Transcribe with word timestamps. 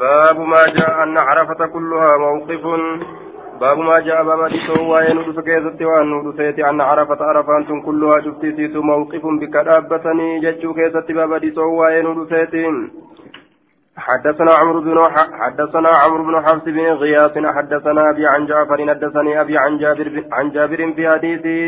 باب 0.00 0.40
ما 0.40 0.64
جاء 0.76 1.02
أن 1.02 1.18
عرفة 1.18 1.66
كلها 1.66 2.18
موقف. 2.18 2.64
باب 3.60 3.78
ما 3.78 4.00
جاء 4.00 4.24
باب 4.24 4.48
ديسو 4.48 4.92
وين 4.92 5.18
ودف 5.18 5.40
كيست 5.40 5.82
وأن 5.82 6.12
ودفيت 6.12 6.58
أن 6.58 6.80
عرفة 6.80 7.24
عرفان 7.24 7.82
كلها 7.82 8.20
شفتي 8.24 8.52
سيتو 8.56 8.82
موقف 8.82 9.26
بك 9.40 9.56
دابتني 9.66 10.40
ججو 10.40 10.74
كيست 10.74 11.12
باب 11.12 11.34
ديسو 11.34 11.66
وين 11.80 12.06
ودفيت 12.06 12.54
حدثنا 13.96 14.52
عمرو 14.60 14.80
بن 14.80 14.98
حدثنا 15.40 15.88
عمرو 15.88 16.24
بن 16.24 16.36
حفص 16.46 16.64
بن 16.64 16.80
غياث 16.80 17.38
حدثنا 17.56 18.10
أبي 18.10 18.26
عن 18.26 18.46
جعفر 18.46 18.88
حدثني 18.88 19.40
أبي 19.40 19.58
عن 19.58 19.78
جابر 19.78 20.24
عن 20.32 20.50
جابر 20.50 20.92
في 20.96 21.08
حديثي 21.08 21.60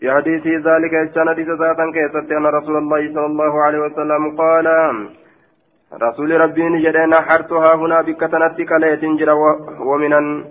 في 0.00 0.10
حديث 0.10 0.46
ذلك 0.46 0.94
حديث 1.28 1.48
ذاتا 1.48 1.86
كيست 1.96 2.32
أن 2.32 2.46
رسول 2.46 2.76
الله 2.76 3.12
صلى 3.14 3.26
الله 3.26 3.62
عليه 3.62 3.78
وسلم 3.78 4.36
قال 4.38 4.66
رسول 5.94 6.40
ربي 6.40 6.62
نجد 6.68 6.96
نحرتها 6.96 7.74
هنا 7.74 8.02
بكتنت 8.02 8.58
كليت 8.70 9.04
جرى 9.04 9.32
ومن 9.80 10.44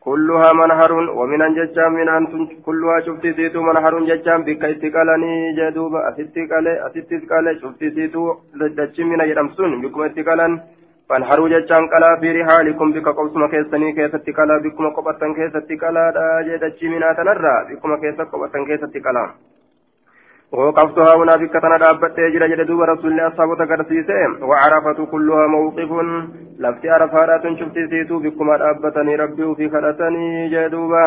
كلها 0.00 0.52
منهر 0.52 0.92
ومن 0.92 1.54
ججام 1.54 1.92
من 1.92 2.08
أنتم 2.08 2.48
كلها 2.66 3.00
شفت 3.06 3.22
سيتو 3.36 3.62
منهر 3.62 3.94
ججام 4.10 4.42
بك 4.42 4.64
استقالني 4.64 5.52
جدوب 5.58 5.94
أستقال 5.96 6.66
أستقال 6.68 7.46
شفت 7.62 7.80
سيتو 7.94 8.34
لجج 8.54 9.00
من 9.00 9.20
يرمسون 9.30 9.82
بكم 9.82 10.02
استقالا 10.02 10.48
فانهروا 11.08 11.48
ججام 11.48 11.84
كلا 11.92 12.10
في 12.20 12.28
رحالكم. 12.40 12.92
بك 12.92 13.08
قوسم 13.08 13.46
كيسني 13.46 13.92
كيس 13.92 14.14
استقالا 14.14 14.58
بكم 14.64 14.84
قبطا 14.96 15.26
كيس 15.36 15.56
استقالا 15.56 16.04
جدج 16.48 16.80
من 16.92 17.02
تنرى 17.16 17.56
بكم 17.68 17.90
كيس 18.02 18.18
قبطا 18.32 18.58
كيس 18.68 18.82
استقالا 18.84 19.24
ووقفتها 20.54 21.12
هنا 21.18 21.36
بك 21.36 21.54
تندابت 21.62 22.16
جرى 22.34 22.46
جد 22.50 22.66
دوب 22.66 22.80
رسول 22.80 23.10
الله 23.12 23.26
أصحابه 23.28 23.54
تقرسيسه. 23.54 24.44
وعرفة 24.48 24.98
كلها 25.12 25.46
موقف. 25.46 25.90
لفتي 26.58 26.90
عرفات 26.90 27.44
شفت 27.58 27.76
سيتو 27.90 28.18
بكما 28.18 28.56
دابتني 28.56 29.16
ربي 29.16 29.54
في 29.54 29.68
خلتني 29.70 30.48
جدوبا 30.48 31.06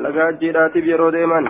لقى 0.00 0.36
جيرات 0.40 0.78
بيرو 0.78 1.10
ديما 1.10 1.40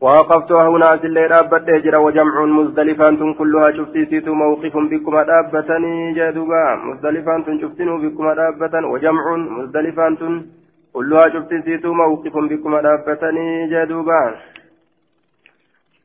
ووقفتها 0.00 0.68
هنا 0.68 0.96
سلي 1.02 1.28
دابت 1.28 1.70
جرى 1.84 1.96
وجمع 1.96 2.44
مزدلفان 2.44 3.34
كلها 3.34 3.70
شفت 3.76 3.94
سيتو 4.10 4.34
موقف 4.34 4.74
بكما 4.90 5.22
دابتني 5.22 6.12
جدوبا 6.12 6.64
مزدلفان 6.86 7.60
شفتنو 7.60 7.98
بكما 8.02 8.34
دابتا 8.34 8.80
وجمع 8.92 9.24
مزدلفان 9.36 10.42
كلها 10.94 11.28
شفت 11.34 11.52
سيتو 11.64 11.92
موقف 11.92 12.34
بكما 12.50 12.80
دابتني 12.82 13.46
جدوبا 13.72 14.20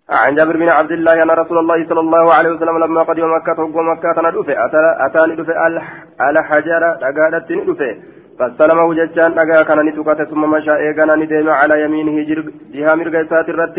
عن 0.10 0.36
جابر 0.36 0.58
بن 0.58 0.70
عبد 0.70 0.92
الله 0.92 1.24
أن 1.24 1.30
رسول 1.32 1.58
الله 1.58 1.88
صلى 1.90 2.00
الله 2.00 2.34
عليه 2.34 2.50
وسلم 2.50 2.78
لما 2.78 3.02
قدم 3.02 3.36
مكة 3.36 3.64
وقوى 3.64 3.84
مكة 3.84 4.22
ندفع 4.22 4.66
أتاني 5.06 5.36
دفع 5.36 5.68
الحجر. 6.30 6.84
لقادت 7.02 7.52
ندفع. 7.52 7.94
فاستلمه 8.40 8.94
ججان. 8.94 9.32
لقا 9.32 9.64
كان 9.64 9.80
نتوكت 9.86 10.22
ثم 10.22 10.52
مشى 10.52 10.76
إيقانا 10.76 11.16
ندم 11.16 11.50
على 11.50 11.76
يمينه 11.84 12.18
جهة 12.74 12.96
مرقى 12.96 13.26
سات 13.30 13.50
الرت 13.50 13.78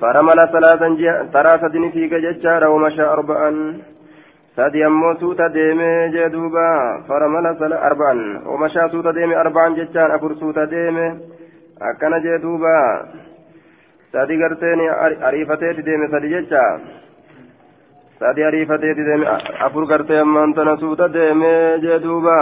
فرمل 0.00 0.38
ثلاثا 0.54 0.88
ثلاثة 1.32 1.90
فيك 1.92 2.12
ججار 2.24 2.62
ومشى 2.72 3.02
أربعا. 3.02 3.50
سادي 4.56 4.86
أمو 4.86 5.14
سوتا 5.20 5.46
ديمي 5.46 6.08
جدوبا. 6.14 6.68
فرمل 7.08 7.46
أربعا. 7.88 8.14
ومشى 8.46 8.88
سوتا 8.92 9.10
ديمي 9.10 9.36
أربعا 9.36 9.68
ججان. 9.68 10.10
أفر 10.10 10.34
سوتا 10.40 10.64
ديمي 10.64 11.06
أكن 11.88 12.12
جدوبا. 12.24 12.78
Sadi 14.16 14.36
garteeni 14.40 14.86
ariifateeti 15.28 15.82
deeme 15.84 16.08
sadi 16.08 16.28
jecha. 16.34 16.64
Sadi 18.20 18.44
ariifateeti 18.48 19.04
deeme 19.08 19.26
afur 19.66 19.84
gartee 19.90 20.20
ammaan 20.24 20.54
tana 20.56 20.76
suuta 20.82 21.12
deeme 21.12 21.52
jee 21.84 22.02
duuba. 22.08 22.40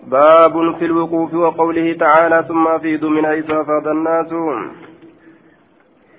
باب 0.00 0.76
في 0.78 0.84
الوقوف 0.84 1.34
وقوله 1.34 1.96
تعالى 2.04 2.44
ثم 2.48 2.66
أفيدوا 2.66 3.10
من 3.10 3.26
حيث 3.26 3.50
أفاض 3.50 3.88
الناس 3.88 4.32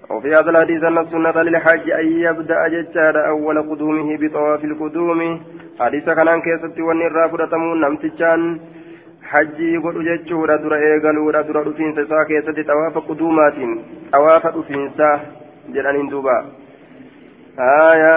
وفي 0.10 0.36
هذا 0.36 0.50
الحديث 0.50 0.84
أن 0.84 0.98
السنة 0.98 1.42
للحج 1.42 1.90
أن 1.90 2.08
يبدأ 2.28 2.68
ججار 2.68 3.28
أول 3.28 3.58
قدومه 3.70 4.18
بطواف 4.22 4.64
القدوم 4.64 5.42
حديث 5.80 6.06
كان 6.06 6.42
كيست 6.42 6.80
ونرى 6.80 7.30
فرتمون 7.32 7.82
نمتشان 7.82 8.60
hajjii 9.32 9.78
godhu 9.86 10.04
jechuudha 10.10 10.58
dura 10.64 10.82
eegaluudha 10.90 11.44
dura 11.48 11.64
dhufiinsa 11.70 12.02
isaa 12.08 12.26
keessatti 12.34 12.68
xawaafa 12.70 13.08
quduumaatiin 13.10 13.74
xawaafa 14.12 14.54
dhufiinsaa 14.58 15.16
jedhaniin 15.74 16.12
duuba. 16.12 16.38
Aya 17.58 18.14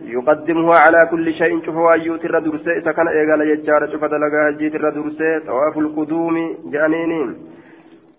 يقدمه 0.00 0.74
على 0.74 1.08
كل 1.10 1.34
شيء 1.34 1.64
شوف 1.64 1.76
وايوت 1.76 2.24
الردرسة 2.24 2.72
إذا 2.72 2.92
كان 2.92 3.08
إيقال 3.08 3.40
يجار 3.40 3.92
شوف 3.92 4.04
دلقا 4.04 4.48
هجيت 4.48 4.74
الردرسة 4.74 5.38
طواف 5.46 5.78
القدوم 5.78 6.56
جانينين 6.72 7.36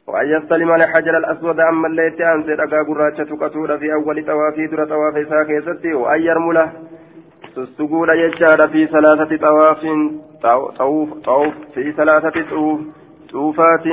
وأن 0.07 0.27
يستلم 0.27 0.71
الحجر 0.71 1.17
الأسود 1.17 1.59
أما 1.59 1.87
الليت 1.87 2.21
أنزل 2.21 2.61
أقا 2.61 2.83
قراتشة 2.83 3.35
كتورة 3.35 3.77
في 3.77 3.93
أول 3.93 4.25
طوافي 4.25 4.67
در 4.67 4.85
طواف 4.85 5.15
إساك 5.15 5.49
يستي 5.49 5.93
وأن 5.93 6.21
يرمله 6.21 6.71
تستقول 7.55 8.09
يجار 8.09 8.67
في 8.67 8.87
ثلاثة 8.87 9.37
طواف 9.37 9.85
طوف 10.77 11.13
طوف 11.13 11.53
في 11.73 11.91
ثلاثة 11.91 12.49
طوف 12.49 12.79
طوفات 13.31 13.85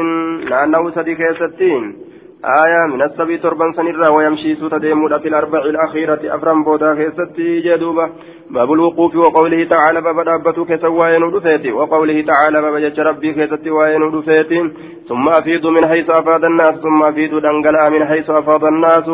لأنه 0.51 0.91
صديق 0.91 1.19
يستين 1.31 1.97
آية 2.45 2.95
من 2.95 3.03
السبي 3.03 3.39
تربا 3.39 3.73
سنرا 3.77 4.09
ويمشي 4.09 4.55
سوت 4.55 4.75
ديمودا 4.75 5.19
في 5.19 5.29
الأربع 5.29 5.59
الأخيرة 5.59 6.21
أفرم 6.25 6.65
بودا 6.65 6.95
كيستي 6.95 7.61
جدوبة 7.61 8.11
باب 8.51 8.73
الوقوف 8.73 9.17
وقوله 9.17 9.65
تعالى 9.65 10.01
باب 10.01 10.25
دابتو 10.25 10.65
كسواين 10.65 11.23
ودفيتي 11.23 11.73
وقوله 11.73 12.25
تعالى 12.31 12.63
باب 12.63 12.77
جج 12.77 13.01
ربي 13.01 13.33
كيستي 13.33 13.71
واين 13.71 14.03
ودفيتي 14.03 14.71
ثم 15.09 15.29
أفيدوا 15.29 15.71
من 15.71 15.87
حيث 15.89 16.11
أفاد 16.11 16.45
الناس 16.45 16.75
ثم 16.75 17.03
أفيدوا 17.03 17.41
دنقلا 17.41 17.89
من 17.89 18.05
حيث 18.05 18.31
أفاد 18.31 18.65
الناس 18.65 19.09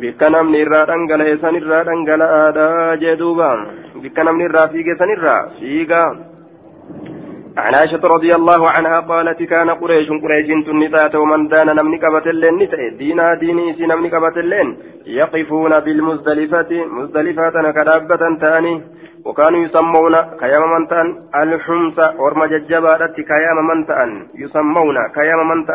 bikka 0.00 0.30
namni 0.30 0.58
irraa 0.64 0.86
dhangala'e 0.86 1.38
san 1.40 1.56
dhangala'aadha 1.60 2.96
jee 3.00 3.16
duuba. 3.16 3.50
Bikka 4.02 4.24
namni 4.24 4.44
irraa 4.48 4.68
fiige 4.68 4.94
san 4.98 5.10
fiiga. 5.58 6.02
عن 7.56 7.74
عائشة 7.74 8.00
رضي 8.00 8.34
الله 8.34 8.70
عنها 8.70 9.00
قالت 9.00 9.42
كان 9.42 9.70
قريش 9.70 10.08
قريش 10.08 10.48
تنسات 10.66 11.14
ومن 11.14 11.48
دان 11.48 11.76
نمني 11.76 11.98
نسأ 12.60 12.88
دينا 12.98 13.34
ديني 13.34 13.74
سي 13.76 13.86
نمني 13.86 14.08
قبت 14.08 14.36
اللين 14.36 14.68
يقفون 15.06 15.80
بالمزدلفة 15.80 16.70
مزدلفة 16.96 17.72
كدابة 17.76 18.22
تاني 18.40 18.82
وكانوا 19.24 19.64
يسمون 19.64 20.14
كيام 20.40 20.64
من 20.74 20.88
تان 20.88 21.06
الحمصة 21.42 22.06
ورم 22.20 22.44
ججبارت 22.44 23.16
كيام 23.30 23.58
من 23.68 23.80
يسمون 24.34 24.96
كيام 25.16 25.48
من 25.48 25.66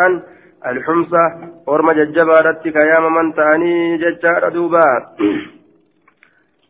الحمصة 0.66 1.24
ورم 1.68 1.92
ججبارت 1.92 2.68
كيام 2.68 3.14
من 3.16 3.34
تاني 3.34 3.98
ججار 3.98 4.50
دوبا. 4.50 4.86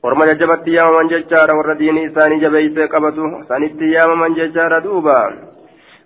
orma 0.04 0.28
jajjabatti 0.28 0.76
yaamaman 0.76 1.10
jechaadha 1.10 1.56
warra 1.58 1.76
diinii 1.80 2.04
isaanii 2.10 2.40
jabeeysee 2.40 2.88
qabatu 2.88 3.30
sanitti 3.50 3.94
yaamaman 3.94 4.36
jechaadha 4.40 4.84
duuba 4.88 5.20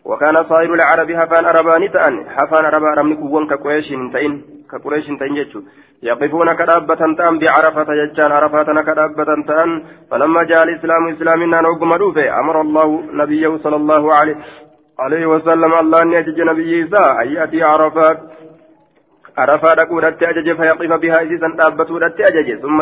وكان 0.06 0.44
صائر 0.44 0.74
العرب 0.74 1.12
حفان 1.12 1.46
أرباني 1.46 1.88
تأن 1.88 2.30
حفان 2.30 2.66
أربا 2.66 2.94
رمني 2.98 3.16
كوون 3.16 3.48
كقريش 3.48 3.88
تئن 4.14 4.34
كقريش 4.72 5.06
تئن 5.06 5.36
جتشو 5.36 5.62
يقفون 6.04 6.54
كدابة 6.54 7.02
تأن 7.18 7.40
بعرفة 7.40 7.90
جتشان 8.00 8.32
عرفات 8.32 8.66
كدابة 8.88 9.30
تأن. 9.48 9.70
فلما 10.12 10.44
جاء 10.44 10.64
الإسلام 10.64 11.08
إسلامنا 11.08 11.62
روفه 12.02 12.40
أمر 12.40 12.62
الله 12.62 12.88
نبيه 13.14 13.58
صلى 13.58 13.76
الله 13.76 14.14
عليه 14.14 14.36
عليه 15.04 15.26
وسلم 15.34 15.74
الله 15.82 16.02
أن 16.02 16.12
يجج 16.18 16.42
نبي 16.50 16.66
إيسا 16.76 17.04
أن 17.22 17.28
يأتي 17.36 17.64
عرفات 17.64 18.20
عرفات 19.38 19.80
أكودت 19.80 20.24
أجج 20.24 20.48
فيقف 20.60 20.92
بها 21.04 21.20
إذا 21.22 21.48
دابة 21.60 21.90
أجج 22.30 22.50
ثم 22.64 22.78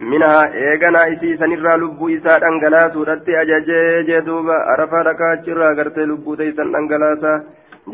minhaa 0.00 0.42
eeganaa 0.64 1.08
isii 1.12 1.36
sanirraa 1.38 1.76
lubbuu 1.82 2.08
isaa 2.16 2.38
dhangalaasuudhatti 2.42 3.36
ajajee 3.36 4.04
jee 4.08 4.20
duuba 4.26 4.58
arafa 4.74 5.00
dhakaachirraa 5.08 5.70
gartee 5.78 6.06
lubbuu 6.10 6.36
teeysan 6.40 6.70
dhangalaasa 6.74 7.32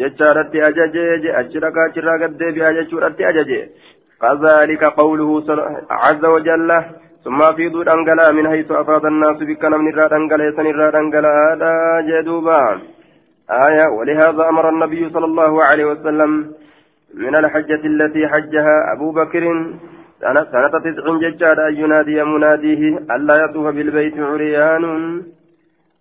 jechaadhatti 0.01 0.63
ajajee 0.69 1.19
je 1.23 1.33
achi 1.41 1.63
dhakaachirraa 1.67 2.19
gaddeebi'aa 2.25 2.77
jechuudhatti 2.81 3.29
ajaje 3.31 3.61
كذلك 4.25 4.85
قوله 4.85 5.31
عز 5.91 6.25
وجل 6.25 6.71
ثم 7.25 7.43
أفيضوا 7.43 7.85
دنجلا 7.85 8.33
من 8.33 8.49
حيث 8.49 8.71
أفاض 8.73 9.07
الناس 9.07 9.39
بك 9.49 9.65
من 9.65 9.89
الرا 9.89 10.07
دنجلا 10.09 10.51
سن 10.57 10.67
الرا 10.67 10.91
دنجلا 10.91 11.35
جدوبا 12.09 12.61
آية 13.51 13.89
ولهذا 13.89 14.49
أمر 14.49 14.69
النبي 14.69 15.11
صلى 15.11 15.25
الله 15.25 15.65
عليه 15.65 15.85
وسلم 15.85 16.53
من 17.15 17.37
الحجة 17.37 17.81
التي 17.85 18.29
حجها 18.29 18.93
أبو 18.93 19.13
بكر 19.13 19.45
سنة 20.23 20.81
تسع 20.85 21.19
ججار 21.19 21.69
أن 21.69 21.77
ينادي 21.77 22.25
مناديه 22.25 22.99
ألا 22.99 23.45
يطوف 23.45 23.67
بالبيت 23.67 24.19
عريان. 24.19 25.23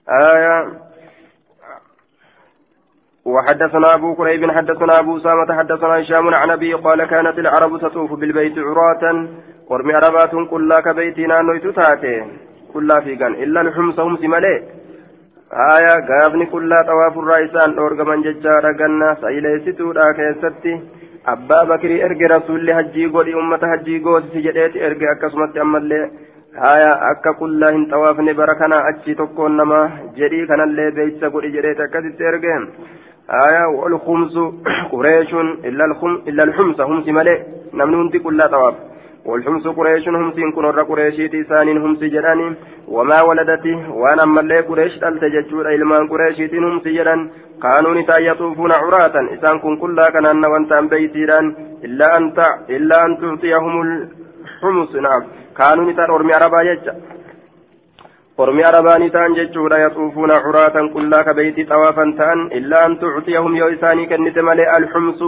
آية. 0.10 0.68
وحدثنا 3.25 3.94
أبو 3.94 4.16
كريب 4.16 4.51
حدثنا 4.51 5.00
أبو 5.00 5.19
سامة 5.19 5.57
حدثنا 5.57 6.01
هشام 6.01 6.36
عن 6.36 6.50
أبي 6.50 6.74
قال 6.74 7.06
كانت 7.06 7.39
العرب 7.39 7.81
تطوف 7.81 8.13
بالبيت 8.13 8.57
عراة 8.57 9.28
ورمي 9.69 9.94
عربات 9.94 10.50
كلا 10.50 10.81
كبيتنا 10.81 11.42
نويت 11.42 11.68
تاتي 11.68 12.25
كلا 12.74 13.00
في 13.00 13.13
إلا 13.13 13.62
الحمص 13.62 14.00
هم 14.00 14.18
سمالي. 14.18 14.82
Aayaa 15.61 16.01
gaafni 16.09 16.45
qullaa 16.51 16.83
xawaafurraa 16.89 17.39
isaan 17.47 17.73
dhoorgaman 17.77 18.23
jechaadha 18.27 18.73
ganna 18.81 19.09
sayleessituudha 19.23 20.05
keessatti 20.19 20.71
abbaa 21.33 21.65
bakirii 21.71 22.00
erge 22.07 22.27
rasuulli 22.31 22.71
hajjii 22.77 23.09
godhi 23.15 23.35
ummata 23.41 23.67
hajjii 23.73 24.00
goosisi 24.05 24.44
jedheeti 24.45 24.81
erge 24.88 25.09
akkasumatti 25.11 25.63
ammallee 25.65 26.01
aayaa 26.69 26.95
akka 27.11 27.33
qullaa 27.41 27.71
hin 27.75 27.85
xawaafne 27.91 28.33
bara 28.39 28.55
kana 28.61 28.79
achi 28.91 29.15
tokkoon 29.19 29.59
nama 29.61 29.81
jedhii 30.21 30.47
kanallee 30.53 30.89
beeysa 30.97 31.29
godhi 31.35 31.53
jedheeti 31.57 31.85
akkasitti 31.88 32.29
erge 32.31 32.55
aayaa 33.41 33.67
walkumsu 33.75 34.47
qureeshuun 34.95 35.53
illa 35.71 36.44
alxumsa 36.47 36.89
humsi 36.94 37.19
malee 37.19 37.38
namni 37.73 38.01
hundi 38.01 38.25
qullaa 38.25 38.50
xawaafa 38.55 38.93
والحمص 39.25 39.68
قريش 39.68 40.08
همسين 40.08 40.52
كن 40.52 40.66
ور 40.66 40.81
قريشيتي 40.81 41.44
سانين 41.44 41.78
همسي 41.78 42.08
جداني 42.08 42.56
وما 42.88 43.22
ولدتي 43.22 43.74
وأنا 44.02 44.25
ملي 44.25 44.60
قريش 44.60 44.94
دلت 45.00 45.24
ججور 45.24 45.66
ilmaan 45.75 46.10
قريشيتين 46.12 46.64
همسي 46.64 46.92
جدان 46.98 47.30
كانوا 47.64 47.94
نتا 47.96 48.18
يطوفون 48.20 48.72
عراة. 48.72 49.16
إسان 49.34 49.60
كن 49.60 49.78
كلا 49.78 50.10
كان 50.10 50.25
أن 50.25 50.46
وانتان 50.46 50.88
بيتيران. 50.88 51.56
إلا 51.84 52.06
أن 52.18 52.34
إلا 52.70 53.06
أن 53.06 53.12
تعطيهم 53.22 53.81
الحمص. 53.81 54.96
نعم. 54.96 55.24
كانوا 55.58 55.92
نتا 55.92 56.04
أرمي 56.04 56.34
عربا 56.34 56.62
يجا 56.62 56.94
أرمي 58.40 58.64
عربا 58.64 58.98
نتان 58.98 59.34
ججورا 59.34 59.78
يطوفون 59.78 60.31
عراة 60.31 60.75
كلا 60.94 61.20
كبيتي 61.28 61.64
طوافا 61.64 62.06
تان. 62.18 62.40
إلا 62.58 62.86
أن 62.86 63.00
تعطيهم 63.00 63.56
يو 63.56 63.68
إساني 63.68 64.06
كنت 64.06 64.38
ملي 64.40 64.78
الحمص. 64.78 65.22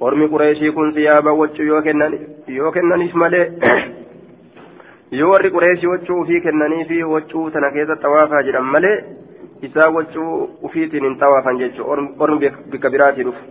ormi 0.00 0.28
qureeshii 0.28 0.72
kun 0.78 0.92
siyaaba 0.94 1.32
wachuu 1.32 1.66
yoo 1.66 2.72
kennaniif 2.72 3.14
malee 3.14 3.46
yoo 5.10 5.30
warri 5.30 5.50
qureeshii 5.50 5.92
wachuu 5.94 6.20
ufii 6.20 6.40
kennaniifi 6.40 7.02
wachuu 7.02 7.50
tana 7.50 7.70
keessa 7.70 7.96
xawaafaa 8.06 8.42
jedhan 8.48 8.72
malee 8.76 8.96
isaa 9.68 9.90
wachuu 9.98 10.32
ufiitiin 10.62 11.04
hin 11.04 11.20
xawaafan 11.20 11.58
jechuudha 11.58 12.08
ormi 12.24 12.50
bikka 12.70 12.90
biraatii 12.90 13.28
dhufu. 13.28 13.44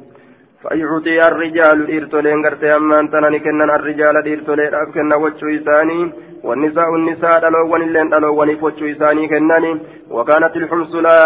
فيعطي 0.65 1.27
الرجال 1.27 1.79
إرتولين 1.97 2.45
قرتي 2.45 2.75
أما 2.75 2.99
أنت 2.99 3.13
كنن 3.45 3.69
الرجال 3.77 4.15
إرتولين 4.33 4.73
أب 4.81 4.87
كنا 4.93 5.15
وجه 5.15 5.45
إساني 5.57 5.99
والنساء 6.44 6.94
النساء 6.94 7.40
دلوون 7.40 7.82
اللين 7.82 8.08
دلوون 8.08 8.56
فوجه 8.56 8.92
إساني 8.92 9.28
كنني. 9.28 9.80
وكانت 10.10 10.56
الحمص 10.56 10.94
لا 10.94 11.18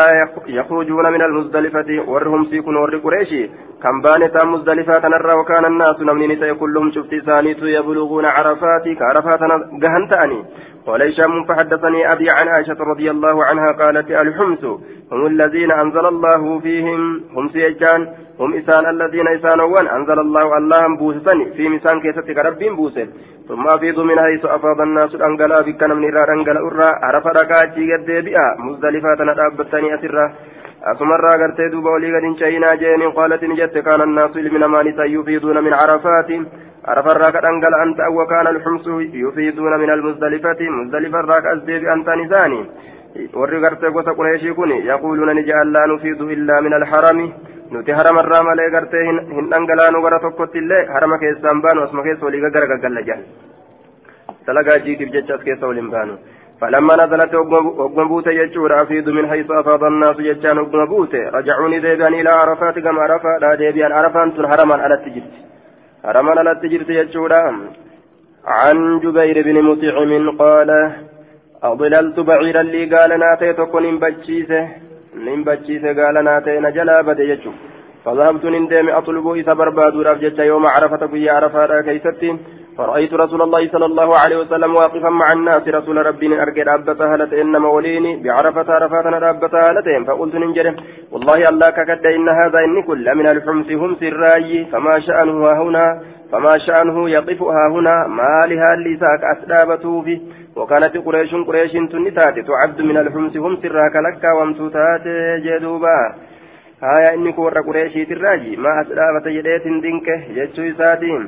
يخرجون 0.46 1.12
من 1.12 1.22
المزدلفة 1.22 1.90
ورهم 2.10 2.44
سيكون 2.50 2.76
ور 2.76 2.96
قريشي. 2.96 3.50
كم 3.82 4.00
بانت 4.02 4.36
مزدلفة 4.36 5.08
نرى 5.08 5.34
وكان 5.34 5.64
الناس 5.64 6.00
نمني 6.00 6.26
نساء 6.26 6.54
كلهم 6.54 6.90
شفت 6.90 7.12
إساني 7.12 7.50
يبلغون 7.50 8.26
عرفات 8.26 8.88
كعرفات 8.98 9.40
قهنتاني 9.82 10.44
قال 10.86 11.00
هشام 11.08 11.44
فحدثني 11.48 12.12
أبي 12.12 12.26
عن 12.30 12.48
عائشة 12.48 12.76
رضي 12.80 13.10
الله 13.10 13.44
عنها 13.44 13.72
قالت 13.72 14.10
الحمس 14.10 14.64
هم 15.12 15.26
الذين 15.26 15.70
أنزل 15.70 16.06
الله 16.06 16.60
فيهم. 16.60 17.20
هم 17.36 17.48
سيجان. 17.48 18.08
هم 18.40 18.54
إسان 18.54 18.84
الذين 18.94 19.28
إسانوان 19.28 19.86
أنزل 19.86 20.18
الله 20.20 20.58
اللهم 20.58 20.96
بوسسني. 20.96 21.44
في 21.56 21.68
مسان 21.68 22.00
كيستك 22.00 22.38
رب 22.38 22.62
بوسن. 22.76 23.08
ثم 23.48 23.66
أفيض 23.66 23.98
من 24.00 24.18
حيث 24.20 24.44
أفاض 24.44 24.80
الناس 24.80 25.14
الأنقلا 25.14 25.60
بك 25.60 25.82
من 25.82 26.04
إرى 26.04 26.32
أنقلا 26.34 26.60
أرى. 26.68 26.90
عرف 27.02 27.26
ركاتي 27.26 27.92
قد 27.92 28.10
بها. 28.26 28.46
مزدلفة 28.58 29.20
ندابتني 29.30 29.94
أسرة. 29.94 30.32
أسمر 30.92 31.24
قرتي 31.40 31.68
دوبا 31.68 31.90
ولي 31.90 32.08
قد 32.16 32.38
شينا 32.38 32.74
جين. 32.74 33.02
قالت 33.18 33.44
نجت. 33.44 33.78
كان 33.78 34.00
الناس 34.00 34.36
من 34.36 34.62
أمان 34.62 34.86
يفيضون 35.16 35.64
من 35.64 35.72
عرفات. 35.80 36.30
عرف 36.88 37.06
الراك 37.06 37.36
أنقل 37.36 37.74
أنت 37.84 38.00
وكان 38.16 38.46
الحمص 38.46 38.86
يفيدون 39.24 39.72
من 39.82 39.90
المزدلفة. 39.90 40.60
مزدلفة 40.78 41.20
الراك 41.20 41.44
أزدي 41.46 41.78
بأنت 41.78 42.08
نزاني. 42.08 42.62
warri 43.32 43.60
gartee 43.60 43.90
gosa 43.90 44.14
qureeshii 44.14 44.54
kun 44.54 44.70
yaquuluuna 44.70 45.34
ni 45.34 45.44
jaallaa 45.44 45.86
nufiidu 45.86 46.30
illaa 46.30 46.60
min 46.60 46.72
nuti 47.73 47.91
harama 47.91 48.23
irraa 48.25 48.43
malee 48.49 48.69
gartee 48.75 49.05
hin 49.05 49.49
dhangalaanu 49.53 50.01
gara 50.01 50.19
tokkotti 50.25 50.57
illee 50.63 50.85
harama 50.95 51.17
keessaan 51.23 51.61
baanu 51.61 51.83
asuma 51.83 52.03
keessa 52.03 52.25
walii 52.25 52.41
gara 52.41 52.67
gaggalla 52.73 53.01
jedhan 53.01 53.23
dalagaa 54.47 54.79
jiitiif 54.85 55.15
jecha 55.15 55.35
as 55.39 55.47
keessa 55.47 55.71
waliin 55.71 55.89
baanu 55.95 56.17
فلما 56.61 56.95
نزلت 56.95 57.33
وقم 57.35 58.07
بوت 58.07 58.27
يجور 58.27 58.81
أفيد 58.83 59.09
من 59.09 59.29
حيث 59.29 59.51
أفاض 59.51 59.83
الناس 59.83 60.17
يجان 60.19 60.57
وقم 60.59 60.85
بوت 60.85 61.15
رجعوني 61.15 61.79
ديبان 61.79 62.13
إلى 62.13 62.29
عرفات 62.29 62.79
كما 62.79 63.01
عرفات 63.01 63.41
لا 63.41 63.55
ديبان 63.55 63.91
عرفان 63.91 64.27
هرما 64.51 64.75
على 64.83 64.95
التجرت 64.99 65.35
هرمان 66.05 66.37
على 66.37 66.51
التجرة 66.51 66.91
يجودا 66.91 67.43
عن 68.45 68.99
جبير 68.99 69.37
بن 69.47 69.61
مطعم 69.61 70.37
قال 70.37 70.91
أضللت 71.63 72.19
بعيرا 72.19 72.63
لي 72.63 72.83
قال 72.95 73.19
ناتي 73.19 73.53
تكون 75.14 75.40
نبتشيسه 75.40 75.90
نبتشيسه 75.90 76.04
قال 76.04 76.24
ناتي 76.24 76.58
نجلا 76.60 77.02
بدي 77.02 77.22
يجو 77.30 77.52
فذهبت 78.04 78.44
نندم 78.44 78.88
أطلب 78.88 79.26
إذا 79.40 79.52
برباد 79.52 79.96
رفجت 79.96 80.38
يوم 80.38 80.66
عرفة 80.66 81.06
في 81.06 81.30
عرفة 81.30 81.80
كيستي 81.80 82.38
فرأيت 82.78 83.12
رسول 83.14 83.42
الله 83.42 83.68
صلى 83.72 83.86
الله 83.86 84.18
عليه 84.22 84.36
وسلم 84.36 84.74
واقفا 84.74 85.08
مع 85.08 85.32
الناس 85.32 85.68
رسول 85.68 86.06
ربي 86.06 86.42
أرجع 86.42 86.62
رابطة 86.62 87.14
هلت 87.14 87.32
إنما 87.32 87.68
وليني 87.68 88.22
بعرفة 88.22 88.72
عرفات 88.72 89.06
رابطة 89.06 89.70
هلتين 89.70 90.04
فقلت 90.04 90.34
ننجرم 90.34 90.76
والله 91.12 91.48
الله 91.48 91.70
ككد 91.70 92.06
إن 92.06 92.28
هذا 92.28 92.58
إني 92.66 92.82
كل 92.82 93.14
من 93.14 93.26
الحمس 93.28 93.68
هم 93.70 93.96
سراي 94.00 94.66
فما 94.72 94.94
شأنه 95.06 95.38
هنا 95.62 95.86
فما 96.32 96.58
شأنه 96.66 97.10
يقفها 97.10 97.68
هنا 97.74 98.06
ما 98.18 98.40
لها 98.50 98.74
اللساك 98.74 99.22
أسلابته 99.34 100.02
فيه 100.02 100.20
وكانت 100.56 100.96
قريش 101.06 101.34
قريش 101.34 101.72
تنتات 101.72 102.36
تعد 102.48 102.82
من 102.82 102.96
الحمس 102.96 103.36
هم 103.36 103.56
سراك 103.62 103.96
لك 104.06 104.24
وامتوتات 104.38 105.06
جدوبا. 105.44 105.98
هايا 106.82 107.14
إني 107.14 107.32
كور 107.32 107.58
قريشي 107.60 108.04
تراجي 108.04 108.56
ما 108.56 108.80
أسلابت 108.80 109.26
يديت 109.26 109.66
دينك 109.84 110.08
يجو 110.36 110.78
ساتين 110.78 111.22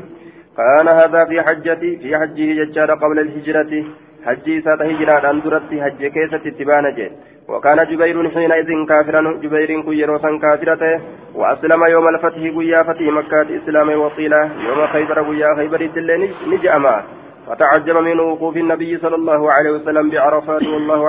كان 0.56 0.88
هذا 0.88 1.25
في 1.25 1.43
حجتي 1.43 1.96
في 1.96 2.17
حجه 2.19 2.64
ججار 2.64 2.90
قبل 3.02 3.19
الهجرة. 3.19 3.73
حجي 4.26 4.61
سات 4.61 4.81
هجرة 4.82 5.31
أن 5.31 5.40
درت 5.40 5.70
حج 5.84 6.00
كيسة 6.14 6.44
تبانج 6.58 6.99
وكان 7.49 7.78
جبير 7.90 8.31
حينئذ 8.34 8.70
كافرا 8.88 9.23
جبير 9.43 9.70
كيروسا 9.87 10.38
كافرة. 10.43 10.82
وأسلم 11.34 11.84
يوم 11.94 12.08
الفتح 12.08 12.43
قيا 12.56 12.82
فتح 12.82 13.00
مكة 13.19 13.46
إسلام 13.58 13.88
وصيلة 14.02 14.43
يوم 14.67 14.87
خيبر 14.87 15.19
قيا 15.28 15.55
خيبر 15.56 15.81
الدل 15.81 16.11
نجأما 16.50 16.96
فتعجب 17.46 17.96
من 17.96 18.20
وقوف 18.20 18.56
النبي 18.56 18.98
صلى 18.98 19.14
الله 19.14 19.52
عليه 19.52 19.70
وسلم 19.70 20.10
بعرفات 20.10 20.62
والله 20.62 21.00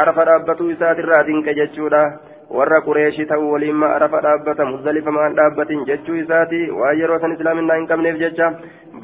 arafa 0.00 0.24
dhaabbatuu 0.24 0.70
isaatirraa 0.70 1.24
dinqa 1.26 1.52
jechuudha 1.58 2.02
warra 2.50 2.80
qureeshii 2.86 3.26
ta'uu 3.26 3.50
waliin 3.52 3.76
ma 3.76 3.90
arafa 3.96 4.22
dhaabbata 4.26 4.64
muzdalifa 4.64 5.12
maan 5.16 5.36
dhaabbatin 5.38 5.84
jechuu 5.88 6.16
isaati 6.20 6.60
waan 6.70 6.98
yeroo 6.98 7.18
san 7.20 7.34
islaaminaa 7.36 7.76
hin 7.76 7.86
qabneef 7.90 8.16
jecha 8.22 8.48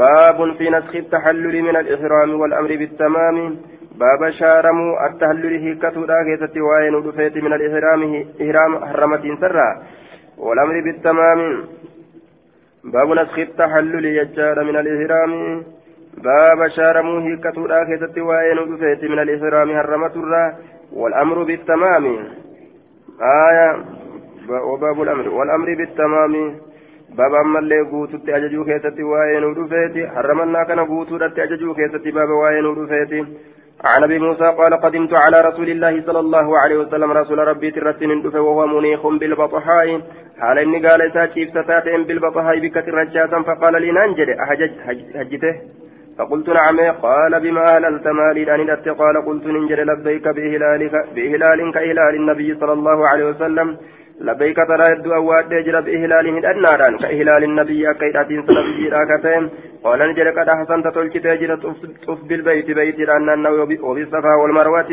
baabun 0.00 0.54
fi 0.58 0.70
naskhi 0.76 1.02
taxalluli 1.14 1.62
min 1.66 1.76
alixraami 1.80 2.40
walamri 2.42 2.78
bittamaami 2.82 3.44
baaba 4.02 4.32
shaaramuu 4.40 4.96
attahalluli 5.08 5.61
hiikkatuudha 5.64 6.25
keessatti 6.30 6.66
waa'ee 6.68 6.90
nu 6.94 7.02
dhufeeti 7.08 7.44
min 7.46 7.52
alixraami 7.58 8.23
ihraam 8.46 8.78
harramatiinsarraa 8.87 9.73
walamri 10.49 10.82
bittamaami 10.88 11.50
baabu 12.84 13.14
naskhi 13.14 13.46
taxalluli 13.56 14.14
jechaadha 14.18 14.64
min 14.64 14.76
alixraami 14.76 15.64
باب 16.10 16.68
شارمو 16.68 17.18
هيكتودا 17.18 17.84
كيستي 17.84 18.20
وين 18.20 18.58
ودفيت 18.58 19.04
من 19.04 19.18
الإحرام 19.18 19.70
هرمت 19.70 20.16
الرا 20.16 20.54
والأمر 20.92 21.42
بالتمام 21.42 22.04
آية 23.49 23.68
وباب 24.50 25.02
الأمر 25.02 25.28
والأمر 25.28 25.75
بالتمام 25.75 26.32
باب 27.18 27.34
أما 27.34 27.58
اللي 27.58 27.80
قوتو 27.80 28.16
تأججو 28.26 28.64
كيستي 28.64 29.02
وين 29.02 29.44
ودفيت 29.44 30.08
حرمنا 30.14 30.64
كان 30.64 30.80
قوتو 30.80 31.16
تأججو 31.18 31.75
كيستي 31.75 32.10
باب 32.10 32.30
وين 32.42 32.66
ودفيت 32.66 33.12
عن 33.84 34.02
أبي 34.02 34.18
موسى 34.18 34.44
قال 34.44 34.75
قدمت 34.75 35.14
على 35.14 35.40
رسول 35.49 35.70
الله 35.70 36.02
صلى 36.06 36.20
الله 36.20 36.58
عليه 36.58 36.76
وسلم 36.76 37.12
رسول 37.12 37.38
ربي 37.38 37.70
ترتن 37.70 38.10
وهو 38.37 38.66
منيخ 38.66 39.06
بالبطحاء. 39.06 40.00
حال 40.40 40.58
إني 40.58 40.87
قال 40.87 41.12
ساتيف 41.14 41.50
ستاتين 41.50 42.04
بالبطحاء 42.04 42.58
بكثر 42.58 42.94
رجاتا 42.94 43.42
فقال 43.42 43.82
لي 43.82 43.90
ننجد 43.92 44.28
أحجج 44.28 44.70
هجته 45.14 45.54
فقلت 46.18 46.49
نعم. 46.49 46.80
قال 47.02 47.40
بما 47.40 47.64
أهللت 47.75 48.06
مالي 48.06 48.54
أن 48.54 48.70
قال 49.02 49.26
قلت 49.26 49.46
ننجل 49.46 49.87
لبيك 49.87 50.28
بإهلالك 50.28 50.92
بإهلال 51.14 51.72
كإهلال 51.75 52.14
النبي 52.14 52.54
صلى 52.60 52.72
الله 52.72 53.08
عليه 53.08 53.25
وسلم. 53.25 53.76
لبيك 54.20 54.56
ترى 54.56 54.84
يد 54.92 55.06
أواد 55.06 55.52
يجر 55.52 55.80
بإهلاله 55.80 56.50
النار 56.50 56.80
كإهلال 57.02 57.44
النبي 57.44 57.90
أكيد 57.90 58.16
سنبي 58.46 58.88
راكتين 58.88 59.50
قال 59.84 59.98
نجل 60.10 60.28
قد 60.38 60.48
أحسنت 60.48 60.86
تلك 60.94 61.14
تجر 61.24 61.54
طف 62.06 62.18
بالبيت 62.28 62.70
بيت 62.70 62.98
لأن 62.98 63.46
وبالصفا 63.82 64.34
والمروة. 64.42 64.90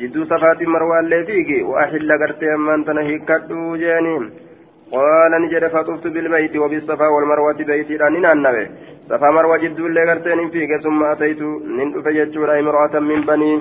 جدو 0.00 0.24
صفات 0.24 0.62
مروة 0.62 1.00
اللي 1.00 1.24
فيك 1.26 1.66
وأحل 1.68 2.10
قرتي 2.20 2.46
من 2.66 2.84
تنهي 2.84 3.18
كدو 3.18 3.76
جانين 3.76 4.22
قال 4.92 5.32
نجد 5.42 5.64
فطفت 5.74 6.06
بالبيت 6.06 6.56
وبالصفا 6.56 7.06
والمروة 7.14 7.58
بيت 7.70 7.90
لأن 7.90 8.24
النبي 8.26 8.66
صفا 9.09 9.29
مروة 9.29 9.57
جد 9.57 9.79
اللي 9.79 10.01
قرتين 10.09 10.49
فيك 10.49 10.71
ثم 10.83 11.03
أتيت 11.03 11.41
من 11.77 12.01
فجتشورا 12.03 12.59
امرأة 12.59 12.99
من 12.99 13.21
بني 13.21 13.51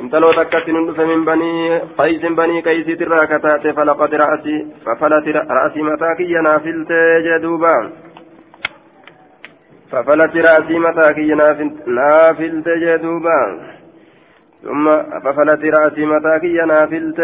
انتلو 0.00 0.32
تكت 0.32 0.68
من 0.68 0.82
من 1.10 1.24
بني 1.24 1.78
قيس 1.98 2.22
بني 2.40 2.60
قيس 2.60 2.86
تراكتات 2.98 3.64
فلقد 3.76 4.14
رأسي 4.14 4.56
ففلت 4.84 5.26
رأسي 5.58 5.82
متاكي 5.82 6.32
نافلت 6.46 6.92
جدوبا 7.26 7.76
ففلت 9.90 10.34
رأسي 10.36 10.78
متاكي 10.78 11.34
نافلت 11.86 12.68
جدوبا 12.84 13.40
ثم 14.64 14.86
ففلت 15.24 15.64
رأسي 15.64 16.06
متاكي 16.06 16.56
نافلت 16.72 17.20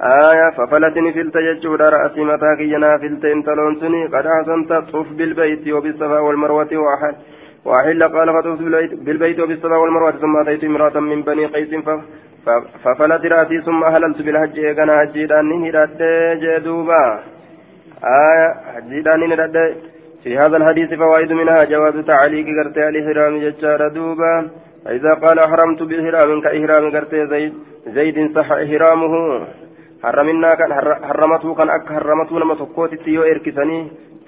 آية 0.00 0.50
ففلتني 0.56 1.12
فلت 1.12 1.36
يجود 1.36 1.82
رأسي 1.82 2.24
متاكي 2.24 2.76
نافلت 2.76 3.24
انتلون 3.24 3.80
سني 3.80 4.06
قد 4.06 4.26
أحسنت 4.26 4.72
طف 4.72 5.12
بالبيت 5.12 5.68
وبالصفا 5.68 6.18
والمروة 6.18 6.68
وأحد 6.72 7.14
وأحل 7.64 8.02
قال 8.02 8.28
فطفت 8.34 8.62
بالبيت 9.06 9.40
وبالصفا 9.40 9.76
والمروة 9.76 10.10
ثم 10.10 10.36
أتيت 10.36 10.64
امرأة 10.64 11.00
من 11.00 11.22
بني 11.22 11.46
قيس 11.46 11.74
ففلت 12.84 13.26
رأسي 13.26 13.60
ثم 13.60 13.84
أهللت 13.84 14.22
بالحج 14.22 14.58
إيقنا 14.58 14.98
حجيدان 15.00 15.64
هداد 15.66 15.98
جدوبا. 16.42 17.20
آية 18.04 18.48
حجيدان 18.74 19.32
هداد 19.32 19.56
في 20.24 20.38
هذا 20.38 20.56
الحديث 20.56 20.94
فوائد 20.94 21.32
منها 21.32 21.64
جواز 21.64 21.96
تعليق 22.06 22.46
قرتي 22.58 22.88
الإحرام 22.88 23.38
ججار 23.38 23.88
دوبا 23.88 24.50
فإذا 24.84 25.14
قال 25.14 25.38
أحرمت 25.38 25.82
بالإحرام 25.82 26.40
كإحرام 26.40 26.90
قرتي 26.90 27.26
زيد 27.26 27.54
زيد 27.86 28.36
صح 28.36 28.52
إحرامه. 28.52 29.46
حرمنا 30.04 30.54
كان 30.54 30.72
حرمته 31.08 31.54
كان 31.54 31.68
أك 31.70 31.88
حرمته 31.92 32.40
لما 32.40 32.54
تقوتي 32.54 33.10
يو 33.10 33.22
إركسني 33.22 33.78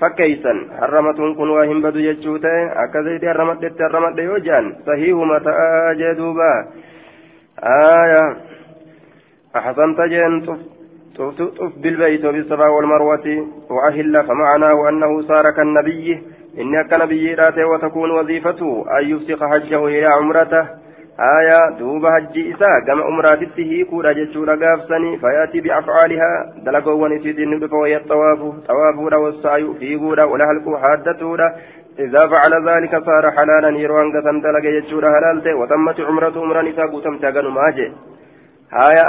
فكيسن 0.01 0.59
حرمتون 0.81 1.35
كن 1.35 1.49
واهم 1.49 1.83
بدو 1.83 2.01
جتشوته 2.01 2.55
أكا 2.85 3.03
زيد 3.03 3.25
حرمت 3.29 3.59
دت 3.63 3.83
حرمت 3.83 4.19
يو 4.19 4.37
جان 4.47 4.65
صحيح 4.87 5.17
متى 5.31 5.53
جدوبا 6.01 6.53
آية 7.65 8.25
أحسنت 9.57 10.01
جن 10.01 10.35
طف 10.47 10.59
طف 11.59 11.73
بالبيت 11.83 12.25
وبالصفا 12.25 12.69
والمروة 12.69 13.27
وأهل 13.71 14.25
فمعناه 14.29 14.89
أنه 14.89 15.23
صار 15.23 15.51
كالنبي 15.57 16.23
إن 16.61 16.89
كنبي 16.91 17.35
راته 17.35 17.65
وتكون 17.67 18.11
وظيفته 18.11 18.85
أن 18.99 19.05
يفسخ 19.11 19.41
حجه 19.45 19.87
إلى 19.87 20.07
عمرته 20.07 20.65
آية 21.21 21.79
دوب 21.79 22.05
هجي 22.05 22.55
إساء 22.55 22.81
كما 22.87 23.09
أمراتته 23.09 23.63
هيكورا 23.63 24.13
جتشورا 24.13 24.55
قافسني 24.57 25.19
فيأتي 25.19 25.61
بأفعالها 25.61 26.53
دلقوا 26.67 26.93
ونسيد 26.93 27.39
النبف 27.39 27.73
وهي 27.73 27.97
الطواف. 27.97 28.39
طوافورا 28.69 29.17
والسعي 29.17 29.75
فيقورا 29.79 30.25
ولهلق 30.25 30.77
حادتورا 30.83 31.57
إذا 31.99 32.27
فعل 32.27 32.53
ذلك 32.69 33.05
صار 33.05 33.31
حلالا 33.31 33.79
يروان 33.79 34.13
قسم 34.15 34.41
دلق 34.41 34.65
جتشورا 34.77 35.09
حلالته 35.15 35.55
وتمت 35.55 36.01
عمرة 36.01 36.43
أمرا 36.45 36.63
نساء 36.63 36.87
قسم 36.87 37.19
تاقن 37.19 37.49
ماجي 37.49 37.93
آية 38.73 39.03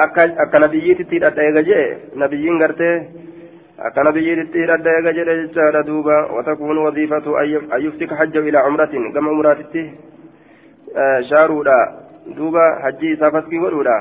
أكا 0.43 0.59
نبييت 0.65 1.01
تيرا 1.01 1.29
إيجاجي 1.39 1.97
نبيين 2.15 2.63
قرته. 2.63 2.93
أكا 3.79 4.03
نبييت 4.03 4.53
تيرا 4.53 4.75
إيجاجي 4.75 5.45
جتشارا 5.45 5.81
دوبا. 5.81 6.31
وتكون 6.31 6.77
وظيفة 6.77 7.25
أن 7.75 7.81
يفتك 7.85 8.13
حجه 8.13 8.39
إلى 8.39 8.57
عمرة. 8.57 8.93
كما 9.13 9.31
أمراتته 9.31 9.91
shaaruudha 11.29 11.79
duuba 12.37 12.63
hajji 12.83 13.11
isaa 13.11 13.31
faskii 13.31 13.59
godhuudha 13.59 13.97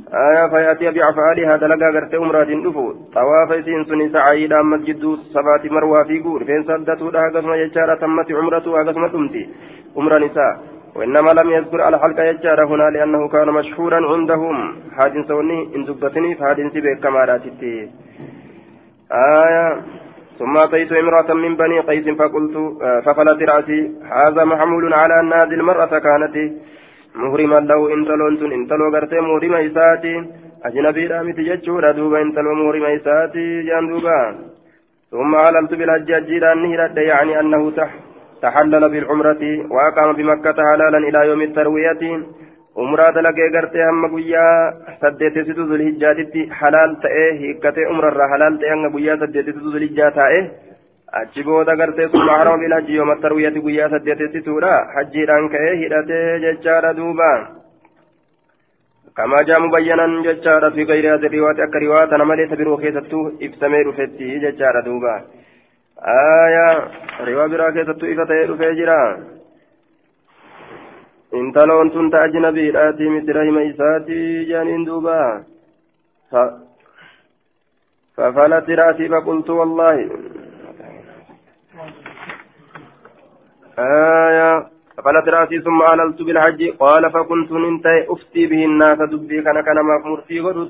آية 0.00 0.48
فيأتي 0.48 0.90
بأفعالها 0.90 1.56
دلقا 1.56 1.88
غرتي 1.90 2.16
أمرات 2.16 2.50
دفو. 2.64 2.92
طواف 3.14 3.52
إسين 3.52 3.84
سني 3.84 4.08
سعيدا 4.08 4.62
مسجد 4.62 5.02
صفات 5.34 5.72
مروى 5.72 6.04
في 6.04 6.18
قور 6.24 6.44
فين 6.44 6.62
سدته 6.64 7.10
لها 7.10 7.28
قسم 7.28 7.52
يجارة 7.52 7.94
تمت 7.94 8.32
عمرته 8.32 8.72
قسم 8.82 9.06
تمتي 9.06 9.48
أمر 9.98 10.18
نساء. 10.18 10.56
وإنما 10.96 11.30
لم 11.30 11.50
يذكر 11.50 11.80
على 11.82 11.98
حلقة 11.98 12.22
يجارة 12.22 12.64
هنا 12.64 12.90
لأنه 12.90 13.28
كان 13.28 13.48
مشهورا 13.48 14.00
عندهم. 14.12 14.56
حادث 14.96 15.26
سوني 15.28 15.76
إن 15.76 15.84
دبتني 15.84 16.34
فحادث 16.34 16.74
بك 16.84 16.98
كما 17.02 17.22
آية 19.12 19.66
ثم 20.40 20.56
أتيت 20.56 20.92
امرأة 20.92 21.34
من 21.34 21.52
بني 21.56 21.80
قيس 21.88 22.06
فقلت 22.20 22.56
ففلت 23.04 23.40
رأسي 23.50 23.80
هذا 24.18 24.42
محمول 24.44 24.94
على 25.00 25.14
أن 25.20 25.32
هذه 25.32 25.54
المرأة 25.60 25.92
كانت 26.06 26.36
مهرما 27.14 27.60
له 27.70 27.80
انتلون 27.94 28.52
انتلو 28.58 28.86
غرتي 28.94 29.20
مهرما 29.20 29.58
إساتي. 29.66 30.14
أجنبي 30.64 31.06
رامي 31.06 31.32
تججورا 31.32 31.90
دوبا 31.92 32.22
انتلو 32.22 32.54
مهرما 32.60 32.94
إساتي 32.96 33.62
جاندوبا 33.68 34.18
ثم 35.10 35.32
علمت 35.44 35.72
بالحج 35.74 36.10
أجيرا 36.12 36.54
نهرت 36.54 36.96
يعني 36.96 37.32
أنه 37.40 37.62
تحلل 38.42 38.84
بالعمرة 38.92 39.42
وأقام 39.74 40.12
بمكة 40.18 40.58
حلالا 40.68 40.98
إلى 41.08 41.20
يوم 41.28 41.40
التروية. 41.48 42.02
umraa 42.83 43.11
dalagee 43.17 43.49
gartee 43.55 43.83
hamma 43.87 44.07
guyyaa 44.13 44.73
saddeetessitu 45.01 45.67
zulhijjaatitti 45.71 46.47
halaal 46.61 46.95
ta'ee 47.03 47.27
hiikkatee 47.41 47.89
umrarraa 47.93 48.29
halaal 48.33 48.57
ta'e 48.61 48.71
hanga 48.75 48.93
guyyaa 48.95 49.17
saddeetessitu 49.23 49.75
zulhijjaa 49.75 50.11
taa'e 50.21 50.39
achi 51.21 51.43
booda 51.49 51.75
gartee 51.81 52.07
summa 52.15 52.39
harama 52.39 52.63
bil 52.63 52.75
hajji 52.77 52.97
yooma 53.01 53.15
tarwiyati 53.27 53.67
guyyaa 53.67 53.91
saddeetessituudha 53.93 54.73
hajjiidhaan 54.95 55.47
ka'ee 55.53 55.75
hidhatee 55.83 56.25
jechaadha 56.47 56.97
duuba 57.01 57.29
كما 59.17 59.41
جاء 59.47 59.59
مبينا 59.61 60.05
ججارة 60.27 60.69
في 60.69 60.83
غير 60.83 61.05
هذه 61.13 61.25
الرواية 61.25 61.63
أك 61.63 61.75
رواية 61.75 62.15
أنا 62.15 62.23
مليت 62.23 62.53
برو 62.53 62.77
كيستو 62.77 63.31
إبسمي 63.41 63.81
رفتي 63.81 64.39
ججارة 64.43 64.79
دوبا 64.87 65.15
آية 66.43 66.67
رواية 67.27 67.47
برا 67.47 67.71
كيستو 67.71 68.05
إفتي 68.13 68.39
رفجرا 68.51 69.01
intaloon 71.32 71.90
tun 71.90 72.10
ta 72.10 72.22
ajnabiidhaati 72.26 73.10
miti 73.14 73.32
rahima 73.32 73.62
isaatii 73.62 74.46
jaaniin 74.50 74.86
duuba. 74.86 75.20
ففلت 78.20 78.70
رأسي 78.70 79.08
فقلت 79.08 79.50
والله 79.50 79.96
آية 83.78 84.66
ففلت 84.96 85.28
رأسي 85.28 85.60
ثم 85.60 85.82
أهللت 85.82 86.22
بالحج 86.22 86.60
قال 86.82 87.10
فكنت 87.10 87.52
ننتهي 87.52 88.06
أفتي 88.08 88.46
به 88.46 88.64
الناس 88.64 88.98
دبي 88.98 89.42
كان 89.42 89.60
كان 89.60 89.78
ما 89.88 89.94
مرتي 90.04 90.40
قدو 90.40 90.68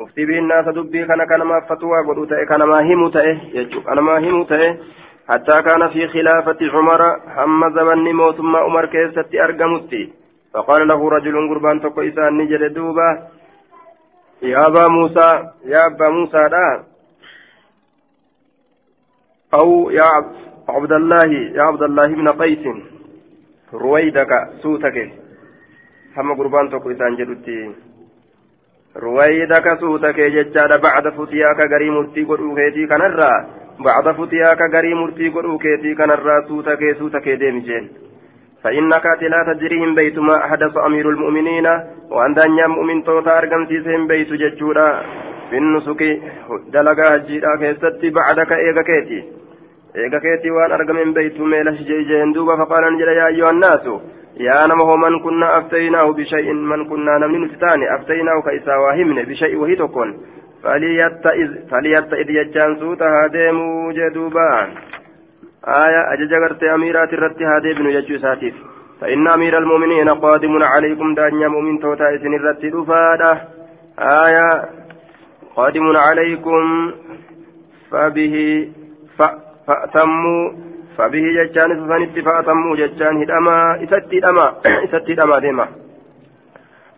أفتي 0.00 0.24
به 0.26 0.38
الناس 0.38 0.66
دبي 0.68 1.04
كان 1.04 1.24
كان 1.30 1.42
ما 1.42 1.60
فتوى 1.60 1.98
قدو 2.08 2.26
كان 2.26 2.62
ما 2.62 2.80
هم 2.80 3.08
تأه 3.08 3.36
يجو 3.54 3.80
أنا 3.88 4.00
ما 4.00 4.18
هم 4.18 4.44
تأه 4.44 4.76
حتى 5.28 5.62
كان 5.62 5.88
في 5.88 6.08
خلافة 6.08 6.58
عمر 6.74 7.02
هم 7.36 7.74
زمن 7.74 8.12
موتما 8.12 8.58
عمر 8.58 8.86
كيست 8.86 9.34
أرقمتي 9.34 10.12
فقال 10.54 10.88
له 10.88 11.10
رجل 11.10 11.48
قربان 11.48 11.80
تقو 11.80 12.00
إسان 12.00 12.38
نجد 12.38 12.74
دوبا. 12.74 13.28
يا 14.42 14.58
أبا 14.66 14.88
موسى 14.88 15.28
يا 15.64 15.86
أبا 15.86 16.08
موسى 16.08 16.36
لا 16.36 16.82
أو 19.54 19.90
يا 19.90 20.04
عبد 20.68 20.92
الله 20.92 21.32
يا 21.54 21.62
عبد 21.62 21.82
الله 21.82 22.06
بن 22.06 22.28
قيس. 22.28 22.64
رويدك 23.74 24.32
سوتك. 24.62 24.96
هم 26.16 26.34
قربان 26.34 26.70
تقو 26.70 26.90
إسان 26.90 27.16
جدتي. 27.16 27.74
رويدك 28.96 29.66
سوتك 29.80 30.20
ججال 30.20 30.80
بعد 30.86 31.04
فتياك 31.16 31.60
قريم 31.72 31.94
مرتي 31.94 32.24
قرؤوكيتي 32.24 32.86
كنرى. 32.86 33.34
بعد 33.79 34.15
فتياك 34.15 34.61
غري 34.73 34.93
مرتي 34.93 35.29
قرؤ 35.29 35.57
كيتي 35.57 35.95
كان 35.95 36.11
الراسو 36.11 36.61
تكي 36.61 36.93
سو 36.93 37.07
تكي 37.07 37.35
ديمجين 37.35 37.89
فإنك 38.63 39.05
لا 39.21 39.53
تجريهم 39.53 39.95
بيت 39.95 40.17
ما 40.19 40.45
أحدث 40.45 40.77
أمير 40.77 41.09
المؤمنين 41.09 41.67
وأن 42.11 42.33
دنيا 42.33 42.67
مؤمن 42.67 43.03
توتا 43.03 43.37
أرقم 43.37 43.65
سيسهم 43.65 44.07
بيت 44.07 44.33
ججورا 44.33 45.03
في 45.49 45.57
النسك 45.57 46.01
دلقا 46.73 47.17
جيرا 47.17 47.55
كيستي 47.59 48.09
بعدك 48.09 48.51
إيغا 48.51 48.81
كيتي 48.81 49.23
إيغا 49.95 50.19
كيتي 50.19 50.51
وأن 50.51 50.71
أرقم 50.71 51.13
بيت 51.13 51.39
ميلش 51.39 51.77
جيجين 51.89 52.31
دوبا 52.33 52.55
فقال 52.55 52.93
نجل 52.93 53.07
يا 53.07 53.27
أيها 53.27 53.49
الناس 53.49 53.85
يا 54.37 54.67
نمه 54.67 54.95
من 54.95 55.19
كنا 55.19 55.57
أفتيناه 55.57 56.11
بشيء 56.11 56.53
من 56.53 56.89
كنا 56.89 57.17
نمن 57.17 57.41
نفتاني 57.41 57.95
أفتيناه 57.95 58.41
كإسا 58.45 58.75
واهمن 58.75 59.23
بشيء 59.23 59.55
وهي 59.57 59.75
تكون 59.75 60.09
فليتئذ 60.62 62.30
يجان 62.30 62.76
سوتا 62.80 63.04
هاديمو 63.04 63.92
جدوبا. 63.92 64.50
آية 65.64 66.12
أجج 66.12 66.32
غرتي 66.34 66.74
أميرات 66.74 67.12
الرتي 67.12 67.44
هاديبن 67.44 67.86
يجو 67.86 68.18
ساتيف. 68.18 68.54
فإن 69.00 69.28
أمير 69.28 69.58
المؤمنين 69.58 70.08
قادم 70.08 70.62
عليكم 70.62 71.14
دانيا 71.14 71.48
مؤمن 71.48 71.80
توتا 71.80 72.08
إذن 72.14 72.34
الرتي 72.34 72.70
دفادا 72.70 73.32
آية 73.98 74.48
قادم 75.56 75.96
عليكم 76.08 76.92
فبه 77.90 78.68
فأتموا 79.66 80.52
فبه 80.96 81.24
ججان 81.36 81.70
سفنت 81.80 82.18
فأتموا 82.26 82.76
ججان 82.76 83.22
هدما 83.22 83.84
إستي 83.84 84.20
دما 84.20 84.46
إستي 84.84 85.14
دما 85.14 85.38
ديما. 85.38 85.66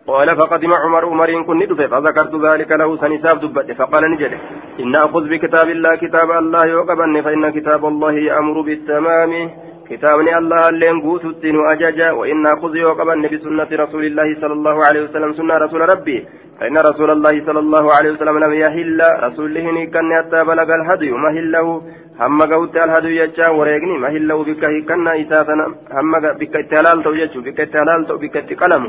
قال 0.07 0.37
فقدم 0.37 0.73
عمر 0.73 1.05
عمر 1.05 1.41
كن 1.47 1.57
ندفه 1.59 1.87
فذكرت 1.87 2.33
ذلك 2.47 2.71
له 2.71 2.97
سنساب 2.97 3.39
دبت 3.39 3.71
فقال 3.71 4.03
نجد 4.11 4.31
إن 4.79 4.95
أخذ 4.95 5.23
بكتاب 5.29 5.67
الله 5.69 5.95
كتاب 5.95 6.31
الله 6.31 6.65
يقبن 6.65 7.21
فإن 7.21 7.49
كتاب 7.49 7.85
الله 7.85 8.11
يأمر 8.11 8.61
بالتمام. 8.61 9.49
كتابني 9.89 10.37
الله 10.37 10.69
اللين 10.69 11.01
قوت 11.01 11.25
الدين 11.25 11.57
أجاجا 11.71 12.11
وإن 12.11 12.45
أخذ 12.47 12.75
يوقبا 12.75 13.15
بسنة 13.31 13.71
رسول 13.83 14.03
الله 14.05 14.27
صلى 14.41 14.53
الله 14.53 14.77
عليه 14.87 15.01
وسلم 15.03 15.33
سنة 15.33 15.57
رسول 15.57 15.81
ربي. 15.93 16.17
فإن 16.59 16.77
رسول 16.77 17.09
الله 17.11 17.45
صلى 17.47 17.59
الله 17.59 17.85
عليه 17.97 18.11
وسلم 18.11 18.37
لم 18.43 18.53
يهل 18.53 18.99
رسوله 19.23 19.85
كان 19.93 20.09
حتى 20.19 20.43
بلغ 20.43 20.69
الهدي 20.79 21.11
مهله 21.11 21.81
هم 22.21 22.39
قوت 22.53 22.75
الهدي 22.77 23.15
يجا 23.21 23.47
وريقني 23.57 23.97
مهله 24.05 24.43
بك 24.43 24.63
كان 24.89 25.07
إساتنا 25.07 25.65
هم 25.97 26.11
بك 26.41 26.55
اتلال 26.55 27.03
تو 27.03 27.13
يجو 27.21 27.39
بك 27.47 27.59
اتلال 27.59 28.01
تو 28.07 28.17
بك 28.23 28.35
اتقلم 28.37 28.83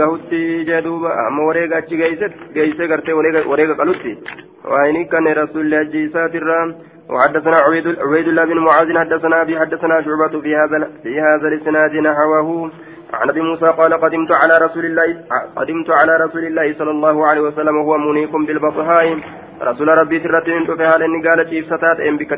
قوت 0.00 0.32
جدوبا 0.68 1.10
هم 1.28 1.38
وريق 1.38 1.76
أتش 1.76 1.90
جيست 1.90 2.32
جيست 2.54 2.80
قرتي 2.80 3.12
وريق 3.12 3.48
وريق 3.50 3.70
قلوتي 3.80 4.18
وإن 4.64 5.04
كان 5.04 5.26
رسول 5.42 5.62
الله 5.66 5.82
جيسات 5.82 6.34
الرام 6.34 6.74
وحدثنا 7.10 7.56
عبيد 7.66 7.86
عبيد 7.86 8.28
الله 8.28 8.44
بن 8.44 8.58
معاذ 8.58 8.98
حدثنا 8.98 9.42
أبي 9.42 9.58
حدثنا 9.60 10.02
شعبة 10.02 10.40
في 10.40 10.56
هذا 10.56 10.90
في 11.02 11.20
هذا 11.20 11.48
الإسناد 11.48 11.94
نحوه. 11.94 12.70
عن 13.14 13.28
أبي 13.28 13.40
موسى 13.40 13.66
قال 13.66 13.92
قدمت 13.94 14.32
على 14.32 14.54
رسول 14.66 14.84
الله 14.84 15.08
قدمت 15.56 15.88
على 16.00 16.24
رسول 16.24 16.44
الله 16.44 16.74
صلى 16.78 16.90
الله 16.90 17.26
عليه 17.26 17.40
وسلم 17.40 17.76
وهو 17.76 17.98
منيق 17.98 18.36
بالبطحاء. 18.36 19.18
رسول 19.62 19.88
ربي 19.88 20.20
سرت 20.20 20.48
من 20.48 20.64
فهال 20.78 21.02
اني 21.02 21.28
قال 21.28 21.42
كيف 21.42 21.66
ستات 21.66 22.00
ام 22.00 22.16
بك 22.16 22.32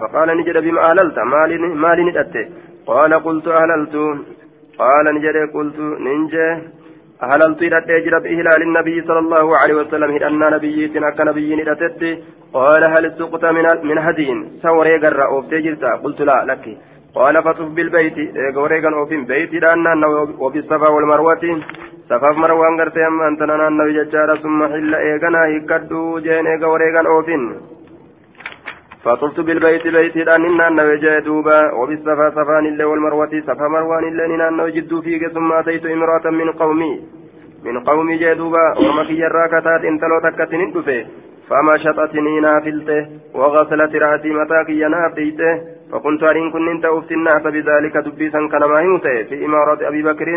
فقال 0.00 0.28
نجد 0.38 0.56
بما 0.64 0.80
أهللت 0.90 1.18
مال 1.18 1.76
مال 1.76 1.98
ندت 2.06 2.36
قال 2.86 3.14
قلت 3.14 3.48
أهللت. 3.48 3.94
قال 4.78 5.06
نجد 5.14 5.36
قلت 5.54 5.78
ننجه 6.06 6.58
أهللت 7.22 7.62
إلى 7.62 7.80
تجرب 7.88 8.26
إهلال 8.26 8.62
النبي 8.62 8.96
صلى 9.08 9.18
الله 9.18 9.46
عليه 9.60 9.74
وسلم 9.74 10.10
أن 10.28 10.42
نبيتنا 10.54 11.10
كنبي 11.10 11.56
ندتت 11.56 12.02
قال 12.52 12.82
هل 12.84 13.04
سقط 13.18 13.44
من 13.44 13.66
من 13.88 13.98
هدي 13.98 14.28
سوري 14.62 14.96
قرأ 15.02 15.26
أوف 15.32 15.44
تجرتا 15.50 15.90
قلت 16.02 16.20
لا 16.28 16.44
لك. 16.50 16.64
قال 17.14 17.42
فطف 17.42 17.68
بالبيت. 17.76 18.18
غوريغان 18.56 18.94
أوفين 18.94 19.24
بيت 19.24 19.52
لأن 19.62 20.04
وبالصفا 20.38 20.88
والمروة. 20.94 21.44
صفا 22.10 22.30
مروان 22.42 22.80
قرتي 22.80 23.06
أما 23.06 23.28
أنت 23.28 23.42
نانا 23.42 23.68
النبي 23.68 23.92
ججارة 23.98 24.36
ثم 24.44 24.60
حل 24.72 24.94
إيغانا 24.94 25.42
هكدو 25.52 26.18
جين. 26.18 26.46
إيغا 26.46 26.66
وريغان 26.72 27.06
فطفت 29.06 29.40
بالبيت 29.40 29.86
بيت 29.86 30.16
لأن 30.16 30.60
النبي 30.60 30.96
جاء 30.96 31.20
دوبا 31.20 31.58
وبالصفا 31.78 32.30
صفان 32.30 32.66
الله 32.66 32.86
والمروة 32.86 33.32
صفا 33.48 33.68
مروان 33.68 34.04
الله 34.10 34.26
نانا 34.36 34.68
جدو 34.68 35.00
فيك 35.00 35.22
ثم 35.34 35.52
أتيت 35.52 35.86
امرأة 35.86 36.26
من 36.30 36.50
قومي. 36.62 36.92
من 37.64 37.76
قومي 37.88 38.16
جاء 38.22 38.34
دوبا 38.34 38.64
وما 38.78 39.04
في 39.04 39.14
جراكتات 39.20 39.82
انتلو 39.90 40.18
تكتن 40.24 40.60
فمشطتني 41.48 42.40
نافلته 42.40 43.06
وغسلت 43.34 43.94
رأسي 43.94 44.30
متاكي 44.38 44.84
نافيته 44.94 45.52
فكنت 45.92 46.22
أرين 46.22 46.50
كن 46.50 46.68
أنت 46.68 46.84
أفت 46.84 47.12
الناس 47.12 47.42
بذلك 47.42 47.96
دبيسا 47.96 48.40
كان 48.52 48.64
ما 48.70 48.98
في 49.28 49.44
إمارة 49.46 49.88
أبي 49.88 50.02
بكر 50.02 50.28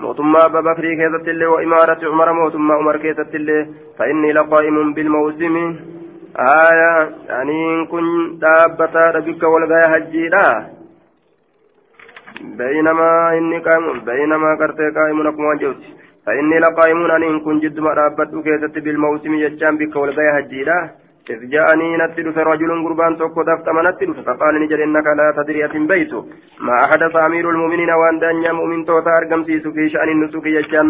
موتما 0.00 0.46
أبا 0.46 0.60
بكر 0.60 0.84
كيست 1.00 1.28
الله 1.28 1.48
وإمارة 1.48 2.00
عمر 2.10 2.32
موتما 2.32 2.74
عمر 2.74 2.96
كيست 2.96 3.34
الله 3.34 3.66
فإني 3.98 4.32
لقائم 4.32 4.92
بالموسم. 4.92 5.56
آية 6.39 7.09
يعني 7.29 7.85
كن 7.91 8.05
دابتا 8.39 9.03
ربك 9.15 9.43
والغاية 9.43 9.87
هجيرا 9.95 10.47
بينما 12.41 13.37
إني 13.37 13.59
قائم 13.59 13.99
بينما 13.99 14.55
كرتي 14.59 14.89
قائم 14.97 15.23
لكم 15.27 15.45
وجوتي 15.45 15.89
فإني 16.25 16.59
لقائم 16.59 17.11
أن 17.11 17.23
إن 17.23 17.39
كن 17.39 17.59
جد 17.59 17.79
مرابت 17.79 18.31
كيست 18.45 18.75
بالموسم 18.85 19.33
يجان 19.33 19.77
بك 19.77 19.95
والغاية 19.95 20.37
هجيرا 20.37 20.79
إذ 21.29 21.41
جاءني 21.53 21.97
نتلف 22.01 22.37
رجل 22.37 22.71
قربان 22.85 23.17
توكو 23.17 23.41
دفت 23.49 23.69
من 23.75 23.83
نتلف 23.87 24.17
فقال 24.27 24.53
نجد 24.61 24.79
إنك 24.85 25.07
لا 25.19 25.27
تدري 25.37 25.65
أتم 25.65 25.87
بيت 25.87 26.13
ما 26.65 26.75
أحدث 26.85 27.15
أمير 27.15 27.49
المؤمنين 27.49 27.91
وأن 27.99 28.19
دنيا 28.19 28.51
مؤمن 28.51 28.85
توتا 28.85 29.17
أرقم 29.17 29.43
سيسو 29.47 29.71
في 29.71 29.89
شأن 29.89 30.09
النسوك 30.15 30.45
يجان 30.45 30.87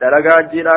دلقا 0.00 0.40
جيرا 0.50 0.74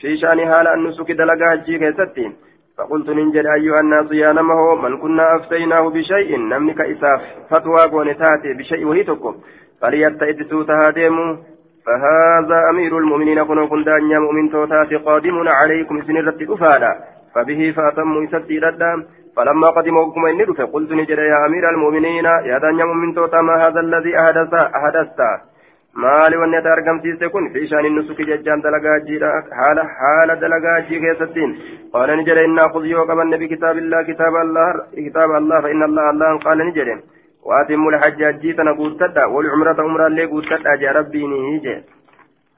في 0.00 0.16
شأن 0.20 0.38
حال 0.50 0.66
النسوك 0.68 1.10
دلقا 1.20 1.54
جي 1.66 1.78
كيستين 1.78 2.32
فقلت 2.81 3.09
ننجد 3.09 3.45
أيها 3.45 3.79
الناس 3.79 4.11
يا 4.11 4.33
نمه 4.33 4.75
من 4.75 4.97
كنا 4.97 5.35
أفتيناه 5.35 5.89
بشيء 5.89 6.37
نملك 6.37 6.81
إساف 6.81 7.21
فتوى 7.49 7.83
قونتاتي 7.91 8.53
بشيء 8.53 8.85
وهي 8.85 9.03
تكم 9.03 9.35
فليتئد 9.81 10.47
سوتها 10.49 10.89
ديمو 10.89 11.37
فهذا 11.85 12.69
أمير 12.69 12.97
المؤمنين 12.97 13.43
كن 13.43 13.67
كن 13.67 13.83
دانيا 13.83 14.19
مؤمن 14.19 14.51
توتات 14.51 14.93
قادم 14.93 15.47
عليكم 15.61 16.01
سنرة 16.01 16.39
أفادا. 16.53 16.91
فبه 17.35 17.73
فأتموا 17.77 18.23
يسدي 18.23 18.59
ردا 18.59 18.93
فلما 19.37 19.69
قدموكم 19.69 20.25
إن 20.25 20.53
فقلت 20.53 20.91
نجد 20.91 21.17
يا 21.17 21.45
أمير 21.45 21.69
المؤمنين 21.69 22.25
يا 22.25 22.57
دانيا 22.57 22.85
مؤمن 22.85 23.15
توتا 23.15 23.41
ما 23.41 23.67
هذا 23.67 23.79
الذي 23.79 24.19
أحدث 24.19 24.53
أحدثت؟ 24.53 25.50
Maali 25.93 26.37
wanni 26.37 26.57
ati 26.57 26.67
argamsiiste 26.73 27.29
kun 27.29 27.49
fi 27.53 27.59
ishaan 27.67 27.85
inni 27.85 28.03
suki 28.07 28.25
jechaan 28.25 28.61
dalagaa 28.65 28.99
jiidha 29.07 29.31
haala 29.59 29.83
haala 30.01 30.35
dalagaa 30.43 30.81
jii 30.89 30.99
keessattiin 31.05 31.55
qaala 31.93 32.15
ni 32.15 32.23
jedhe 32.29 32.43
innaa 32.49 32.69
khudh 32.73 32.87
yoo 32.91 33.05
qabanne 33.09 33.37
bikitaabillah 33.41 34.05
kitaaba 34.05 34.41
allah 34.45 34.69
kitaaba 34.95 35.37
allah 35.41 35.61
fa 35.63 35.73
inna 35.73 35.85
allah 35.91 36.05
allahan 36.13 36.39
qaala 36.45 36.63
ni 36.69 36.77
jedhe 36.79 37.01
واتم 37.49 37.87
الحج 37.89 38.21
أجيتنا 38.23 38.71
قوتتا 38.71 39.25
والعمرة 39.25 39.81
عمرة 39.81 40.07
اللي 40.07 40.25
قوتتا 40.25 40.75
جاء 40.81 40.93
ربيني 40.93 41.37
هيجي 41.47 41.75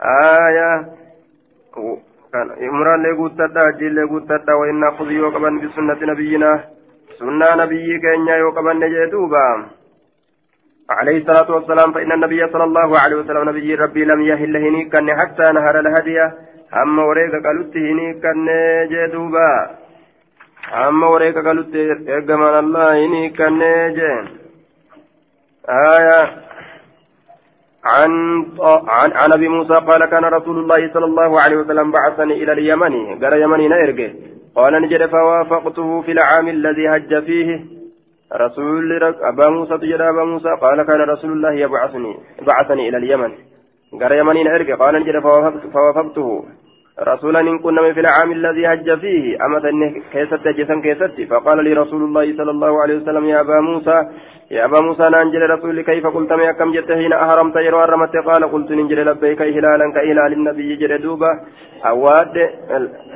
آية 0.02 0.72
عمرة 2.70 2.96
اللي 2.96 3.12
قوتتا 3.20 3.62
أجي 3.70 3.88
اللي 3.88 4.04
قوتتا 4.04 4.54
وإن 4.54 4.84
أخذ 4.84 5.12
يوقبا 5.12 5.50
بسنة 5.64 6.00
نبينا 6.12 6.52
سنة 7.20 7.56
نبي 7.64 8.00
كينيا 8.04 8.36
يوقبا 8.36 8.74
نجيتوبا 8.74 9.66
عليه 10.90 11.18
الصلاة 11.18 11.52
والسلام 11.52 11.94
فإن 11.94 12.12
النبي 12.12 12.48
صلى 12.48 12.64
الله 12.64 13.00
عليه 13.00 13.16
وسلم 13.16 13.50
نبي 13.50 13.76
ربي 13.76 14.06
لم 14.06 14.22
يهل 14.22 14.58
هنيكا 14.58 15.00
حتى 15.20 15.52
نهر 15.52 15.80
الهدي. 15.80 16.20
أما 16.74 17.04
وريك 17.04 17.32
قالت 17.46 17.78
هنيكا 17.78 18.34
جدوبا 18.92 19.70
أما 20.88 21.08
وريك 21.08 21.38
قالت 21.38 21.76
إرجمان 22.10 22.60
الله 22.60 23.06
هنيكا 23.06 23.50
جين 23.98 24.26
آية. 25.70 26.22
عن 27.86 28.12
عن 28.88 29.12
عن 29.12 29.34
أبي 29.34 29.48
موسى 29.48 29.74
قال 29.74 30.06
كان 30.06 30.26
رسول 30.26 30.58
الله 30.60 30.94
صلى 30.94 31.06
الله 31.06 31.42
عليه 31.42 31.58
وسلم 31.58 31.92
بعثني 31.92 32.44
إلى 32.44 32.52
اليمن. 32.52 33.24
قال 33.24 33.42
يمني 33.42 33.68
نيرجع 33.68 34.10
قال 34.56 34.82
نجد 34.82 35.06
فوافقته 35.06 36.02
في 36.02 36.12
العام 36.12 36.48
الذي 36.48 36.88
هج 36.88 37.24
فيه. 37.26 37.83
رسول 38.36 39.04
أبا 39.04 39.50
موسى 39.50 39.78
تجد 39.78 40.02
أبا 40.02 40.24
موسى 40.24 40.50
قال 40.62 40.84
كان 40.84 41.02
رسول 41.02 41.32
الله 41.32 41.52
يبعثني 41.54 42.18
بعثني 42.48 42.90
إلى 42.90 42.98
اليمن. 42.98 43.32
قال 44.02 44.12
يمني 44.12 44.44
نيرجع 44.44 44.76
قال 44.76 44.96
نجد 44.96 45.20
فوافقته. 45.74 46.46
رسولا 47.00 47.40
إن 47.40 47.60
كنا 47.60 47.94
في 47.94 48.00
العام 48.00 48.32
الذي 48.32 48.68
هج 48.68 49.00
فيه 49.00 49.38
أمة 49.46 49.66
كيست 50.12 50.48
جسم 50.48 50.82
كيست. 50.82 51.22
فقال 51.30 51.64
لي 51.64 51.74
رسول 51.74 52.04
الله 52.04 52.38
صلى 52.38 52.52
الله 52.52 52.82
عليه 52.82 52.96
وسلم 52.98 53.26
يا 53.26 53.42
أبا 53.42 53.60
موسى 53.60 53.98
يا 54.52 54.66
أبا 54.66 54.82
موسى 54.82 55.04
ننجل 55.04 55.50
رسول 55.50 55.82
كيف 55.82 56.08
قلت 56.08 56.34
ما 56.34 56.52
كم 56.52 56.72
جت 56.72 56.92
حين 56.92 57.14
أهرمت 57.14 57.56
يرو 57.56 57.80
أرمت 57.84 58.16
قال 58.16 58.52
قلت 58.52 58.72
ننجل 58.72 59.06
لبيك 59.06 59.42
إهلالا 59.42 59.94
كإهلال 59.96 60.34
النبي 60.34 60.76
جل 60.76 61.02
دوبا 61.02 61.32
أواد 61.86 62.38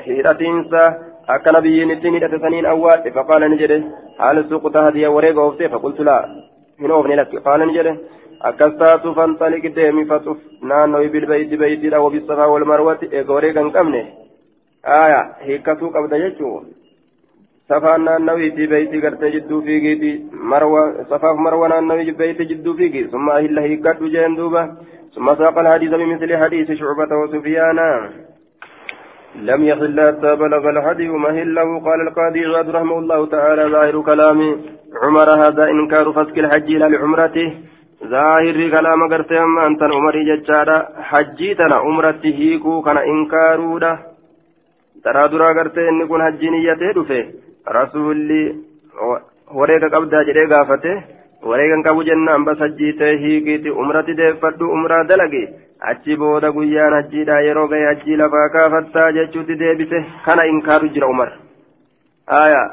هيرتينسا 0.06 1.07
akka 1.36 1.52
nabiyyiin 1.56 1.94
ittiin 1.96 2.16
hidhate 2.18 2.40
saniin 2.44 2.70
awwaadhe 2.74 3.16
faqaala 3.18 3.50
ni 3.54 3.58
jedhe 3.64 3.80
haala 4.20 4.44
suuquta 4.52 4.86
hadiya 4.88 5.12
wareega 5.16 5.42
ooftee 5.46 5.70
faqultu 5.74 6.08
laa 6.10 6.22
hin 6.84 6.96
oofne 6.98 7.20
lakki 7.20 7.44
qaala 7.48 7.70
ni 7.70 7.78
jedhe 7.78 7.94
akkas 8.50 8.78
taatu 8.82 9.14
fanxaliq 9.20 9.68
deemi 9.78 10.06
faxuf 10.12 10.40
naannowi 10.72 11.14
bilbayti 11.16 11.62
baytiidha 11.64 12.04
wabisafaa 12.06 12.50
walmarwati 12.54 13.12
eega 13.12 13.38
wareega 13.38 13.64
hin 13.66 13.72
qabne 13.78 14.02
aya 14.98 15.22
hiikkatuu 15.48 15.94
qabda 15.96 16.20
jechuu 16.26 16.56
safaan 17.72 18.06
naannawiiti 18.08 18.68
beeyti 18.74 19.02
gartee 19.06 19.32
jidduu 19.32 19.62
fiigiiti 19.64 20.12
marwa 20.52 20.84
safaaf 21.10 21.42
marwa 21.48 21.72
naannawi 21.74 22.14
beeyti 22.22 22.46
jidduu 22.52 22.76
fiigi 22.78 23.08
summa 23.16 23.34
ahilla 23.40 23.66
hiikkadhu 23.68 24.14
jeen 24.18 24.40
duuba 24.42 24.70
ثم 25.16 25.36
ساق 25.36 25.58
الحديث 25.60 25.92
بمثل 25.92 26.38
حديث 26.38 26.72
شعبة 26.72 27.12
وسفيانا 27.22 27.90
لم 29.42 29.64
يحل 29.64 29.98
حتى 30.08 30.36
بلغ 30.36 30.70
الحديث 30.70 31.12
مهله 31.12 31.80
قال 31.80 32.00
القاضي 32.08 32.46
عبد 32.46 32.70
رحمه 32.70 33.00
الله 33.00 33.26
تعالى 33.26 33.64
ظاهر 33.72 34.02
كلام 34.02 34.40
عمر 35.04 35.30
هذا 35.44 35.64
إنكار 35.74 36.12
فسك 36.12 36.40
الحج 36.40 36.68
إلى 36.76 36.90
لعمرته 36.90 37.54
ظاهر 38.04 38.70
كلام 38.76 39.00
قرتهم 39.12 39.60
أنت 39.60 39.84
عمري 39.84 40.22
ججارة. 40.30 40.78
حجيتنا 41.10 41.76
عمرته 41.76 42.36
هيكو 42.40 42.82
كان 42.82 42.98
إنكارودا 42.98 43.98
ترى 45.04 45.28
درا 45.32 45.54
قرتي 45.58 45.90
إن 45.90 46.08
كن 46.08 46.22
حجي 46.26 46.50
نيته 46.50 46.92
دفه 46.98 47.48
rasuulli 47.68 48.42
wareega 49.60 49.90
qabdaa 49.90 50.24
jedhee 50.28 50.48
gaafate 50.54 50.92
wareegan 51.51 51.83
qabu 51.87 52.05
jennaan 52.09 52.45
bas 52.49 52.59
hajjiitee 52.65 53.13
hiikiiti 53.25 53.75
umratti 53.85 54.17
deeffadhu 54.21 54.71
umraa 54.77 55.05
dalage 55.11 55.43
achi 55.93 56.17
booda 56.17 56.53
guyyaan 56.57 56.97
hajjiidha 56.99 57.41
yeroo 57.49 57.69
gahe 57.75 57.87
hajjii 57.91 58.21
lafaa 58.23 58.49
kaafattaa 58.57 59.13
jechuutti 59.19 59.59
deebise 59.65 60.05
kana 60.27 60.49
inkaaru 60.55 60.93
jira 60.97 61.13
umar 61.15 61.31
aya 62.41 62.65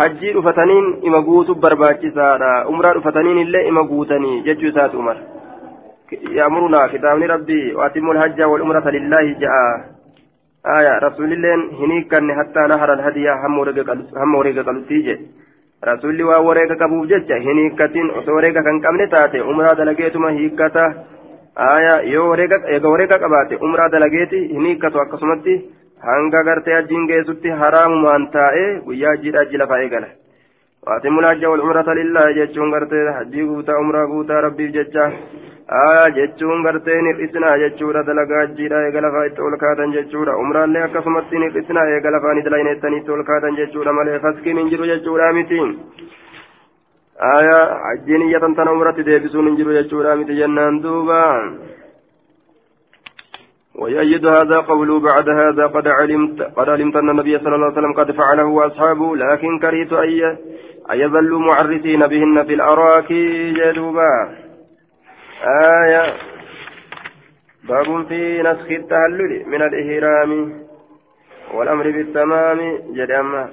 hajjii 0.00 0.34
dhufataniin 0.38 0.90
ima 1.10 1.22
guutu 1.30 1.60
barbaachisaadha 1.66 2.52
umraa 2.74 2.94
dhufataniin 2.98 3.44
illee 3.46 3.64
ima 3.72 3.88
guutanii 3.92 4.42
jechuu 4.48 4.74
isaati 4.74 5.02
umar 5.04 5.16
يأمرنا 6.12 6.86
كتاب 6.86 7.22
ربي 7.22 7.74
وأتموا 7.74 8.14
الحج 8.14 8.42
والعمرة 8.42 8.90
لله 8.90 9.38
جاء 9.42 9.54
آية 10.78 10.98
رسول 10.98 11.32
الله 11.32 11.54
هنيك 11.80 12.14
حتى 12.14 12.62
نهر 12.72 12.92
الهدي 12.92 13.30
هم 13.30 14.34
ورقة 14.34 14.62
قلتيجي 14.62 15.16
rasuulli 15.87 16.23
waan 16.29 16.45
wareega 16.45 16.75
qabuuf 16.83 17.07
jecha 17.11 17.37
hin 17.47 17.57
hiikkatin 17.63 18.09
osoo 18.21 18.35
wareega 18.37 18.63
kan 18.67 18.79
qabne 18.85 19.07
taate 19.15 19.41
umraa 19.53 19.73
dalageetuma 19.81 20.31
hiikkata 20.37 20.85
aya 21.67 21.93
yoo 22.13 22.29
eega 22.45 22.89
wareega 22.93 23.17
qabaate 23.25 23.55
umraa 23.67 23.89
dalageeti 23.97 24.39
hin 24.55 24.65
hiikkatu 24.69 24.99
akkasumatti 25.05 25.55
hanga 26.09 26.43
gartee 26.49 26.75
ajjiin 26.79 27.07
geessutti 27.11 27.49
haraamumaan 27.61 28.27
taa'e 28.37 28.65
guyyaa 28.89 29.13
ajjiidha 29.17 29.41
ajji 29.45 29.57
lafaa 29.63 29.79
eegala 29.85 30.07
hajjii 33.17 33.47
guutaa 33.51 33.79
umraa 33.83 34.07
guutaa 34.11 34.41
rabbiif 34.41 34.73
jecha 34.77 35.05
aa 35.79 36.09
jechuun 36.17 36.63
gartee 36.65 36.99
hir'isinaa 37.07 37.57
jechuudha 37.63 38.03
dalagaa 38.05 38.41
ajjiidha 38.45 38.81
eega 38.85 39.01
lafaa 39.05 39.25
itti 39.29 39.41
ol 39.47 39.57
kaatan 39.63 39.91
jechuudha 39.95 40.37
umraallee 40.43 40.83
akkasumatti 40.85 41.41
hir'isinaa 41.43 41.87
eega 41.95 42.13
lafaan 42.15 42.41
dalagineettanii 42.47 43.01
itti 43.01 43.15
ol 43.17 43.23
kaatan 43.31 43.59
jechuudha 43.59 43.93
malee 43.97 44.19
faskiin 44.27 44.61
hin 44.61 44.71
jiru 44.75 44.87
jechuudha 44.91 45.33
miti 45.39 45.59
aya 47.33 47.59
ajjiin 47.91 48.25
iyyatan 48.29 48.55
tana 48.61 48.71
umratti 48.77 49.05
deebisuun 49.11 49.51
hin 49.51 49.59
jiru 49.61 49.77
jechuudha 49.79 50.15
miti 50.21 50.39
jennaan 50.43 50.81
duuba 50.87 51.19
ويؤيد 53.79 54.25
هذا 54.25 54.57
قوله 54.59 54.99
بعد 54.99 55.29
هذا 55.29 55.65
قد 55.75 55.87
علمت 55.87 56.41
قد 56.41 56.69
علمت 56.69 56.95
أن 56.95 57.09
النبي 57.09 57.39
صلى 57.39 57.55
الله 57.55 57.65
عليه 57.65 57.77
وسلم 57.77 57.93
قد 57.93 58.11
فعله 58.11 58.45
وأصحابه 58.45 59.15
لكن 59.15 59.59
كرهت 59.59 59.93
أن 59.93 60.09
يظلوا 60.93 61.39
معرسين 61.39 62.07
بهن 62.07 62.43
في 62.45 62.53
الأراك 62.53 63.13
جدوبا 63.57 64.11
آية. 65.43 66.13
باب 67.63 68.07
في 68.07 68.41
نسخ 68.41 68.71
التهلل 68.71 69.43
من 69.47 69.61
الإهرام 69.61 70.31
والأمر 71.53 71.91
بالتمام. 71.91 72.59
جد 72.93 73.11
أما 73.11 73.49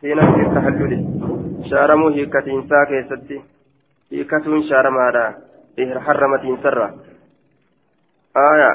في 0.00 0.14
نسخ 0.14 0.36
التهلل. 0.46 1.02
شارمو 1.70 2.08
هيكة 2.08 2.48
ساكي 2.70 3.02
ستي 3.10 3.40
هيكة 4.12 4.46
شارمادا 4.68 5.34
حرمة 6.06 6.58
سرة 6.62 6.88
آية. 8.36 8.72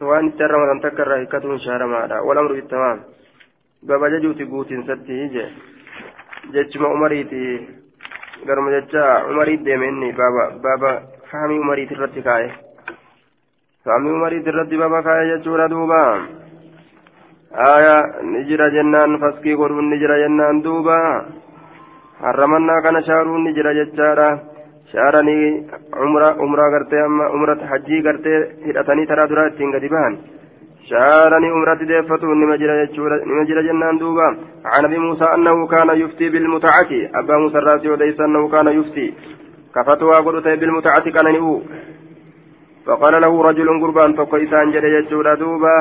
وأن 0.00 0.36
ترمى 0.36 0.80
تكرر 0.82 1.14
هيكة 1.16 1.56
شارمادا 1.56 2.20
والأمر 2.20 2.52
بالتمام. 2.52 3.00
بابا 3.82 4.08
ججوتي 4.08 4.44
قوتين 4.44 4.82
ستي 4.82 5.28
جي. 5.28 5.46
جتشما 6.54 6.88
عمريتي 6.88 7.68
قرم 8.48 8.66
جتشا 8.74 9.04
عمريت 9.28 9.60
ديمني 9.60 10.12
بابا 10.12 10.44
بابا 10.64 11.16
fahamii 11.30 11.58
umariit 11.58 11.90
irratti 11.90 12.22
kaa'e 12.22 12.48
fahamii 13.84 14.14
umariit 14.14 14.46
irratti 14.46 14.78
baba 14.78 15.02
kaa'e 15.02 15.24
jechuudha 15.30 15.66
duuba 15.68 16.00
aya 17.50 17.96
ni 18.30 18.44
jira 18.48 18.70
jennaan 18.70 19.18
faskii 19.18 19.58
godhuun 19.58 19.90
ni 19.90 19.98
jira 19.98 20.18
jennaan 20.22 20.62
duuba 20.62 20.98
harramannaa 22.22 22.82
kana 22.86 23.02
shaaruun 23.08 23.42
ni 23.44 23.54
jira 23.58 23.74
jechaadha 23.74 24.28
shaaranii 24.92 25.66
umra 26.06 26.28
umraa 26.46 26.70
gartee 26.70 27.02
amma 27.02 27.30
umra 27.34 27.58
hajjii 27.72 28.02
gartee 28.06 28.38
hidhatanii 28.66 29.06
taraa 29.10 29.28
duraa 29.30 29.50
ittiin 29.50 29.74
gadi 29.74 29.90
bahan 29.90 30.18
شارني 30.88 31.48
أمرت 31.56 31.82
ديفتو 31.90 32.26
نما 32.40 32.56
جرى 32.56 32.74
نما 33.30 33.44
جرى 33.48 33.62
جنان 33.66 33.98
دوبا 33.98 34.28
عن 34.72 34.84
أبي 34.84 34.98
موسى 34.98 35.24
أنه 35.24 35.66
كان 35.66 35.88
يفتي 36.02 36.28
بالمتعة 36.28 36.90
أبا 37.18 37.36
موسى 37.42 37.58
الراسي 37.58 37.88
وليس 37.88 38.20
أنه 38.20 38.48
كان 38.48 38.66
يفتي 38.78 39.06
كفتوى 39.74 40.16
قلت 40.26 40.46
بالمتعة 40.60 41.06
كان 41.16 41.26
نئو 41.34 41.62
فقال 42.86 43.14
له 43.22 43.42
رجل 43.48 43.68
قربان 43.82 44.10
فقو 44.18 44.36
إسان 44.36 44.70
جل 44.74 44.84
يجور 44.84 45.34
دوبا 45.34 45.76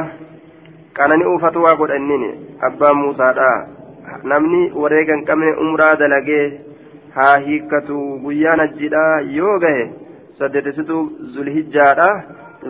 كان 0.98 1.12
نئو 1.20 1.38
فتوى 1.44 1.72
قل 1.80 1.92
أنني 1.92 2.32
أبا 2.68 2.90
موسى 2.92 3.30
دا 3.40 3.52
namni 4.32 4.72
wareegan 4.82 5.26
qabne 5.26 5.52
umraa 5.66 5.96
dalagee 6.02 6.46
haa 7.16 7.38
hiikkatu. 7.46 7.98
Guyyaan 8.24 8.60
ajjidha 8.66 9.06
yoo 9.38 9.60
gahe 9.60 9.84
saddetesitu 10.40 10.98
zulhijjaadha. 11.36 12.10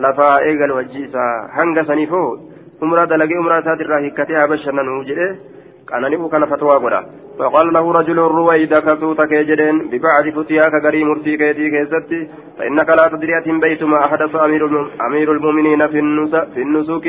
Lafaa 0.04 0.40
eegal 0.48 0.76
wajjiisa. 0.78 1.28
Hanga 1.58 1.84
saniifoo 1.90 2.28
umraa 2.82 3.06
dalagee 3.06 3.38
umraa 3.44 3.60
isaatirraa 3.64 4.02
hiikkatee 4.06 4.40
haa 4.40 4.50
bashannanu 4.54 5.04
jedhe 5.10 5.28
qanani'u 5.92 6.28
kana 6.34 6.52
fatwaa 6.54 6.80
godha. 6.86 7.04
فقال 7.38 7.72
له 7.72 7.92
رجل 7.92 8.18
رويدك 8.18 8.86
سوتك 9.00 9.32
جدين 9.48 9.76
ببعد 9.90 10.26
فتياك 10.36 10.74
غري 10.84 11.04
مرتي 11.04 11.36
كيتي 11.36 11.70
كيستي 11.70 12.20
فإنك 12.58 12.88
لا 12.98 13.04
تدري 13.12 13.38
أتم 13.38 13.60
بيتما 13.60 13.98
أحدث 14.06 14.36
أمير, 15.06 15.32
المؤمنين 15.32 15.86
في, 15.86 16.00
في 16.54 16.62
النسك 16.62 17.06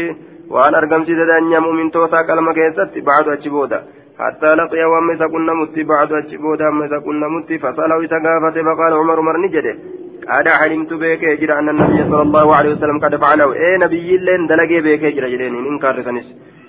وأن 0.50 0.76
أرقم 0.76 1.04
سيدة 1.06 1.38
أن 1.38 1.54
مؤمن 1.66 1.92
توتا 1.92 2.18
كلمة 2.28 2.54
كيستي 2.54 3.02
بعد 3.02 3.28
أجبودا 3.28 3.80
حتى 4.20 4.50
لقي 4.60 4.84
إذا 5.16 5.28
كنا 5.28 5.54
متي 5.54 5.84
بعد 5.84 6.12
أجبودا 6.12 6.68
إذا 6.86 7.00
كنا 7.06 7.28
متي 7.28 7.58
فسأله 7.60 7.98
إذا 8.06 8.18
فقال 8.68 8.94
عمر 8.94 9.20
عمر 9.20 9.38
نجده 9.46 9.76
قد 10.30 10.48
علمت 10.48 10.94
بك 10.94 11.24
يجرى 11.24 11.54
أن 11.60 11.70
النبي 11.70 12.04
صلى 12.12 12.22
الله 12.22 12.56
عليه 12.56 12.72
وسلم 12.76 13.00
قد 13.00 13.16
فعله 13.16 13.54
إيه 13.54 13.78
نبي 13.78 14.18
لين 14.18 14.48
دلقي 14.48 14.78
بك 14.86 15.04
يجرى 15.04 15.28
جرين 15.32 15.56
إنكار 15.72 15.96
سنس 16.04 16.28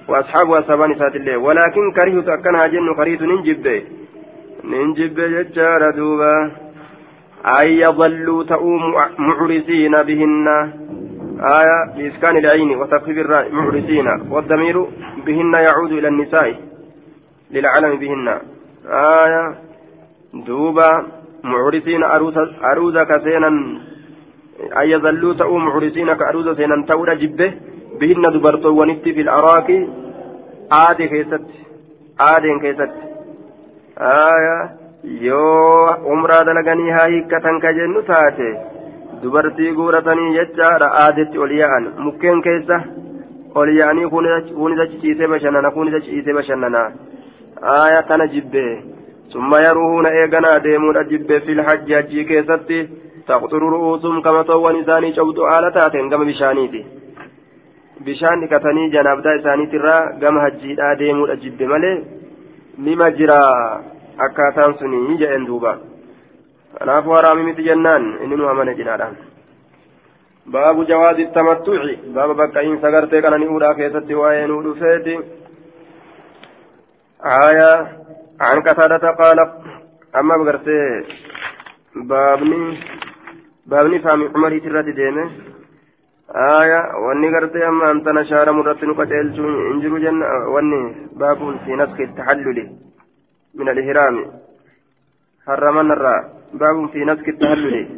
وأصحاب 0.09 0.51
أصحابان 0.53 0.95
سات 0.99 1.17
الله 1.17 1.37
ولكن 1.37 1.93
كرهت 1.97 2.29
أكنها 2.29 2.67
جن 2.67 2.89
قريت 2.99 3.23
ننجب 3.23 3.83
ننجب 4.65 5.15
ججار 5.35 5.91
دوبا 5.91 6.35
أن 7.61 7.69
يظلوا 7.85 8.45
تؤوم 8.45 8.83
معرسين 9.19 9.95
بهن 10.09 10.47
آية 11.59 11.79
بإسكان 11.97 12.37
العين 12.37 12.71
وتخفيف 12.81 13.19
الراء 13.19 13.53
معرسين 13.53 14.07
والضمير 14.31 14.77
بهن 15.27 15.53
يعود 15.55 15.93
إلى 15.93 16.09
النساء 16.09 16.55
للعلم 17.51 17.97
بهن 17.99 18.29
آية 18.89 19.55
دوبا 20.35 21.07
muxrisiina 21.43 22.07
aruuza 22.71 23.07
ka 23.07 23.21
seenan 23.21 23.57
ayyazalluu 24.75 25.35
ta'uu 25.35 25.59
muxrisiina 25.59 26.17
ka 26.17 26.29
aruuza 26.29 26.55
seenan 26.55 26.85
ta'uudha 26.87 27.17
jibbe. 27.17 27.53
Bihinna 27.99 28.31
dubartoowwanitti 28.31 29.15
fil 29.15 29.29
araaki 29.29 29.79
aade 30.71 31.09
keessatti 31.09 31.67
aadeen 32.19 32.61
keessatti. 32.61 33.03
Yoo 35.27 35.95
umraa 36.15 36.45
dalaganii 36.45 36.91
haa 36.91 37.09
hiikkatan 37.09 37.61
ka 37.61 37.73
jennu 37.73 38.03
taate 38.03 38.49
dubartii 39.23 39.73
guuratanii 39.73 40.35
jechaadha 40.39 40.93
aadetti 41.03 41.39
ol 41.39 41.51
yaa'an 41.61 41.89
mukkeen 42.07 42.43
keessa 42.43 42.81
ol 43.55 43.75
yaa'anii 43.79 44.11
kunis 44.11 44.81
achisiisee 44.87 45.29
bashannana 45.35 45.71
kunis 45.71 45.95
achisiisee 45.95 46.35
bashannana 46.35 46.83
tana 48.09 48.27
jibbee. 48.27 48.98
Jibbee 49.29 49.33
summa 49.33 49.61
yaruhuuna 49.61 50.11
eeganaa 50.11 50.61
deemuudha 50.61 51.05
jibbee 51.05 51.41
fil 51.41 51.63
hajji 51.63 51.95
hajjii 51.95 52.25
keessatti 52.25 52.89
taqxuru 53.27 53.71
ru'uusum 53.71 54.23
kamatoowwan 54.23 54.77
isaanii 54.77 55.13
cabdu 55.13 55.43
haala 55.43 55.71
taateen 55.71 56.09
gama 56.09 56.25
bishaaniiti 56.25 56.87
bishaan 58.05 58.41
dhiqatanii 58.41 58.91
janaabdaa 58.91 59.35
isaaniitirraa 59.35 60.13
gama 60.21 60.41
hajjiidhaa 60.41 60.95
deemuudha 60.99 61.37
jibbe 61.37 61.67
malee 61.67 62.05
nima 62.79 63.11
jira 63.11 63.39
akkaataan 64.19 64.79
suni 64.79 65.19
jedhen 65.19 65.47
duuba 65.47 65.79
kanaafuu 66.79 67.13
haraami 67.13 67.43
miti 67.43 67.63
jennaan 67.63 68.09
inni 68.25 68.37
nu 68.37 68.49
amane 68.49 68.75
jinaadhaan 68.75 69.17
baabu 70.47 70.85
jawaazi 70.85 71.27
tamattuci 71.27 71.99
baaba 72.15 72.35
bakka'iinsa 72.35 72.91
gartee 72.91 73.23
qanani'uudhaa 73.23 73.75
keessatti 73.75 74.15
waa'ee 74.15 74.47
nuu 74.47 74.63
dhufeeti 74.63 75.19
aya 77.21 77.98
عن 78.41 78.61
قتادة 78.63 79.11
قال 79.11 79.39
أما 80.17 80.37
بقرتي 80.37 81.05
بابني 81.97 82.79
بابني 83.67 83.99
فامي 83.99 84.31
عمري 84.35 84.61
ترى 84.61 84.93
ديمه 84.93 85.31
آية 86.63 86.81
واني 87.05 87.29
قرتي 87.35 87.69
أما 87.69 87.91
أنت 87.91 88.09
نشار 88.09 88.53
مرة 88.53 88.79
نقتل 88.85 89.15
انجلو 89.73 89.99
جنة 89.99 90.27
واني 90.55 90.81
باب 91.13 91.39
في 91.65 91.73
نسخ 91.81 92.01
التحلل 92.01 92.59
من 93.55 93.69
الإهرام. 93.69 94.17
حرمنا 95.47 95.95
الراء 95.95 96.23
باب 96.61 96.77
في 96.93 97.05
نسخ 97.05 97.29
التحلل. 97.29 97.89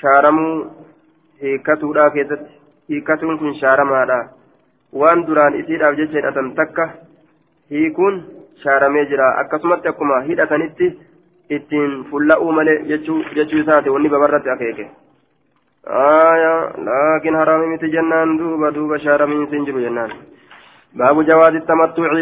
شارمو 0.00 0.70
هيكتو 1.40 1.92
لا 1.92 2.08
كيست 2.08 2.42
هيكتو 2.90 3.38
كن 3.38 3.54
شارما 3.54 4.04
لا 4.08 4.20
وان 4.92 5.24
دران 5.24 5.52
إسيد 5.60 5.82
أو 5.82 5.92
جيشن 5.98 6.24
أتن 6.28 6.54
تكة 6.54 6.86
هيكون 7.70 8.14
shaaramee 8.62 9.06
jira. 9.06 9.36
Akkasumatti 9.44 9.88
akkuma 9.88 10.20
hidhatanitti 10.28 10.92
ittiin 11.50 12.04
fulla'uu 12.10 12.52
malee 12.52 12.82
jechuu 12.92 13.22
isaati. 13.62 13.90
Wanni 13.90 14.08
babarratti 14.08 14.50
akeeke. 14.50 14.90
آية 15.86 16.72
لكن 16.78 17.36
حرام 17.36 17.72
متي 17.72 17.86
جنان 17.86 18.36
دوبا 18.36 18.70
دوبا 18.70 18.98
شارمين 18.98 19.46
سنجر 19.46 19.78
جنان 19.80 20.10
باب 20.94 21.26
جواز 21.26 21.54
التمتع 21.54 22.12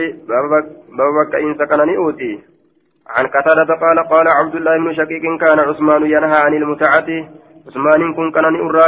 باب 0.98 1.12
بك 1.16 1.34
إن 1.34 1.54
سكنني 1.54 1.96
أوتي 1.96 2.40
عن 3.08 3.26
قتادة 3.26 3.74
قال 3.74 3.98
قال 4.08 4.26
عبد 4.28 4.54
الله 4.54 4.78
بن 4.78 4.94
شقيق 4.94 5.38
كان 5.40 5.58
عثمان 5.58 6.02
ينهى 6.06 6.38
عن 6.44 6.54
المتعة 6.54 7.08
عثمان 7.66 8.14
كن 8.14 8.30
كان 8.30 8.44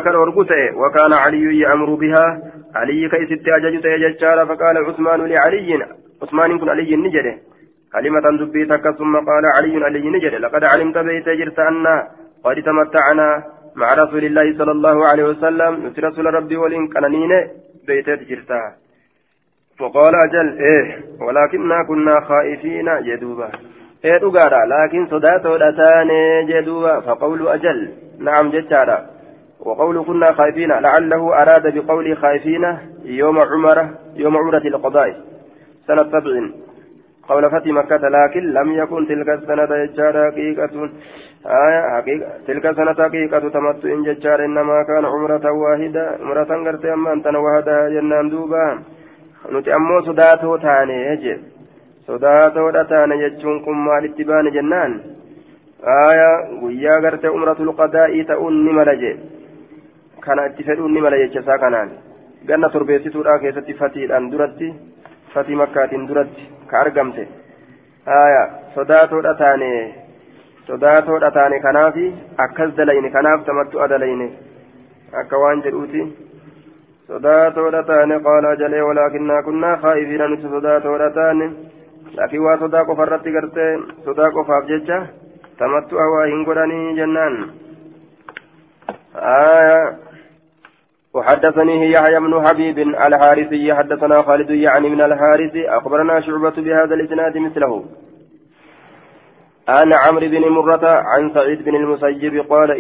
الأرقوتة 0.07 0.76
وكان 0.76 1.12
علي 1.14 1.59
يأمر 1.59 1.94
بها 1.94 2.40
علي 2.74 3.09
كيست 3.09 3.48
أججت 3.48 3.87
فقال 4.48 4.85
عثمان 4.87 5.20
لعلي 5.20 5.87
عثمان 6.22 6.59
كن 6.59 6.68
علي 6.68 6.96
نجده 6.96 7.35
كلمة 7.92 8.27
دبيتك 8.40 8.85
ثم 8.98 9.14
قال 9.16 9.44
علي 9.57 9.85
علي 9.85 10.11
نجده 10.11 10.38
لقد 10.38 10.62
علمت 10.64 10.98
بيت 10.98 11.29
جرت 11.29 11.59
أن 11.59 11.87
قد 12.44 12.57
تمتعنا 12.62 13.29
مع 13.77 13.94
رسول 13.94 14.24
الله 14.24 14.59
صلى 14.59 14.72
الله 14.77 15.07
عليه 15.07 15.24
وسلم. 15.24 15.87
نتي 15.87 16.00
رسول 16.00 16.35
ربي 16.35 16.57
ولين 16.57 16.88
كنانين 16.88 17.33
بيت 17.87 18.09
جرتا 18.29 18.61
فقال 19.79 20.14
أجل 20.27 20.48
إيه 20.68 20.87
ولكننا 21.27 21.85
كنا 21.88 22.20
خائفين 22.20 22.88
جدوبا 23.03 23.48
إيه 24.05 24.18
دقارا 24.18 24.61
لكن 24.66 25.07
صداتو 25.07 25.57
لتاني 25.57 26.22
جدوبا 26.50 27.00
فقول 27.00 27.48
أجل 27.48 27.79
نعم 28.18 28.50
جتارا 28.50 28.98
وقول 29.61 30.05
كنا 30.05 30.27
خائفين 30.33 30.68
لعله 30.68 31.42
أراد 31.42 31.74
بقول 31.74 32.16
خائفين 32.16 32.79
يوم 33.05 33.38
عمرة 33.38 33.90
يوم 34.16 34.37
عمرة 34.37 34.64
القضاء. 34.66 35.34
سنة 35.88 36.04
سبع 36.04 36.50
قول 37.30 37.52
فتي 37.52 37.72
مكة 37.72 38.04
لكن 38.15 38.43
لم 38.54 38.67
يكن 38.74 39.08
تلك 39.08 39.30
السنة 39.30 39.65
ججار 39.86 40.15
حقيقة 40.32 40.74
آية 41.65 41.82
حقيقة 41.95 42.28
تلك 42.48 42.65
السنة 42.65 42.93
حقيقة 42.93 43.50
تمت 43.56 43.86
إن 43.86 44.04
ججار 44.04 44.45
إنما 44.45 44.84
كان 44.84 45.06
عمرة 45.06 45.45
واحدة 45.52 46.04
عمرة 46.22 46.52
قرت 46.65 46.86
أما 46.86 47.13
أنت 47.13 47.28
وهذا 47.28 47.89
جنان 47.89 48.30
دوبا 48.30 48.65
نتي 49.54 49.76
أمو 49.76 50.02
صداتو 50.08 50.56
تاني 50.63 50.98
يجي 51.10 51.36
صداتو 52.08 52.69
تاني 52.91 53.15
يجون 53.24 53.58
كم 53.65 53.78
مالتي 53.86 54.24
بان 54.24 54.48
جنان 54.56 54.91
آية 56.10 56.32
ويا 56.63 56.93
قرت 57.04 57.26
عمرة 57.26 57.60
القضاء 57.67 58.22
تؤني 58.30 58.72
ملجي 58.78 59.12
كان 60.24 60.39
اتفادون 60.39 60.93
ملجي 61.06 61.28
جسا 61.34 61.56
كانان 61.62 61.89
ganna 62.48 62.69
torbeessituudha 62.69 63.39
keessatti 63.39 63.74
fatiidhaan 63.80 64.32
duratti 64.32 64.69
fatii 65.35 65.59
makkaatiin 65.62 66.09
duratti 66.09 66.49
ka 66.70 66.81
argamte 66.81 67.29
haya 68.07 68.42
sodaatoodha 68.75 69.35
taane 69.42 69.70
sodaatoodha 70.66 71.31
taane 71.38 71.61
kanaafi 71.66 72.07
akkas 72.47 72.77
dalayne 72.77 73.11
kanaaf 73.16 73.44
tamattu 73.49 73.83
adalayne 73.87 74.29
akka 75.23 75.38
waan 75.44 75.62
jedhuuti 75.66 76.03
sodaatoodha 77.09 77.83
taane 77.90 78.20
qaala 78.29 78.57
jalee 78.62 78.83
walaakinnaa 78.88 79.42
kunnaa 79.49 79.77
khaa'ifiina 79.85 80.29
nuti 80.29 80.53
sodaatoodha 80.55 81.11
taane 81.18 81.51
laakiin 82.16 82.42
waa 82.47 82.57
sodaa 82.62 82.85
qofa 82.90 83.07
irratti 83.09 83.37
gartee 83.37 83.73
sodaa 84.05 84.31
qofaaf 84.38 84.66
jecha 84.73 84.99
tamattu 85.59 85.99
hawaa 86.03 86.25
hin 86.33 86.44
godhanii 86.49 86.94
jennaan 87.01 87.37
haya 89.27 89.79
وحدثني 91.14 91.90
يحيى 91.90 92.20
بن 92.20 92.48
حبيب 92.48 92.79
الحارثي 92.79 93.74
حدثنا 93.74 94.22
خالد 94.22 94.50
يعني 94.50 94.88
من 94.88 95.00
الحارث 95.00 95.57
أخبرنا 95.57 96.20
شعبة 96.20 96.50
بهذا 96.50 96.94
الإسناد 96.94 97.38
مثله. 97.38 97.85
عن 99.68 99.92
عمرو 99.94 100.27
بن 100.29 100.48
مرة 100.48 100.87
عن 100.87 101.31
سعيد 101.35 101.64
بن 101.64 101.74
المسيب 101.77 102.46
قال 102.50 102.70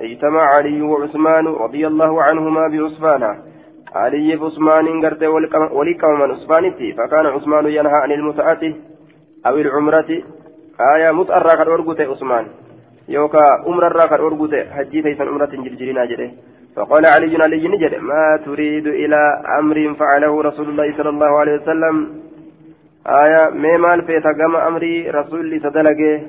اجتمع 0.00 0.42
علي 0.42 0.82
وعثمان 0.82 1.46
رضي 1.46 1.86
الله 1.86 2.22
عنهما 2.22 2.68
بعثمان. 2.68 3.22
علي 3.94 4.36
بعثمان 4.36 5.06
قرت 5.06 5.22
ولكم 5.72 6.20
من 6.20 6.30
عثمانتي 6.30 6.92
فكان 6.92 7.26
عثمان 7.26 7.66
ينهى 7.66 7.94
عن 8.02 8.12
المتعة 8.12 8.62
أو 9.46 9.56
العمرة. 9.56 10.10
آية 10.96 11.10
متأرى 11.10 11.82
قد 11.88 12.00
عثمان. 12.00 12.46
يوكا 13.08 13.44
عمر 13.66 13.98
قد 14.00 14.12
أرقت 14.12 14.54
حجي 14.72 15.02
تيسن 15.02 15.28
عمرة 15.28 15.52
جرجرين 15.64 15.98
أجره 15.98 16.30
فقال 16.78 17.06
علي 17.06 17.36
علي 17.44 17.68
نجد 17.68 17.94
ما 18.10 18.24
تريد 18.46 18.86
إلى 18.86 19.20
أمر 19.58 19.94
فعله 20.00 20.42
رسول 20.48 20.68
الله 20.68 20.96
صلى 20.96 21.08
الله 21.08 21.38
عليه 21.40 21.54
وسلم؟ 21.60 21.96
آية 23.22 23.50
ميمال 23.50 24.02
في 24.06 24.20
تقام 24.20 24.56
أمري 24.56 25.10
رسول 25.10 25.60
تدلقه 25.64 26.22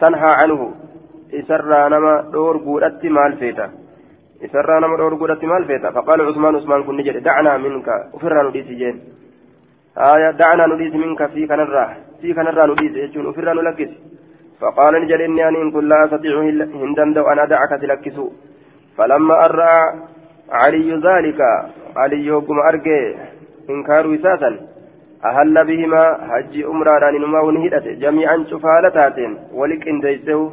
تنهى 0.00 0.32
عنه. 0.40 0.60
إسرى 1.40 1.80
نما 1.92 2.14
دور 2.32 2.56
قولت 2.66 3.04
مال 3.04 3.32
فيتا. 3.40 3.66
إسرى 4.44 4.80
نما 4.82 4.96
دور 4.96 5.14
قولت 5.20 5.44
مال 5.44 5.64
فيتا. 5.64 5.90
فقال 5.90 6.18
عثمان 6.28 6.54
عثمان 6.56 6.82
كن 6.86 6.96
نجد 6.96 7.16
دعنا 7.22 7.56
منك. 7.64 7.88
أفرنا 8.14 8.42
نديس 8.48 8.68
جين. 8.80 8.96
آية 10.12 10.30
دعنا 10.30 10.66
نديس 10.72 10.94
منك 10.94 11.20
في 11.26 11.46
كنرة 11.50 11.84
في 12.20 12.28
كنرة 12.34 12.66
نديس 12.72 12.92
يجون 13.04 13.28
أفرنا 13.28 13.52
نلقس 13.52 13.92
فقال 14.60 14.92
نجد 15.02 15.20
إني 15.20 15.48
أن 15.48 15.70
كن 15.74 15.84
لا 15.88 16.04
أستطيع 16.04 16.34
هندا 17.02 17.20
وأنا 17.20 17.44
دعك 17.52 17.72
تلكسو. 17.80 18.26
فلما 18.98 19.44
أرى 19.44 19.94
علي 20.50 20.88
ذلك 21.08 21.40
علي 21.96 22.16
يوكم 22.26 22.58
أرجي 22.58 23.16
إنكار 23.70 24.06
وساسا 24.06 24.50
أهل 25.24 25.54
بهما 25.66 26.04
حج 26.30 26.54
أمران 26.64 27.14
نما 27.22 27.40
ونهدت 27.40 27.86
جميعا 27.88 28.44
شفالتاتين. 28.50 29.38
ولك 29.52 29.88
إن 29.88 30.00
ديسه 30.00 30.52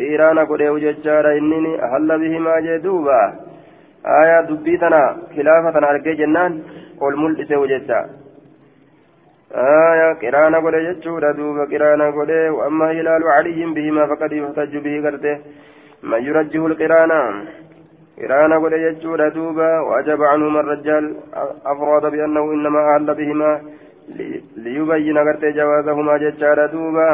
إيرانا 0.00 0.44
قديو 0.44 0.78
ججارا 0.78 1.32
إنني 1.38 1.72
أهل 1.86 2.08
بهما 2.22 2.60
جدوبا. 2.60 3.20
آية 4.06 4.40
دبيتنا 4.48 5.16
خلافة 5.36 5.88
أرجي 5.90 6.12
جنان 6.20 6.52
والملئ 7.00 7.54
وججا 7.54 8.00
آية 9.54 10.12
قرانا 10.22 10.58
قد 10.58 10.74
ججورا 10.86 11.32
دوبا 11.32 11.64
قرانا 11.72 12.06
قد 12.16 12.30
وأما 12.30 12.90
هلال 12.90 13.22
علي 13.36 13.60
بهما 13.76 14.06
فقد 14.06 14.32
يحتج 14.32 14.76
به 14.84 14.94
قرته 15.04 15.36
من 16.02 16.20
يرجه 16.28 16.66
القرانا؟ 16.66 17.20
قرانا 18.18 18.58
قد 18.58 18.72
يجود 18.72 19.20
دوبا 19.34 19.80
وأجاب 19.80 20.22
عنهما 20.22 20.60
الرجال 20.60 21.04
أفراد 21.66 22.04
بأنه 22.12 22.44
إنما 22.54 22.80
أهل 22.94 23.14
بهما 23.14 23.60
ليبين 24.56 25.18
قرت 25.18 25.44
جوازهما 25.44 26.16
ججار 26.22 26.66
دوبا. 26.66 27.10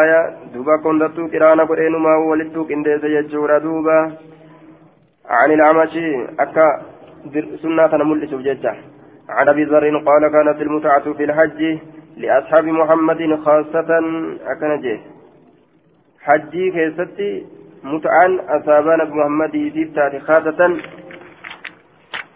آية 0.00 0.20
دوبا 0.54 0.76
كنتو 0.84 1.22
قرانا 1.32 1.64
قد 1.64 1.78
إنما 1.78 2.12
ولدتو 2.16 2.64
كنديس 2.68 3.04
يجود 3.04 3.52
دوبا. 3.62 3.98
عن 5.38 5.50
الأعمشي 5.56 6.08
أكا 6.44 6.66
سنة 7.62 7.92
ملس 8.04 8.34
ججة. 8.34 8.74
عن 9.28 9.48
أبي 9.48 9.64
ذر 9.64 9.84
قال 10.08 10.22
كانت 10.34 10.62
المتعة 10.62 11.12
في 11.12 11.24
الحج 11.24 11.78
لأصحاب 12.16 12.64
محمد 12.64 13.20
خاصة 13.44 13.90
أكنجه 14.52 15.00
حجي 16.20 16.70
كيستي 16.70 17.46
متعان 17.84 18.40
أصابان 18.48 19.10
محمد 19.10 19.54
يسيب 19.54 19.94
تاتي 19.94 20.18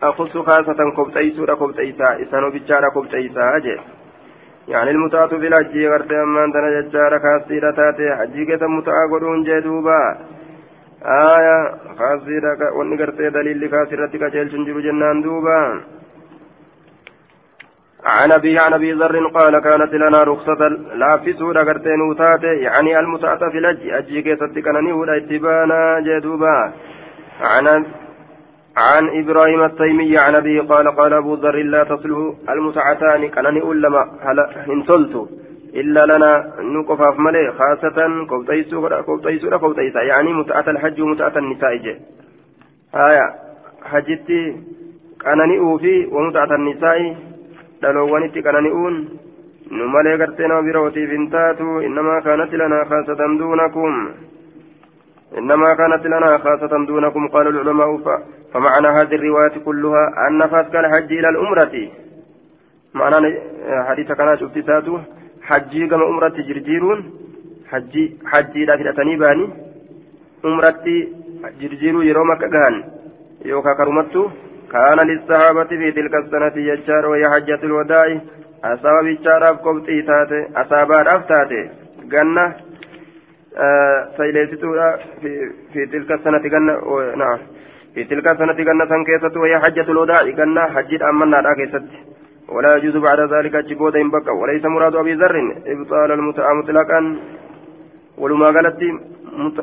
أخص 0.03 0.37
خاصة 0.37 0.91
كبتيسورة 0.97 1.55
كبتيسا 1.55 2.23
إسانو 2.23 2.51
بجارة 2.51 2.89
كبتيسا 2.89 3.57
أجي. 3.57 3.77
يعني 4.69 4.91
المتعة 4.91 5.29
في 5.29 5.47
الحج 5.49 5.75
غرت 5.93 6.13
أمان 6.13 6.53
تنا 6.53 6.81
ججارة 6.81 7.19
خاصيرة 7.19 7.71
تاتي 7.71 8.17
حجي 8.19 8.45
كتا 8.45 8.67
متعة 8.67 9.11
قدون 9.13 9.43
جدوبا 9.45 10.01
آية 11.05 11.59
خاصيرة 11.99 12.73
واني 12.77 12.97
غرتي 12.97 13.31
دليل 13.31 13.71
خاصيرة 13.71 14.07
كجيل 14.07 14.49
جنجر 14.49 14.81
جنان 14.81 15.23
دوبا. 15.23 15.81
عن 18.05 18.33
أبي 18.33 18.59
عن 18.59 18.73
أبي 18.73 18.93
ذر 18.93 19.27
قال 19.27 19.59
كانت 19.59 19.95
لنا 19.95 20.21
رخصة 20.21 20.69
لا 20.95 21.17
في 21.17 21.33
سورة 21.33 21.65
قرتين 21.65 22.01
وتاتي 22.01 22.47
يعني 22.47 22.99
المتعة 22.99 23.51
في 23.51 23.59
الأج 23.59 23.89
أجي 23.89 24.23
كيست 24.23 24.59
كانني 24.59 24.93
ولا 24.93 25.17
اتبانا 25.17 26.01
جدوبا. 26.01 26.73
عن 27.41 27.67
عن 28.77 29.09
إبراهيم 29.21 29.65
التيمي 29.65 30.19
عن 30.19 30.35
أبي 30.35 30.61
قال 30.61 30.97
قال 30.97 31.13
أبو 31.13 31.35
ذر 31.35 31.57
لا 31.57 31.85
تصله 31.85 32.35
المتعتان. 32.49 33.29
كانني 33.29 33.63
أولما 33.63 34.03
هل 34.21 34.41
انتلت 34.71 35.29
إلا 35.75 36.07
لنا 36.07 36.53
نقف 36.61 37.19
ملي 37.19 37.53
خاصة 37.59 38.27
كوتيسو 39.07 39.59
كوتيسا 39.59 40.03
يعني 40.03 40.33
متعة 40.33 40.65
الحج 40.71 41.01
ومتعة 41.01 41.33
النساء 41.37 41.77
جي. 41.77 41.97
آية 42.95 43.35
حجتي 43.85 44.57
كانني 45.21 45.59
أوفي 45.59 46.07
ومتعة 46.07 46.55
النساء 46.55 47.17
dhaloowwanitti 47.83 48.45
qanani'uun 48.47 48.97
nu 49.77 49.89
malee 49.95 50.17
gartee 50.23 50.49
nama 50.49 50.67
birootiif 50.69 51.11
hin 51.17 51.29
taatu 51.35 51.81
innamaa 51.89 52.21
kaanat 52.29 52.53
lanaa 52.62 52.85
khaasatan 52.93 53.39
duunakum. 53.39 53.95
إنما 55.39 55.75
كانت 55.75 56.07
لنا 56.07 56.39
خاصة 56.39 56.87
دونكم 56.87 57.29
قال 57.29 57.47
العلماء 57.47 57.97
فمعنى 58.53 58.89
هذه 58.89 59.15
الرواية 59.15 59.59
كلها 59.65 60.05
أن 60.29 60.47
فسك 60.47 60.75
الحج 60.77 61.12
إلى 61.12 61.29
الأمرة 61.29 61.75
معنى 62.95 63.39
حديث 63.89 64.12
كان 64.12 64.39
شفت 64.39 64.59
ساتو 64.59 64.99
حجي 65.43 65.87
كما 65.87 66.09
أمرة 66.09 66.37
جرجيرون 66.49 66.99
حجي 67.71 68.17
حجي 68.27 68.65
لا 68.65 68.77
في 68.77 69.17
باني 69.17 69.47
أمرة 70.45 70.85
جرجيرو 71.61 72.01
يروم 72.03 72.35
كغان 72.35 72.75
يوكا 73.45 73.73
كرمتو 73.79 74.23
كان 74.77 74.99
للصحابة 75.09 75.65
في 75.65 75.93
تلك 75.93 76.15
السنة 76.15 76.57
يجار 76.57 77.07
وهي 77.07 77.25
حجة 77.35 77.61
الوداع. 77.65 78.21
asaaba 78.62 79.03
bichaadhaaf 79.07 79.57
qobxii 79.65 80.03
taate 80.09 80.39
asaabaadhaaf 80.61 81.23
taate 81.31 81.61
ganna 82.12 82.45
sayleessituudha 84.17 84.89
fi 85.73 85.87
tilka 85.93 86.19
sanati 86.25 86.49
ganna 86.55 86.75
naam 87.23 87.41
في 87.97 88.05
تلك 88.05 88.27
السنة 88.29 88.53
كنا 88.53 88.87
سنكيسة 88.87 89.41
وهي 89.41 89.59
حجة 89.59 89.89
الوداع. 89.91 90.31
كنا 90.31 90.67
حجة 90.67 91.11
أمنا 91.11 91.55
كيست 91.55 91.85
ولا 92.49 92.77
يجوز 92.77 92.97
بعد 92.97 93.21
ذلك 93.21 93.55
أجبودا 93.55 94.11
بكى 94.11 94.31
وليس 94.31 94.65
مراد 94.65 94.95
أبي 94.95 95.15
ذر 95.15 95.37
إبطال 95.67 96.12
المتعة 96.12 96.53
مطلقا. 96.53 97.17
ولما 98.19 98.47
قالت 98.47 98.83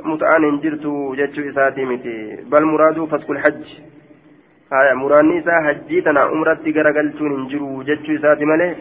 متعان 0.05 0.43
انجرت 0.43 0.85
جتش 1.17 1.39
إساتي 1.39 1.85
متي. 1.85 2.17
بل 2.51 2.63
مراد 2.63 3.05
فسق 3.05 3.31
الحج. 3.31 3.65
هاي 4.71 4.93
مراني 4.95 5.39
إسا 5.39 5.55
حجي 5.65 6.01
تنا 6.01 6.19
عمرتي 6.19 6.71
غرقلتون 6.75 7.31
انجرو 7.39 7.83
جتش 7.87 8.09
إساتي 8.09 8.45
ملي 8.45 8.75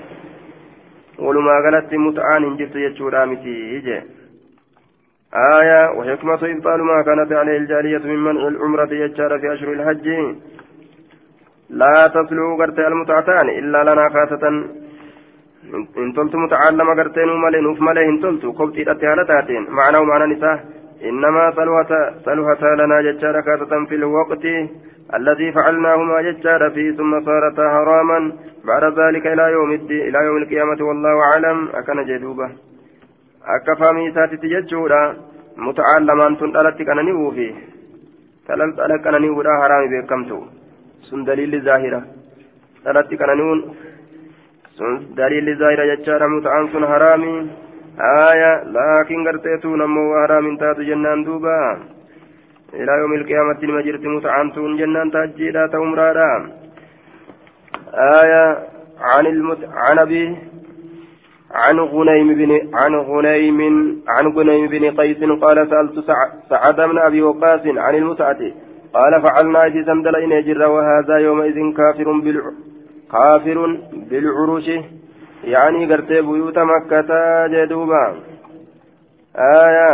ولما 1.18 1.54
قالت 1.64 1.94
متعان 1.94 2.42
انجرت 2.44 2.76
جتش 2.84 3.00
رامتي 3.02 3.54
يجي 3.74 3.98
آية 5.34 5.90
وحكمة 5.96 6.42
إبطال 6.54 6.80
ما 6.82 7.02
كانت 7.02 7.32
عليه 7.32 7.56
الجارية 7.56 7.98
من 7.98 8.18
منع 8.24 8.48
العمرة 8.48 8.92
يجار 9.02 9.38
في 9.40 9.52
أشهر 9.52 9.72
الحج 9.72 10.06
لا 11.70 11.92
تصلوا 12.14 12.56
قرت 12.58 12.78
المتعتان 12.78 13.48
إلا 13.48 13.80
لنا 13.88 14.08
خاصة 14.14 14.48
إن 15.98 16.12
تلت 16.16 16.34
متعلم 16.34 16.88
قرتين 16.98 17.28
ومالي 17.30 17.60
نوف 17.60 17.80
مالي 17.80 18.04
إن 18.08 18.20
تلت 18.20 18.44
قبت 18.58 18.76
إلى 18.78 19.24
تاتين 19.28 19.62
معنى 19.78 19.96
ومعنى 20.02 20.34
نساء 20.34 20.64
إنما 21.08 21.50
صلوة 22.26 22.74
لنا 22.80 22.96
ججار 23.06 23.42
خاصة 23.46 23.72
في 23.88 23.94
الوقت 23.94 24.44
الذي 25.18 25.52
فعلناهما 25.52 26.22
ججار 26.22 26.70
فيه 26.70 26.96
ثم 26.96 27.12
صارتا 27.24 27.64
حراما 27.74 28.32
بعد 28.64 28.84
ذلك 28.98 29.26
إلى 29.26 29.52
يوم 29.52 29.72
الدين 29.72 30.00
إلى 30.08 30.18
يوم 30.26 30.36
القيامة 30.36 30.80
والله 30.88 31.14
أعلم 31.20 31.68
أكن 31.74 32.04
جدوبة 32.04 32.48
akka 33.54 33.74
faamiisaatitti 33.76 34.48
jechuudha 34.54 34.98
muta'allamaan 35.56 36.36
tun 36.38 36.52
dhalatti 36.54 36.84
qanani'uufi 36.88 37.46
dhala 38.48 38.98
qanani'uudha 39.06 39.56
haraami 39.62 39.88
beekamtu 39.94 40.38
sun 41.08 41.24
daliilli 41.26 41.60
zaahira 41.68 42.00
dhalatti 42.84 43.18
qanani'uun 43.22 43.60
sun 44.78 44.92
daliilli 45.16 45.56
zaahira 45.62 45.88
jechaadha 45.90 46.28
muta'aan 46.34 46.70
sun 46.74 46.86
haraami 46.92 47.32
aaya 48.10 48.52
laakiin 48.76 49.26
garteetu 49.26 49.74
nammoo 49.82 50.14
haraamin 50.20 50.58
taatu 50.62 50.86
jennaan 50.90 51.26
duuba 51.26 51.56
ilaa 51.58 52.01
ilqiyaamatti 52.72 53.66
nima 53.66 53.82
jirti 53.86 54.08
muta'aan 54.08 54.52
tun 54.54 54.76
jennaan 54.80 55.10
taajjiidha 55.10 55.68
ta'umraadha 55.68 56.28
aaya 58.10 58.44
عن 59.02 59.26
المت... 59.26 59.58
عن 59.74 59.98
أبي 59.98 60.36
عن 61.54 61.80
غنيم 61.80 62.28
بن 62.34 62.50
عن 62.74 62.94
غنيم 62.94 63.60
عن 64.08 64.26
غنيم 64.36 64.66
بن 64.66 64.84
قيس 65.00 65.20
قال 65.42 65.68
سألت 65.70 65.96
سعد 66.50 66.76
بن 66.76 66.98
أبي 66.98 67.22
وقاص 67.22 67.60
عن 67.66 67.94
المتعة. 67.94 68.40
قال 68.94 69.22
فعلنا 69.22 69.66
إذ 69.66 69.86
سندل 69.86 70.16
إن 70.16 70.44
جر 70.46 70.62
وهذا 70.74 71.16
يومئذ 71.16 71.58
كافر 71.78 72.08
بالع 72.24 72.44
كافر 73.12 73.58
بالعروش. 74.10 74.68
يعني 75.44 75.86
قرت 75.90 76.12
بيوت 76.12 76.58
مكة 76.58 77.10
جدوبا 77.46 78.04
آية 79.36 79.92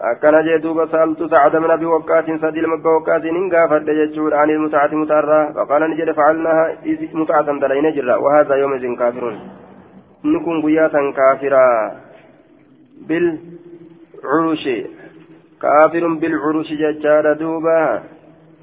akkana 0.00 0.42
jee 0.42 0.58
duuba 0.58 0.86
saaltu 0.90 1.28
sacada 1.28 1.60
min 1.60 1.70
abi 1.70 1.86
waqqaatin 1.86 2.38
sadi 2.40 2.58
ilmabba 2.58 2.94
waqqaatin 2.96 3.36
hin 3.38 3.48
gaafadhe 3.48 3.94
jechuudha 3.98 4.40
ani 4.42 4.56
mutacati 4.58 4.96
mutaarraa 4.96 5.52
faqaala 5.58 5.88
ni 5.88 5.98
jedhe 6.00 6.14
facalnaha 6.14 6.64
mutacatan 7.20 7.60
dalayne 7.60 7.92
jirra 7.98 8.18
wahaadha 8.24 8.58
yooma 8.62 8.76
isin 8.80 8.96
kaafirun 9.02 9.36
inni 10.24 10.40
kun 10.46 10.62
guyyaa 10.64 10.88
san 10.96 11.12
kaafiraa 11.12 11.76
bil 13.06 13.28
curushi 14.24 14.76
kaafirun 15.66 16.18
bil 16.18 16.36
curushi 16.46 16.80
jechaadha 16.82 17.38
duuba 17.44 17.78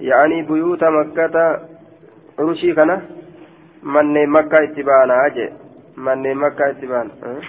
yaanii 0.09 0.43
buyuuta 0.51 0.91
makkata 0.91 1.45
curushii 2.35 2.75
kana 2.75 3.01
manneen 3.83 4.29
makkaa 4.37 4.63
itti 4.67 4.83
baanaa 4.83 5.25
je 5.39 5.49
manneen 5.95 6.37
makkaa 6.43 6.71
itti 6.75 6.87
baana 6.93 7.39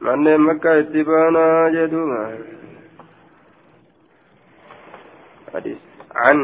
manneen 0.00 0.40
makkaa 0.40 0.76
itti 0.82 1.04
duuba 1.04 2.28
عن 6.14 6.38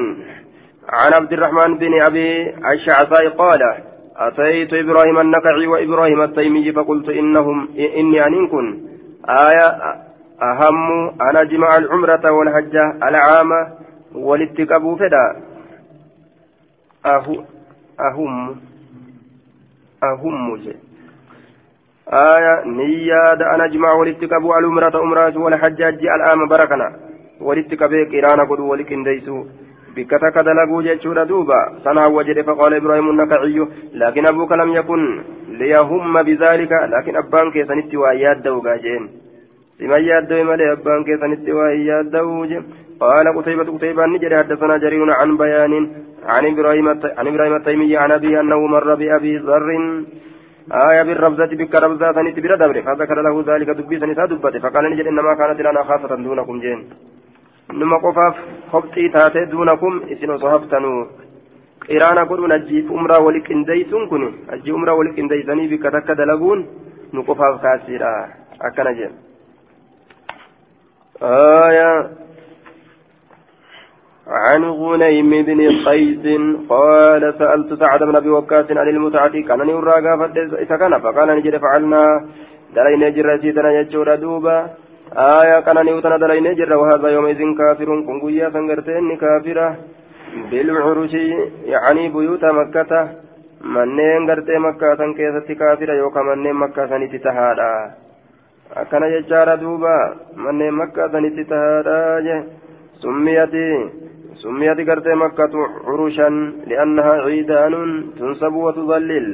عن 0.89 1.11
عبد 1.15 1.33
الرحمن 1.33 1.79
بن 1.79 2.03
أبي 2.03 2.51
الشعثاء 2.73 3.29
قال 3.29 3.63
أتيت 4.17 4.75
إبراهيم 4.75 5.19
النقعي 5.19 5.67
وإبراهيم 5.67 6.23
التيمي 6.23 6.73
فقلت 6.73 7.09
إنهم 7.09 7.69
إني 7.79 8.27
أن 8.27 8.49
كن. 8.49 8.67
آية 9.29 9.69
أهم 10.43 11.11
أنا 11.21 11.45
جمع 11.45 11.77
العمرة 11.77 12.31
والحج 12.31 12.77
العامة 13.03 13.69
والاتقاب 14.15 14.97
فدا. 14.97 15.27
أهم 18.01 18.57
أهم 20.03 20.59
آية 22.09 22.65
نياد 22.65 23.43
أنا 23.43 23.67
جمع 23.67 23.93
والاتقاب 23.93 24.51
العمرة 24.51 25.03
أمرات 25.03 25.37
والحجاج 25.37 26.07
العام 26.17 26.49
بركنا. 26.49 26.89
والاتقاب 27.41 27.93
قرانا 28.13 28.45
قد 28.51 28.61
ولكن 28.61 29.05
بك 29.97 30.11
تكدلقوا 30.11 30.83
جيتشورا 30.83 31.25
دوبا. 31.25 31.61
سنها 31.85 32.07
وجد 32.07 32.41
فقال 32.41 32.75
إبراهيم 32.75 33.11
النكعي 33.11 33.67
لكن 33.95 34.27
أبوك 34.27 34.53
لم 34.53 34.73
يكن 34.73 35.23
ليهم 35.49 36.23
بذلك. 36.23 36.73
لكن 36.73 37.17
أبان 37.17 37.51
كيسنت 37.51 37.95
وأياد 37.95 38.43
دوغا 38.43 38.77
جين 38.77 39.09
لما 39.81 39.97
يادو 39.97 40.45
مالي 40.45 40.73
أبان 40.73 41.05
كيسنت 41.05 41.49
وأياد 41.49 42.11
دوج 42.11 42.53
قال 43.01 43.27
قتيبة 43.37 43.77
قتيبة 43.77 44.07
نجري 44.07 44.37
حدثنا 44.39 44.77
جرير 44.77 45.11
عن 45.11 45.37
بيان 45.37 45.73
عن 46.25 46.47
إبراهيم 46.47 46.89
عن 47.19 47.27
إبراهيم 47.27 47.55
التيمي 47.55 47.97
عن 47.97 48.13
أبيه 48.13 48.41
أنه 48.41 48.67
مر 48.67 48.95
بأبي 48.95 49.37
ذر. 49.39 49.69
آية 50.73 51.03
بالربزة 51.03 51.47
بك 51.47 51.75
ربزة 51.75 52.13
سنت 52.13 52.39
بلا 52.39 52.57
دبر 52.57 52.83
فذكر 52.83 53.19
له 53.23 53.35
ذلك 53.47 53.69
دبي 53.71 54.01
سنتا 54.01 54.27
دبته 54.27 54.59
فقال 54.59 54.85
نجد 54.91 55.07
إنما 55.07 55.35
كانت 55.35 55.61
لنا 55.61 55.83
خاصة 55.83 56.15
دونكم 56.17 56.61
جين 56.61 56.81
hobxii 58.73 59.11
taatee 59.11 59.47
duunakum 59.51 59.95
isin 60.09 60.31
osoo 60.31 60.51
haftanuu 60.51 61.01
qiraana 61.87 62.25
godhuun 62.31 62.53
ajjiif 62.57 62.91
umraa 62.91 63.19
wali 63.27 63.41
qindeeysuun 63.49 64.09
kun 64.09 64.25
ajjii 64.55 64.73
umraa 64.79 64.95
wali 64.95 65.15
qindeeysanii 65.17 65.69
bikka 65.73 65.91
takka 65.91 66.15
dalaguun 66.21 66.61
nu 67.13 67.25
qofaaf 67.29 67.61
kaasiidha 67.63 68.11
akkana 68.69 68.93
jedhe 68.99 69.27
آية 71.23 72.11
عن 74.29 74.65
غنيم 74.65 75.31
بن 75.43 75.61
قيس 75.87 76.25
قال 76.69 77.35
سألت 77.39 77.75
سعد 77.81 78.03
بن 78.03 78.17
أبي 78.17 78.31
وقاص 78.31 78.71
عن 78.71 78.89
المتعة. 78.89 79.35
كان 79.49 79.69
يراغا 79.69 80.17
فإذا 80.17 80.77
كان 80.77 80.99
فقال 80.99 81.29
نجد 81.37 81.57
فعلنا. 81.57 82.03
دلينا 82.75 83.09
جرسيتنا 83.09 83.71
يجور 83.79 84.15
دوبا. 84.15 84.57
آية 85.17 85.61
كان 85.61 85.79
نيوتنا 85.87 86.17
دلين 86.17 86.55
جر 86.55 86.73
وهذا 86.77 87.09
يومئذ 87.09 87.41
كافر. 87.59 87.89
كن 88.07 88.21
قويا 88.21 88.51
سنغرتين 88.51 89.17
كافرة. 89.17 89.77
بالعروش 90.51 91.15
يعني 91.75 92.09
بيوت 92.09 92.45
مكة. 92.45 93.27
manneen 93.75 94.27
gartee 94.27 94.59
makkaa 94.59 94.97
san 94.97 95.15
keessatti 95.15 95.57
kaafira 95.57 95.95
yookaan 95.95 96.27
manneen 96.27 96.57
makkaa 96.57 96.89
sanitti 96.89 97.19
tahaadha 97.19 97.69
akkana 98.83 99.09
jechaadha 99.15 99.57
duuba 99.63 99.95
manneen 100.45 100.75
makkaa 100.81 101.09
sanitti 101.15 101.45
tahaadha 101.53 102.21
je 102.27 102.37
summiyati 103.03 103.65
summiyati 104.44 104.86
gartee 104.90 105.16
makkatu 105.24 105.60
curushan 105.86 106.36
li'annaha 106.70 107.14
ciidaanun 107.26 107.92
tunsabu 108.18 108.64
watudallil 108.66 109.30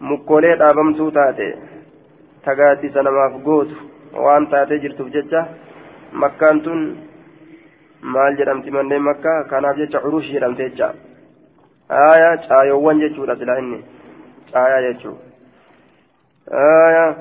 mukkolee 0.00 0.54
dhaabamtuu 0.62 1.10
taate 1.18 1.48
tagaaddisa 2.46 3.02
namaaf 3.02 3.34
gootu 3.48 3.76
waan 4.24 4.46
taatee 4.54 4.78
jirtuuf 4.84 5.12
jecha 5.16 5.46
makkaan 6.22 6.60
tun 6.60 6.80
maal 8.14 8.36
jedhamti 8.40 8.70
manneen 8.70 9.06
makkaa 9.08 9.38
kanaaf 9.52 9.76
jecha 9.82 10.04
curush 10.04 10.32
jedhamte 10.34 10.68
jecha 10.68 10.88
aayaa 12.02 12.36
caayoowwan 12.48 13.00
jechuudha 13.04 13.36
silaa 13.40 13.58
inni 13.62 13.80
caayaa 14.52 14.82
jechuu 14.88 15.16
aayaa 16.66 17.14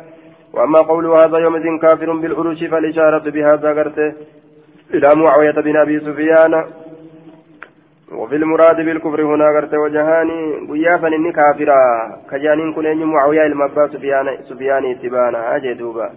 وأما 0.55 0.79
قوله 0.79 1.25
هذا 1.25 1.37
يوم 1.37 1.55
إذن 1.55 1.79
كافر 1.79 2.09
بالعروش 2.21 2.63
فالإشارة 2.63 3.25
بهذا 3.29 3.69
قرته 3.77 4.13
إلى 4.93 5.15
معاوية 5.15 5.51
بن 5.51 5.77
أبي 5.77 5.99
سفيان 5.99 6.53
وفي 8.11 8.35
المراد 8.35 8.75
بالكفر 8.75 9.21
هنا 9.21 9.45
قرته 9.55 9.79
وجهاني 9.79 10.67
قيافا 10.71 11.07
إني 11.07 11.31
كافرا 11.31 11.77
كجانين 12.31 12.73
كن 12.73 13.05
معاوية 13.05 13.45
المبا 13.45 13.87
سفيان 13.87 14.37
سفيان 14.49 14.85
اتبانا 14.85 15.55
أجدوبا 15.55 16.09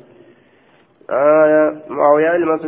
آية 1.10 1.74
معاوية 1.88 2.58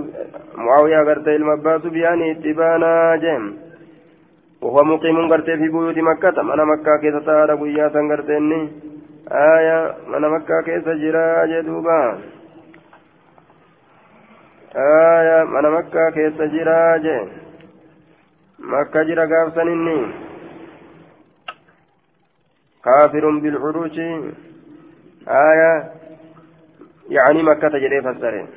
معاوية 0.54 0.98
قرت 0.98 1.28
المبا 1.28 1.78
سفيان 1.78 2.22
اتبانا 2.22 3.16
جيم 3.16 3.58
وهو 4.62 4.84
مقيم 4.84 5.32
قرتي 5.32 5.56
في 5.56 5.68
بيوت 5.68 5.98
مكة 5.98 6.42
من 6.42 6.64
مكة 6.72 6.96
كيف 7.02 7.16
تارى 7.26 7.54
قيا 7.60 7.88
سنقرتني 7.88 8.68
آية 9.32 9.94
من 10.08 10.22
مكة 10.34 10.62
كيف 10.66 10.88
جرى 10.88 11.28
جدوبا 11.52 12.18
آية 14.76 15.44
من 15.44 15.70
مكة 15.70 16.10
كيف 16.10 16.42
جرى 16.42 16.98
مكة 18.65 19.03
جرى 19.03 19.25
قابسا 19.35 19.61
إني 19.61 19.97
كافر 22.85 23.29
بالعروش 23.29 23.99
آية 25.27 25.91
يعني 27.09 27.43
مكة 27.43 27.69
جري 27.69 28.01
فسره 28.01 28.47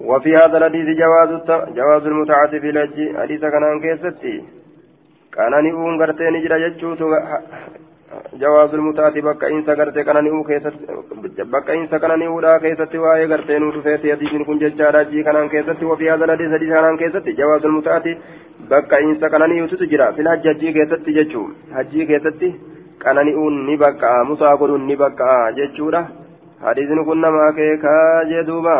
وفي 0.00 0.32
هذا 0.34 0.56
الحديث 0.58 0.86
جواز 0.98 1.30
جواز 1.78 2.02
المتعة 2.06 2.50
في 2.62 2.70
الحج 2.70 3.16
حديث 3.16 3.40
كان 3.40 3.80
كيستي 3.80 4.44
كان 5.32 5.52
نيون 5.64 6.00
غرتي 6.00 6.30
نجرا 6.30 6.58
جچوت 6.68 7.00
جواز 8.33 8.73
المتعة 8.73 9.21
بقى 9.21 9.51
إنسا 9.53 9.73
غرتي 9.73 10.03
كان 10.03 10.23
نيو 10.23 10.43
كيست 10.43 10.73
بقى 11.53 11.73
إنسا 11.77 11.97
كان 11.97 12.19
نيو 12.19 12.39
لا 12.39 12.57
كيستي 12.57 12.97
واي 12.97 13.25
غرتي 13.25 13.59
نو 13.59 13.71
تفيت 13.71 14.01
حديث 14.13 14.31
كن 14.47 14.57
جچارا 14.63 15.03
جي 15.03 15.23
كان 15.23 15.49
كيستي 15.49 15.85
وفي 15.85 16.11
هذا 16.11 16.25
الحديث 16.25 16.49
حديث 16.53 16.69
كان 16.69 16.97
كيستي 16.97 17.31
جواز 17.31 17.65
المتعة 17.65 18.05
بقى 18.69 19.03
إنسا 19.03 19.27
كان 19.27 19.43
نيو 19.49 19.67
تجرا 19.67 20.11
في 20.11 20.21
الحج 20.21 20.47
حجي 20.47 20.69
كيستي 20.75 21.11
جچو 21.17 21.43
حجي 21.75 22.05
كيستي 22.09 22.49
كان 23.01 23.17
نيون 23.25 23.65
ني 23.67 23.75
بقى 23.77 24.25
مسافر 24.29 24.77
ني 24.77 24.95
بقى 24.95 25.53
جچورا 25.57 26.01
حديث 26.63 26.89
كن 27.07 27.21
ما 27.21 27.51
كيكا 27.57 27.95
جدوبا 28.29 28.77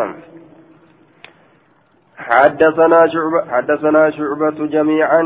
حدثنا 2.16 3.06
شعبة 3.06 3.40
حدثنا 3.52 4.10
شعبة 4.10 4.66
جميعا 4.66 5.22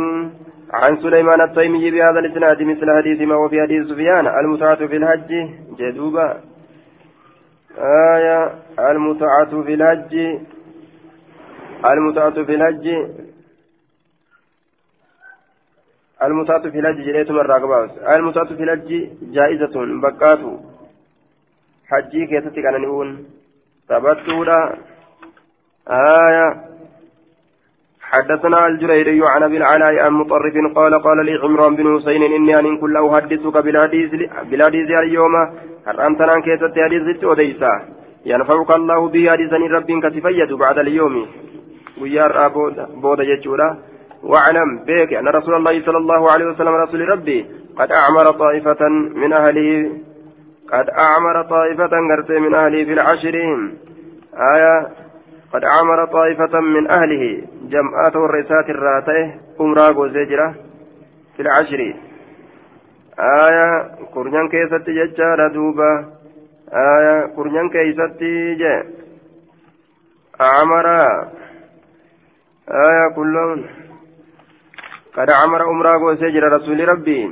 عن 0.74 1.02
سليمان 1.02 1.42
التيمي 1.42 1.92
بهذا 1.92 2.20
الإسناد 2.20 2.64
مثل 2.64 2.98
حديث 2.98 3.22
ما 3.22 3.36
وفي 3.36 3.62
حديث 3.62 3.88
سفيان 3.88 4.28
المتعة 4.28 4.88
في 4.88 4.96
الحج 4.98 5.32
جدوبا 5.80 6.42
آية 7.78 8.56
المتعة 8.80 9.62
في 9.64 9.74
الحج 9.74 10.14
المتعة 11.86 12.44
في 12.44 12.56
الحج. 12.56 12.88
المتعة 16.24 16.62
في 16.62 16.80
الحج 16.80 17.06
جريت 17.06 17.32
مرة 17.32 17.54
قباس 17.54 17.98
المتعة 17.98 18.56
في 18.56 18.64
الحج 18.64 19.10
جائزة 19.22 20.02
بكات 20.02 20.40
حجي 21.90 22.26
كان 22.28 22.82
نقول 22.82 23.26
ثبتوا 23.88 24.46
آية 25.88 26.70
حدثنا 28.12 28.68
الجريري 28.68 29.22
عن 29.34 29.44
أبي 29.44 29.58
العلاء 29.58 29.94
عن 30.06 30.12
مطرف 30.12 30.56
قال 30.76 31.02
قال 31.02 31.26
لي 31.26 31.34
عمران 31.44 31.76
بن 31.76 31.86
حسين 31.96 32.24
إني 32.24 32.60
أن 32.60 32.78
كل 32.78 32.98
احدثك 32.98 33.58
بالحديث 34.50 34.90
اليوم. 35.04 35.34
حرمتنا 35.86 36.40
كيست 36.46 36.76
حديث 36.86 37.24
وديسا 37.24 37.74
ينفعك 38.26 38.72
الله 38.76 39.10
به 39.10 39.30
حديثا 39.32 39.58
رب 39.58 39.90
كتفيد 40.04 40.54
بعد 40.54 40.78
اليوم. 40.78 41.16
ويار 42.02 42.48
بود 43.04 43.20
يجورا. 43.20 43.78
واعلم 44.24 44.70
بك 44.88 45.14
أن 45.14 45.28
رسول 45.28 45.56
الله 45.56 45.86
صلى 45.86 45.98
الله 45.98 46.32
عليه 46.32 46.46
وسلم 46.46 46.74
رسول 46.76 47.10
ربي 47.10 47.46
قد 47.80 47.90
أعمر 47.92 48.26
طائفة 48.44 48.90
من 49.16 49.34
اهله 49.34 49.92
قد 50.74 50.88
أعمر 50.90 51.36
طائفة 51.50 51.94
من 52.40 52.54
أهله 52.56 52.84
في 52.84 52.94
العشرين. 52.94 53.78
آية 54.56 54.88
قد 55.54 55.62
عمر 55.66 56.06
طائفة 56.06 56.60
من 56.60 56.92
أهله 56.92 57.42
جمعات 57.62 58.16
الرسات 58.16 58.70
الراتئة 58.70 59.40
أمرا 59.62 59.88
غوزيجرة 59.90 60.56
في 61.36 61.42
العشر. 61.42 61.96
آية 63.20 63.92
كرنيان 64.14 64.50
كيست 64.50 64.90
ججارة 64.90 65.48
دوبا 65.54 66.06
آية 66.74 67.28
كرنيان 67.36 67.70
كيست 67.70 68.20
جي. 68.62 68.84
عمر 70.40 70.88
آية 72.70 73.16
كلهم. 73.16 73.66
قد 75.14 75.28
عمر 75.44 75.72
أمرا 75.72 75.98
غوزيجرة 75.98 76.56
رسول 76.56 76.90
ربي. 76.90 77.32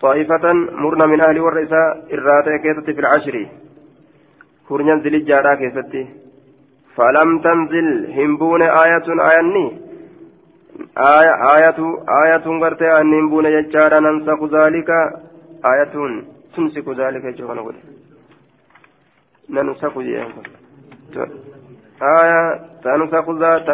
طائفة 0.00 0.52
مرنا 0.52 1.06
من 1.06 1.20
أهل 1.20 1.40
والرساء 1.40 2.14
الراتئة 2.14 2.56
كيست 2.56 2.90
في 2.90 3.00
العشر. 3.00 3.46
كرنيان 4.68 5.00
زلجارة 5.00 5.54
كيستي. 5.54 6.25
فلم 6.96 7.38
تنزل 7.38 8.12
همبون 8.18 8.62
آية 8.62 9.06
آياني؟ 9.30 9.66
آية 10.98 11.34
آية 11.54 11.78
آية 12.22 12.46
غرتي 12.62 13.00
أن 13.00 13.14
همبون 13.14 13.44
يجارا 13.44 14.00
ننسخ 14.00 14.40
ذلك. 14.44 14.90
آية 15.72 15.94
تمسك 16.56 16.88
ذلك 16.88 17.24
جوانا 17.38 17.60
قل 17.60 17.74
ننسخ 19.50 19.98
آية 22.16 22.60
تنسخ 22.84 23.26
ذلك 23.44 23.66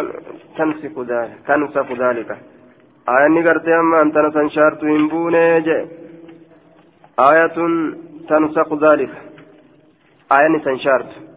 تنسخ 0.58 0.94
ذلك 1.10 1.38
تنسخ 1.48 1.92
ذلك. 1.92 2.30
آية 3.08 3.42
غرتي 3.46 3.74
أما 3.80 4.02
أنت 4.02 4.16
نسنشارت 4.18 4.84
همبون 4.84 5.34
يجي 5.34 5.86
آية 7.30 7.56
تنسخ 8.28 8.68
ذلك. 8.84 9.12
آية 10.36 10.48
نسنشارت 10.48 11.31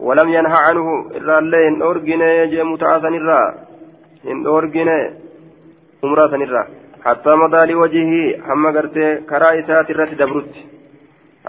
ولم 0.00 0.28
ينهى 0.28 0.58
عنه 0.68 1.10
إلا 1.16 1.38
اللين 1.38 1.82
أورجن 1.82 2.20
يجي 2.20 2.62
متعاثا 2.62 3.08
إرى 3.08 3.54
إن 4.30 4.46
أورجن 4.46 4.88
عمرة 6.04 6.34
إرى 6.34 6.66
حتى 7.04 7.30
مضى 7.30 7.72
لوجهه 7.72 8.52
أما 8.52 8.70
قرت 8.70 8.96
كرائسات 9.30 9.90
الرت 9.90 10.14
دبرت 10.14 10.54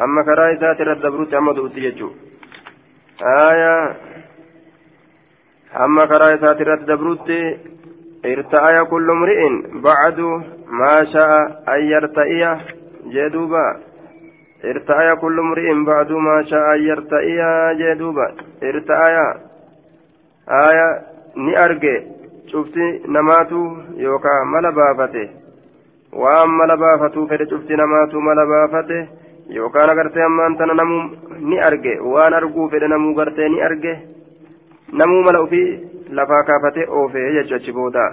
أما 0.03 0.23
كرائسات 0.23 0.81
الرت 0.81 0.97
دبرت 1.05 1.33
أما 1.33 1.53
دوت 1.53 1.77
يجو. 1.77 2.09
آية. 3.49 3.95
أما 5.85 6.05
كرائسات 6.05 6.61
الرت 6.61 6.81
دبرت 6.81 7.29
ارتأى 8.25 8.85
كل 8.85 9.09
امرئ 9.09 9.41
بعد 9.87 10.19
ما 10.81 10.95
شاء 11.13 11.63
أن 11.73 11.81
يرتئي. 11.93 12.57
جدوبا 13.13 13.86
ارتأى 14.64 15.16
كل 15.16 15.38
امرئ 15.38 15.84
بعد 15.84 16.12
ما 16.12 16.42
شاء 16.50 16.76
يرتئي 16.76 17.38
جدوبا 17.78 18.26
ارتأى 18.62 19.34
آية 20.48 21.12
ni 21.36 21.54
arge 21.56 21.94
cufti 22.50 23.00
namaatu 23.08 23.58
yookaan 23.96 24.48
mala 24.48 24.72
baafate 24.72 25.30
waan 26.12 26.50
mala 26.50 26.76
baafatuu 26.76 27.26
fedhe 27.26 27.46
cufti 27.52 27.76
namaatu 27.76 28.20
mala 28.20 28.44
baafate 28.46 28.98
yookaan 29.48 29.90
agartee 29.90 30.24
ammaan 30.24 30.56
tana 30.56 30.74
namuu 30.74 31.02
ni 31.50 31.60
arge 31.68 31.94
waan 32.14 32.34
arguu 32.34 32.68
fedhe 32.68 32.88
namuu 32.88 33.14
gartee 33.14 33.48
ni 33.48 33.62
arge 33.68 33.94
namuu 34.92 35.22
mala 35.22 35.40
ofii 35.40 35.80
lafaa 36.18 36.42
kaafate 36.50 36.86
oofee 36.88 37.32
jechuu 37.36 37.56
achi 37.56 37.72
booda 37.72 38.04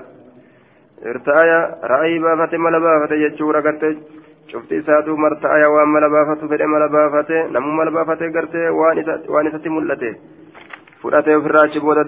irtaaya 1.12 1.60
ra'ayii 1.92 2.24
baafate 2.28 2.58
mala 2.58 2.80
baafate 2.80 3.20
jechuudha 3.24 3.62
gartee 3.68 3.94
cufti 4.54 4.76
isaatu 4.82 5.18
marta'aya 5.18 5.70
waan 5.76 5.90
mala 5.96 6.10
baafatu 6.10 6.50
fedhe 6.50 6.66
mala 6.66 6.88
baafate 6.90 7.38
namuu 7.52 7.72
mala 7.72 7.92
baafate 7.92 8.32
gartee 8.32 8.68
waan 8.70 9.48
isatti 9.48 9.70
mul'ate 9.70 10.10
fudhatee 11.02 11.36
ofirraa 11.36 11.64
achi 11.64 11.80
booda 11.80 12.04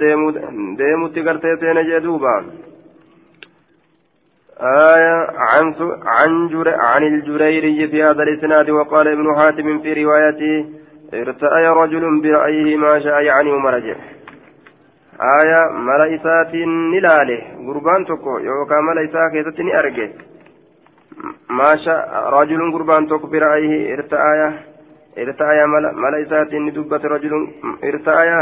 deemutti 0.79 1.21
gartee 1.21 1.55
seene 1.57 1.83
jee 1.89 2.03
duuba 2.07 2.43
آية 4.61 5.27
عن 5.37 5.75
عن 6.05 6.47
جر 6.47 6.69
عن 6.69 7.03
الجريري 7.03 7.87
في 7.87 8.03
هذا 8.03 8.23
الإسناد 8.23 8.69
وقال 8.69 9.07
ابن 9.07 9.35
حاتم 9.37 9.79
في 9.79 10.03
روايته 10.03 10.65
ارتأي 11.13 11.67
رجل 11.67 12.21
برأيه 12.21 12.77
ما 12.77 12.99
شاء 12.99 13.21
يعني 13.21 13.51
ومرجع 13.51 13.95
آية 15.41 15.71
ملائسات 15.71 16.55
نلاله 16.93 17.41
قربان 17.67 18.05
تكو 18.05 18.37
يوكا 18.37 18.75
ما 21.50 21.76
شاء 21.84 22.30
رجل 22.32 22.72
قربان 22.72 23.08
توك 23.08 23.26
برأيه 23.26 23.94
ارتآية 23.94 24.48
ارتآية 25.18 25.64
ملا 25.66 26.22
إسات 26.22 26.54
ندبت 26.54 27.04
رجل 27.04 27.32
ارتآية 27.84 28.40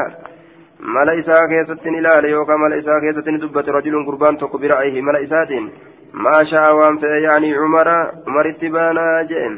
ملا 0.80 1.20
إساء 1.20 1.46
كيست 1.46 1.86
نلال 1.86 2.24
يوكا 2.24 2.56
ملا 2.56 2.78
إساء 2.78 3.00
كيست 3.00 3.28
ندبت 3.28 3.68
رجل 3.68 4.06
قربان 4.06 4.38
توك 4.38 4.56
برأيه 4.56 5.02
ملا 5.02 5.24
إسات 5.24 5.50
ما 6.14 6.44
شاء 6.44 6.74
وان 6.74 6.98
يعني 7.26 7.54
عمر 7.54 7.88
عمر 8.26 8.48
اتبانا 8.50 9.22
جئن. 9.30 9.54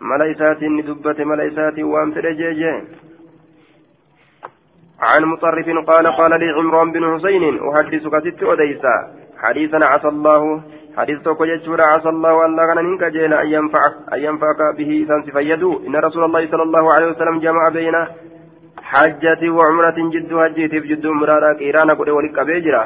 ملا 0.00 0.30
إسات 0.32 0.62
ندبت 0.62 1.20
ملا 1.20 1.46
إسات 1.48 1.78
وان 1.78 2.10
جئن. 2.60 2.84
عن 5.02 5.24
مطرف 5.24 5.66
قال 5.86 6.06
قال 6.06 6.40
لي 6.40 6.50
عمران 6.50 6.92
بن 6.92 7.14
حسين 7.14 7.44
أحدثك 7.68 8.14
ست 8.18 8.42
أديسا 8.42 8.96
حديثا 9.42 9.78
عسى 9.84 10.08
الله 10.08 10.62
حديث 10.96 11.18
توكو 11.22 11.44
جتشورا 11.44 11.84
عسى 11.86 12.08
الله 12.08 12.46
أن 12.46 12.56
كان 12.56 12.84
منك 12.84 13.04
جيل 13.04 13.32
أن 13.34 13.46
ينفعك 13.46 13.94
أن 14.12 14.18
ينفعك 14.18 14.60
به 14.78 14.90
إنسان 15.00 15.22
فيدو. 15.22 15.72
إن 15.86 15.96
رسول 15.96 16.24
الله 16.24 16.42
صلى 16.52 16.62
الله 16.62 16.92
عليه 16.94 17.06
وسلم 17.06 17.38
جمع 17.38 17.68
بين 17.68 17.96
حجة 18.90 19.42
وعمرة 19.56 19.98
جد 20.14 20.32
هجيت 20.32 20.74
جد 20.90 21.06
مرارا 21.06 21.52
كيرانا 21.52 21.94
قد 21.94 22.08
ولك 22.08 22.38
بيجرا 22.48 22.84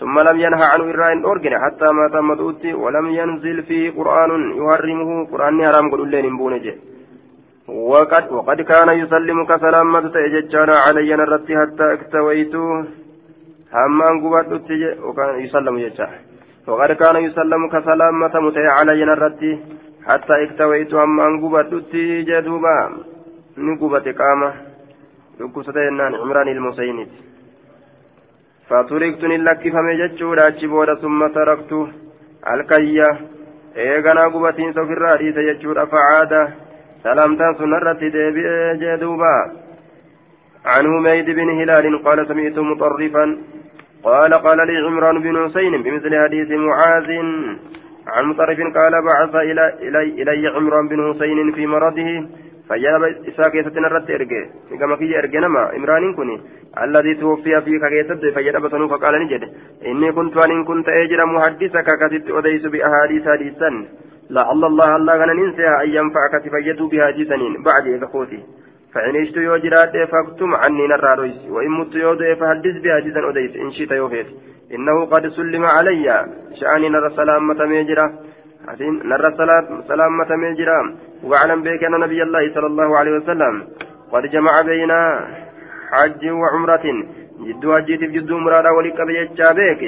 ثم 0.00 0.16
لم 0.28 0.36
ينهى 0.44 0.64
عنه 0.72 0.84
إرائن 0.90 1.24
أورجن 1.24 1.54
حتى 1.64 1.88
ما 1.98 2.08
تم 2.14 2.34
دوتي 2.34 2.74
ولم 2.74 3.06
ينزل 3.18 3.62
فيه 3.68 3.84
قرآن 3.98 4.30
يحرمه 4.60 5.10
قرآن 5.32 5.54
حرام 5.66 5.90
قل 5.90 6.08
لين 6.10 6.36
بونجه 6.36 6.74
وقد 7.68 8.24
وقد 8.32 8.60
كان 8.60 8.88
يسلم 9.02 9.38
كسلامة 9.50 10.08
تأججانا 10.14 10.74
علي 10.86 11.10
نرتي 11.16 11.54
حتى 11.60 11.86
اكتويت. 11.96 12.54
همان 13.72 14.14
قبات 14.22 14.70
يسلم 15.44 15.78
يجا 15.78 16.08
وقد 16.67 16.91
كان 16.91 17.15
يسلم 17.25 17.61
كسلامة 17.73 18.33
متي 18.45 18.67
علي 18.77 19.05
نرتي 19.05 19.59
حتى 20.07 20.33
اكتويت 20.43 20.93
همان 20.93 21.41
قبات 21.41 21.71
جدوبا 22.29 22.77
نقبت 23.57 24.07
قامة 24.19 24.53
لكسة 25.39 25.77
عمران 26.21 26.47
المسينيت 26.47 27.11
فتركت 28.69 29.23
نلكفم 29.23 29.87
جتشورا 29.99 30.47
أجبودا 30.47 30.95
ثم 30.95 31.27
تركت 31.27 31.71
الكية 32.53 33.09
إيغانا 33.77 34.23
قبتين 34.33 34.73
سفر 34.73 35.01
حديث 35.11 35.35
جتشورا 35.47 35.85
فعاد 35.85 36.33
سلامتا 37.03 37.47
سنرت 37.59 37.99
ديبئ 38.15 38.47
جدوبا 38.81 39.35
عن 40.65 40.85
هميد 40.85 41.25
بن 41.25 41.49
هلال 41.59 42.03
قال 42.05 42.27
سمعت 42.27 42.57
مطرفا 42.59 43.37
قال 44.06 44.32
قال 44.34 44.66
لي 44.66 44.76
عمران 44.86 45.22
بن 45.22 45.34
حسين 45.44 45.82
بمثل 45.82 46.12
حديث 46.24 46.50
معاذ 46.50 47.10
عن 48.06 48.24
مطرف 48.24 48.58
قال 48.78 48.92
بعث 49.08 49.34
إلى 49.34 49.74
إلي, 49.82 50.22
إلي 50.22 50.48
عمران 50.48 50.88
بن 50.88 51.14
حسين 51.14 51.52
في 51.52 51.66
مرضه 51.66 52.26
فجاب 52.68 53.02
إساء 53.28 53.48
كيسة 53.48 53.80
نرت 53.80 54.10
إرجع. 54.10 54.44
كما 54.80 54.96
في 54.96 55.18
إرجع 55.18 55.40
نما 55.40 55.76
إمران 55.76 56.14
كوني. 56.14 56.40
الذي 56.82 57.14
توفي 57.14 57.60
في 57.60 57.78
كيسة 57.90 58.34
فجاب 58.34 58.62
بطنه 58.62 58.88
فقال 58.88 59.14
نجد 59.22 59.42
إني 59.86 60.12
كنت 60.12 60.36
وأن 60.36 60.64
كنت 60.64 60.88
أجر 60.88 61.26
محدثك 61.26 61.86
كتبت 62.00 62.30
أديس 62.30 62.66
بأحاديث 62.66 63.28
حديثا. 63.28 63.70
لعل 64.30 64.64
الله 64.64 64.96
الله 64.96 65.14
غنى 65.16 65.34
ننسى 65.40 65.68
أن 65.82 65.88
ينفعك 65.98 66.34
تفيدوا 66.44 66.88
بها 66.88 67.10
جسنين 67.10 67.62
بعد 67.62 67.86
إذا 67.86 68.06
فإن 68.96 69.16
عشت 69.16 69.36
يوجرات 69.36 69.94
فاكتم 70.12 70.54
عني 70.54 70.86
نرى 70.92 71.34
وإن 71.54 71.70
مت 71.70 71.94
يود 71.94 72.22
فحدث 72.40 72.76
بها 72.84 73.00
جسن 73.00 73.24
أديس 73.28 73.56
إن 73.56 73.70
شئت 73.70 73.90
يوفيت 73.90 74.26
إنه 74.74 75.04
قد 75.12 75.28
سلم 75.28 75.64
علي 75.64 76.06
شأني 76.60 76.88
نرى 76.88 77.10
سلامة 77.16 77.64
ميجرة 77.64 78.06
نرى 79.10 79.28
سلامة 79.88 80.30
ميجرة 80.42 80.78
وأعلم 81.24 81.62
بك 81.62 81.84
أن 81.84 82.00
نبي 82.00 82.22
الله 82.22 82.54
صلى 82.54 82.66
الله 82.66 82.98
عليه 82.98 83.12
وسلم 83.18 83.54
قد 84.12 84.22
جمع 84.22 84.60
بين 84.70 84.92
حج 85.92 86.22
وعمرة. 86.40 86.86
جد 87.46 87.64
حجيت 87.72 88.00
في 88.00 88.06
جد 88.06 88.32
عمرة 88.32 88.72
ولك 88.76 88.98
بيجا 89.08 89.48
بك 89.58 89.82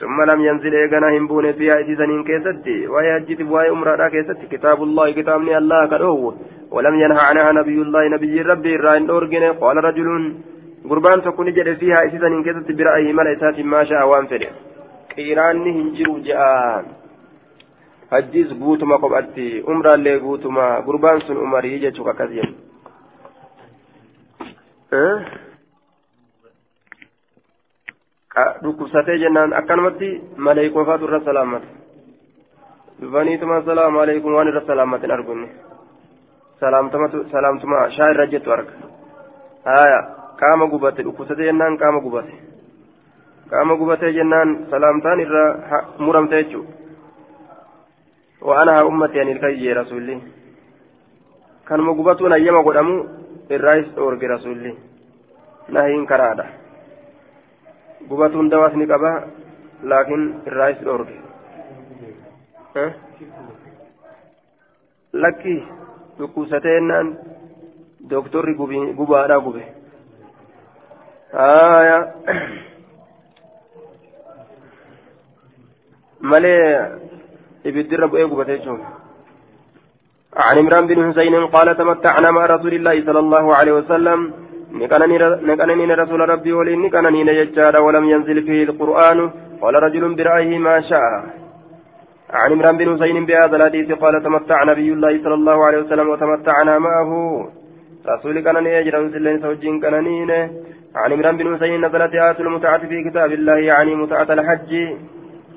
ثم 0.00 0.22
لم 0.30 0.40
ينزل 0.40 0.74
إيغانا 0.74 1.18
همبون 1.18 1.52
فيها 1.52 1.80
إتسانين 1.80 2.24
كيستي. 2.24 2.86
وهي 2.86 3.10
حجيت 3.14 3.40
عمرة 3.70 4.08
كيستي. 4.08 4.46
كتاب 4.52 4.82
الله 4.82 5.06
كتابني 5.12 5.58
الله 5.58 5.86
كدوه. 5.86 6.34
ولم 6.70 6.94
ينهى 7.00 7.22
عنها 7.28 7.52
نبي 7.52 7.78
الله 7.82 8.08
نبي 8.08 8.42
ربي 8.42 8.74
الرائن 8.74 9.10
أورجن 9.10 9.44
قال 9.62 9.76
رجل 9.88 10.08
قربان 10.90 11.22
تكون 11.22 11.52
جد 11.56 11.68
فيها 11.80 12.04
إتسانين 12.04 12.42
كيستي 12.44 12.72
برأيه 12.78 13.12
ملئسات 13.12 13.58
ما 13.60 13.84
شاء 13.84 14.02
وانفره 14.08 14.50
قيراني 15.16 15.70
هنجر 15.78 16.08
جاء 16.26 17.06
hajjiis 18.10 18.54
guutuma 18.54 18.98
kophatti 18.98 19.62
umraallee 19.72 20.18
guutuma 20.20 20.66
gurbaan 20.86 21.20
sun 21.26 21.40
umarii 21.46 21.80
jechuudha 21.84 22.10
akkas 22.12 22.30
jedhu. 22.36 22.54
dhukkubsatee 28.62 29.18
jennaan 29.18 29.52
akkanumatti 29.60 30.08
maleekofaatu 30.36 31.08
irra 31.08 31.20
salaammata 31.28 31.66
dhufaniituma 33.00 33.62
salaamu 33.68 34.00
alaikum 34.00 34.34
waan 34.34 34.48
irra 34.52 34.62
salaammatin 34.66 35.14
argunne 35.16 35.48
salaamtuma 36.60 37.90
shaa 37.96 38.10
irra 38.14 38.26
jettu 38.26 38.52
arga 38.52 38.72
haya 39.64 40.00
qaama 40.40 40.66
gubate 40.72 41.02
dhukkubsatee 41.02 41.50
jennaan 41.50 41.78
qaama 41.78 42.00
gubate 42.00 42.34
qaama 43.50 43.76
gubatee 43.76 44.12
jennaan 44.12 44.58
salaamtaan 44.70 45.20
irra 45.20 45.44
muramte 45.98 46.42
jechuudha. 46.42 46.86
وأنا 48.46 48.80
أمتي 48.82 49.22
أن 49.22 49.28
الكي 49.28 49.72
رسولي 49.72 50.22
كان 51.68 51.80
مقبتون 51.80 52.32
أيما 52.32 52.62
قدامو 52.62 53.06
الرئيس 53.50 53.98
أورج 53.98 54.24
رسولي 54.24 54.74
نهين 55.68 56.06
كرادة 56.06 56.46
قبتون 58.10 58.48
دواس 58.48 58.72
نقبا 58.74 59.30
لكن 59.82 60.34
الرئيس 60.46 60.82
أورج 60.82 61.08
أه؟ 62.76 62.94
لكي 66.16 66.24
dhukkubsateennan 66.24 67.06
dooktorri 68.10 68.54
gubaadhaa 68.98 69.40
gube. 69.40 69.62
Malee 76.20 76.64
ibiddirra 77.64 78.08
bu'ee 78.08 78.28
gubate 78.28 78.58
jechuun. 78.58 78.80
عن 80.36 80.58
عمران 80.58 80.86
بن 80.86 81.12
حسين 81.12 81.46
قال 81.46 81.76
تمتعنا 81.76 82.30
مع 82.30 82.46
رسول 82.46 82.74
الله 82.74 83.04
صلى 83.06 83.18
الله 83.18 83.56
عليه 83.56 83.72
وسلم 83.72 84.32
نكنني 84.72 85.94
رسول 85.94 86.20
ربي 86.28 86.52
ولين 86.52 86.82
نكنني 86.82 87.24
نججار 87.24 87.76
ولم 87.80 88.04
ينزل 88.04 88.42
فيه 88.42 88.64
القرآن 88.64 89.30
قال 89.62 89.74
رجل 89.74 90.14
برأيه 90.14 90.58
ما 90.58 90.80
شاء 90.80 91.45
عن 92.30 92.52
عمران 92.52 92.76
بن 92.76 92.88
حسين 92.94 93.26
بهذا 93.26 93.56
الحديث 93.56 93.92
قال 93.92 94.22
تمتع 94.22 94.64
نبي 94.64 94.92
الله 94.92 95.22
صلى 95.24 95.34
الله 95.34 95.66
عليه 95.66 95.78
وسلم 95.78 96.08
وتمتعنا 96.08 96.78
معه 96.78 97.10
رسول 98.08 98.40
كنني 98.40 98.70
يجرى 98.72 99.10
سلين 99.12 99.40
سوجين 99.42 99.80
كنني 99.80 100.32
عن 101.00 101.12
عمران 101.12 101.36
بن 101.36 101.46
حسين 101.56 101.84
نزلت 101.84 102.14
آية 102.14 102.38
المتعة 102.40 102.78
في 102.90 102.98
كتاب 103.06 103.32
الله 103.32 103.58
يعني 103.70 103.94
متعة 103.94 104.28
الحج 104.36 104.72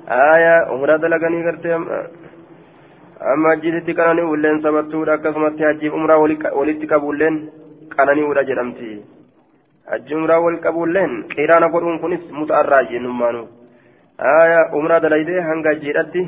aayaa 0.08 0.72
umraa 0.74 0.98
dalaganii 0.98 1.42
gartee 1.42 1.74
amma 3.32 3.50
hajjiitti 3.50 3.94
qanani'uulleen 3.98 4.60
sabattuudha 4.64 5.12
akkasumatti 5.18 5.66
hajjiif 5.68 5.94
umraa 5.98 6.18
walitti 6.58 6.90
qabuulleen 6.92 7.36
qanani'uudha 7.94 8.44
jedhamti 8.48 8.88
hajji 9.92 10.18
umraa 10.20 10.40
wal 10.44 10.58
qabuulleen 10.66 11.14
qiraana 11.34 11.68
godhuun 11.74 12.00
kunis 12.04 12.24
muta'arraa 12.38 12.82
jennummaanu 12.92 13.42
aayaa 14.32 14.64
umraa 14.80 15.00
dalaydee 15.06 15.46
hanga 15.50 15.74
hajjiidhatti 15.74 16.26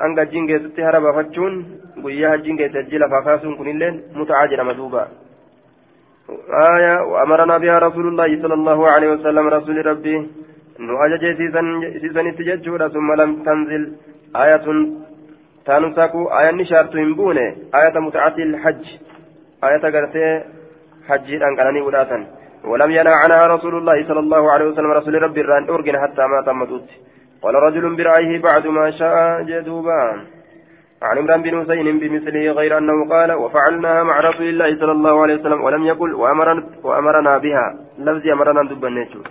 hanga 0.00 0.20
hajjiin 0.24 0.46
keessatti 0.46 0.82
hara 0.82 1.00
baafachuun 1.00 1.60
guyyaa 2.06 2.30
hajjiin 2.36 2.58
keessa 2.62 2.82
hajjii 2.82 3.04
lafaa 3.04 3.22
kaasuun 3.28 3.56
kunilleen 3.60 4.02
jedhama 4.50 4.80
duuba 4.80 5.08
آية 6.70 6.94
وأمرنا 7.12 7.58
بها 7.58 7.78
رسول 7.78 8.06
الله 8.08 8.42
صلى 8.42 8.54
الله 8.54 8.90
عليه 8.90 9.08
وسلم 9.12 9.48
رسول 9.48 9.86
ربي 9.86 10.16
siisanitti 12.00 12.44
jechuudha 12.44 12.90
summa 12.90 13.16
lam 13.16 13.44
tanzil 13.44 13.82
ayatun 14.34 14.78
taanusaku 15.64 16.26
ayanni 16.38 16.66
shaartu 16.66 16.98
hin 16.98 17.14
buune 17.14 17.44
ayata 17.72 18.00
mutacati 18.00 18.42
ilhajj 18.42 18.82
ayata 19.62 19.90
gartee 19.90 20.32
hajjiidhaan 21.08 21.56
qananii 21.56 21.86
udhaatan 21.90 22.26
ولم 22.64 22.90
ينهى 22.90 23.14
عنها 23.22 23.46
رسول 23.46 23.74
الله 23.78 24.08
صلى 24.08 24.20
الله 24.20 24.42
عليه 24.52 24.66
وسلم 24.70 24.92
رسول 25.00 25.22
ربي 25.22 25.40
الران 25.40 25.68
أرجن 25.68 25.96
حتى 26.02 26.24
ما 26.32 26.40
تمت 26.48 26.72
قال 27.44 27.54
رجل 27.54 27.96
برأيه 27.96 28.42
بعد 28.42 28.66
ما 28.66 28.90
شاء 28.90 29.42
جدوبا. 29.42 30.02
عن 31.02 31.18
عمران 31.18 31.42
بن 31.42 31.54
حسين 31.60 31.98
بمثله 31.98 32.44
غير 32.58 32.78
أنه 32.78 33.08
قال 33.08 33.32
وفعلناها 33.32 34.02
مع 34.02 34.20
رسول 34.20 34.48
الله 34.48 34.76
صلى 34.80 34.92
الله 34.92 35.22
عليه 35.22 35.34
وسلم 35.34 35.60
ولم 35.64 35.82
يقل 35.84 36.14
وأمرنا, 36.14 36.62
وأمرنا 36.82 37.38
بها. 37.38 37.66
لفظ 37.98 38.28
أمرنا 38.28 38.62
دبنيته 38.70 39.22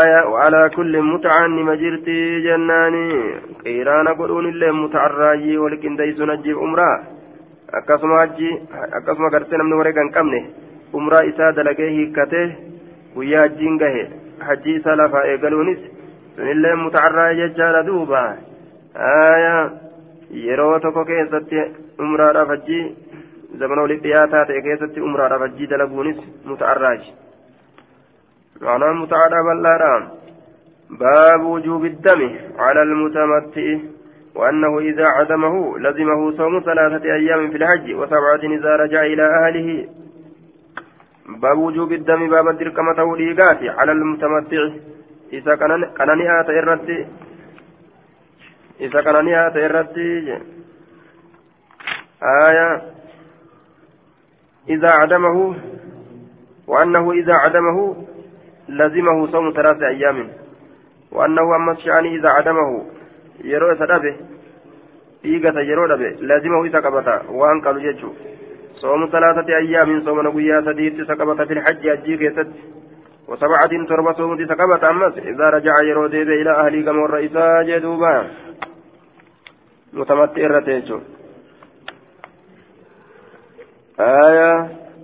آية 0.00 0.20
وعلى 0.32 0.70
كل 0.76 1.02
متعة 1.02 1.46
مجرتي 1.46 2.40
جناني. 2.46 3.10
قيران 3.64 4.08
قرون 4.08 4.46
اللي 4.48 4.72
متعراجي 4.72 5.58
ولكن 5.58 5.96
ديس 5.96 6.20
نجيب 6.20 6.58
أمرا. 6.58 6.92
gartee 9.30 9.56
namni 9.58 9.74
waree 9.78 9.92
kan 9.92 10.10
qabne 10.10 10.40
umraa 10.92 11.22
isaa 11.30 11.52
dalagee 11.52 11.90
hiikkatee 11.96 12.46
guyyaa 13.14 13.42
hajjiin 13.42 13.78
gahe 13.78 14.02
hajji 14.46 14.74
isaa 14.78 14.96
lafaa 15.00 15.22
eegaluunis 15.32 15.99
sunillee 16.36 16.74
mutacarraa 16.82 17.34
jechaadha 17.40 17.86
duuba 17.88 18.22
yeroo 20.44 20.78
tokko 20.84 21.04
keessatti 21.14 21.64
umraadhaaf 22.06 22.54
hajji 22.54 22.78
zamana 23.62 23.82
walitti 23.88 24.08
dhiyaataa 24.08 24.44
ta'e 24.52 24.62
keessatti 24.68 25.06
umraadhaaf 25.08 25.48
hajjii 25.48 25.72
dalaguunis 25.74 26.22
mutacarraaji 26.52 27.12
معناه 28.60 28.92
متعالى 28.92 29.36
بلارا 29.42 30.10
باب 30.90 31.44
وجوب 31.44 31.84
الدم 31.84 32.20
على 32.58 32.82
المتمتع 32.82 33.78
وأنه 34.34 34.78
إذا 34.78 35.06
عدمه 35.06 35.78
لزمه 35.78 36.36
صوم 36.36 36.60
ثلاثة 36.60 37.04
أيام 37.04 37.50
في 37.50 37.56
الحج 37.56 37.94
وسبعة 37.94 38.42
إذا 38.58 38.76
رجع 38.76 39.02
إلى 39.02 39.22
أهله 39.22 39.88
باب 41.42 41.58
وجوب 41.58 41.92
الدم 41.92 42.30
باب 42.30 42.48
الدركمة 42.48 43.02
والإيقات 43.04 43.62
على 43.78 43.92
المتمتع 43.92 44.70
isa 45.30 45.56
qanani'aa 45.56 46.44
ta'e 46.46 46.58
irratti 46.62 46.98
isa 48.86 49.02
qanani'aa 49.02 49.50
ta'e 49.54 49.64
irratti 49.68 50.08
آية 52.22 52.82
إذا 54.68 54.88
عدمه 54.88 55.56
وأنه 56.66 57.12
إذا 57.12 57.34
عدمه 57.34 58.06
لزمه 58.68 59.26
صوم 59.26 59.52
ثلاثة 59.52 59.88
أيام 59.88 60.28
وأنه 61.12 61.56
أما 61.56 61.72
الشأن 61.72 62.06
إذا 62.06 62.28
عدمه 62.28 62.86
يروي 63.44 63.74
سدبه 63.74 64.16
إيغة 65.24 65.60
يروي 65.60 65.88
دبه 65.88 66.10
لازمه 66.20 66.64
إذا 66.64 66.78
قبطا 66.80 67.22
وأن 67.30 67.60
قالوا 67.60 67.82
يجو 67.82 68.12
صوم 68.74 69.08
ثلاثة 69.12 69.56
أيام 69.56 70.04
صوم 70.04 70.20
نقويا 70.20 70.60
سديد 70.60 71.04
سقبط 71.04 71.42
في 71.42 71.52
الحج 71.52 71.86
أجيك 71.86 72.20
يسد 72.20 72.52
وسبعة 73.30 73.72
تربة 73.88 74.12
صوم 74.12 74.46
سقبط 74.50 74.84
أمس 74.84 75.14
إذا 75.18 75.46
رجع 75.50 75.74
يروي 75.90 76.08
ديبه 76.08 76.34
إلى 76.42 76.52
أهلي 76.60 76.82
كما 76.82 77.04
الرئيسا 77.04 77.62
جدوبا. 77.68 78.14
متمتع 79.92 80.42
الرتيجو 80.48 80.98
آية. 84.00 84.52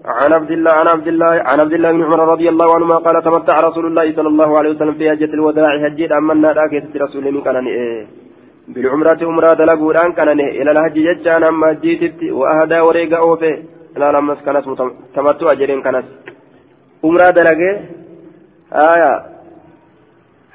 عن 0.07 0.33
عبد 0.33 0.51
الله 0.51 0.73
عن 0.73 0.89
عبد 0.89 1.09
الله 1.13 1.33
عن 1.51 1.61
عبد 1.61 1.73
الله 1.73 1.93
بن 1.93 2.03
عمر 2.05 2.21
رضي 2.35 2.49
الله 2.49 2.69
عنهما 2.75 2.97
قال 3.07 3.17
تمتع 3.23 3.61
رسول 3.61 3.87
الله 3.87 4.07
صلى 4.17 4.29
الله 4.29 4.59
عليه 4.59 4.71
وسلم 4.71 4.95
في 4.95 5.11
حجة 5.11 5.33
الوداع 5.39 5.73
هجيت 5.87 6.13
أما 6.13 6.33
النار 6.33 6.57
كيست 6.71 6.97
رسول 6.97 7.25
من 7.35 7.41
كان 7.47 7.67
بالعمرة 8.69 9.21
عمرة 9.23 9.55
دلقودان 9.61 10.13
كان 10.13 10.29
إلى 10.59 10.71
الحج 10.71 10.97
ججان 11.09 11.43
أما 11.45 11.73
جيتت 11.83 12.21
وأهدى 12.39 12.79
وريقا 12.87 13.19
أوفي. 13.19 13.53
لا 13.97 14.13
لما 14.13 14.35
كانت 14.47 14.65
تمتع 15.15 15.53
أجرين 15.53 15.81
كانت. 15.87 16.07
عمرة 17.05 17.31
دلقي 17.39 17.73
آية 18.73 19.27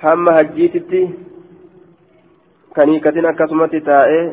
هم 0.04 0.30
هجيتت 0.30 0.92
kaniikatin 2.76 3.26
akkasumatti 3.28 3.82
taa'ee 3.88 4.26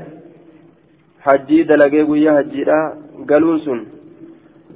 hajjii 1.27 1.65
dalagee 1.69 2.05
guyyaa 2.11 2.35
hajjiidha 2.35 2.77
galuun 3.31 3.61
sun 3.65 3.81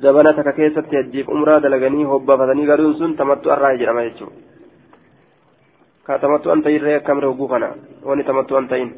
zabana 0.03 0.33
takka 0.39 0.53
keessatti 0.57 0.99
hajjiif 0.99 1.29
umraa 1.29 1.61
dalaganii 1.63 2.09
hobbafatanii 2.13 2.67
galuun 2.67 2.97
sun 3.01 3.15
tamattu 3.21 3.53
arraa 3.55 3.77
jedhama 3.83 4.03
jechuudha 4.09 4.35
ka 6.07 6.19
tamattu 6.25 6.51
an 6.55 6.63
ta'irree 6.67 6.97
akkamire 7.01 7.31
hogguu 7.31 7.49
kana 7.55 7.69
wani 8.11 8.25
tamattu 8.31 8.59
an 8.61 8.69
ta'in 8.73 8.91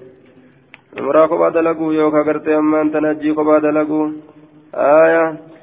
umraa 1.02 1.28
kophaa 1.28 1.55
dalaguu 1.59 1.92
yookaan 1.98 2.26
gartee 2.30 2.57
ammaan 2.61 2.90
tan 2.96 3.05
hajjii 3.11 3.34
kophaa 3.40 3.61
dalaguu 3.68 4.07
aayaa. 4.88 5.53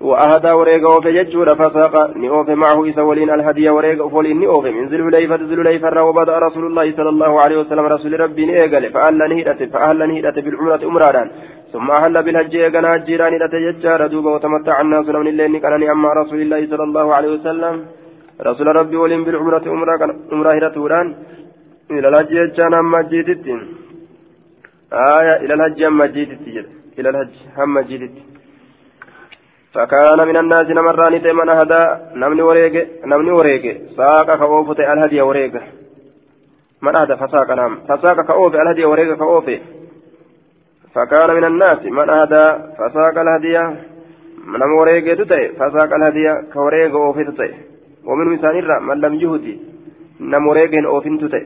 وأهدى 0.00 0.50
وريق 0.50 0.90
أوفي 0.90 1.12
ججود 1.12 1.48
فساق 1.52 2.16
نئوف 2.16 2.48
معه 2.48 2.88
إسولين 2.90 3.30
الهدي 3.30 3.68
وريق 3.68 4.04
أفولين 4.04 4.40
نئوف 4.40 4.64
من 4.64 4.86
ذي 4.88 4.96
الحليفة 4.96 5.36
ذي 5.36 5.54
الحليفة 5.54 6.02
وبدأ 6.02 6.38
رسول 6.38 6.64
الله 6.66 6.86
صلى 6.96 7.08
الله 7.08 7.40
عليه 7.42 7.56
وسلم 7.60 7.84
رسول 7.86 8.20
ربي 8.20 8.46
نئقل 8.46 8.84
فأهل 8.94 9.18
نهدت 9.30 9.60
فأهل 9.72 9.98
نهدت 10.10 10.38
بالعمرة 10.44 10.82
أمراران 10.90 11.28
ثم 11.72 11.90
أهل 11.90 12.22
بالهج 12.22 12.54
يقنا 12.54 12.96
هجيران 12.96 13.32
إلى 13.36 13.46
ججار 13.66 14.06
دوبا 14.06 14.30
وتمتع 14.34 14.80
الناس 14.80 15.06
من 15.08 15.26
الليل 15.32 15.52
نقلني 15.52 15.90
أما 15.94 16.08
رسول 16.20 16.40
الله 16.44 16.60
صلى 16.70 16.84
الله 16.88 17.06
عليه 17.16 17.30
وسلم 17.36 17.74
رسول 18.48 18.66
ربي 18.80 18.96
ولين 18.96 19.24
بالعمرة 19.24 19.64
أمرا 20.34 20.52
هرتوران 20.56 21.06
إلى 21.90 22.08
الهج 22.08 22.30
يجان 22.30 22.74
أما 22.74 22.98
آية 24.92 25.36
إلى 25.44 25.54
الهج 25.54 25.82
أما 25.82 26.04
إلى 26.98 27.08
الهج 27.08 27.30
أما 27.58 27.80
فكان 29.74 30.28
من 30.28 30.36
الناس 30.36 30.66
نمران 30.66 31.14
من 31.40 31.48
هدى 31.48 31.84
نمني 32.20 32.42
وريق 32.42 32.74
نمني 33.06 33.30
وريق. 33.30 33.64
ساق 33.96 34.36
كأوفت 34.36 34.80
الهدي 34.80 35.20
وريق. 35.20 35.54
من 36.82 36.96
هدى 36.96 37.16
فساق 37.16 37.50
نام 37.50 37.72
فساق 37.88 38.20
كأوف 38.28 38.54
الهدي 38.54 38.84
وريق 38.84 39.10
كأوف. 39.18 39.46
فكان 40.94 41.28
من 41.36 41.44
الناس 41.44 41.80
من 41.98 42.10
هدى 42.10 42.44
فساق 42.78 43.16
الهدي. 43.24 43.56
نم 44.60 44.72
وريق 44.80 45.06
تتي 45.18 45.42
فساق 45.58 45.90
الهدي 45.98 46.26
كوريق 46.52 46.94
أوف 46.94 47.18
تتي 47.28 47.50
ومن 48.08 48.26
مثال 48.32 48.66
من 48.88 48.96
لم 49.00 49.14
يهدي. 49.14 49.54
نم 50.20 50.46
وريق 50.46 50.72
أوف 50.86 51.04
تتي 51.22 51.42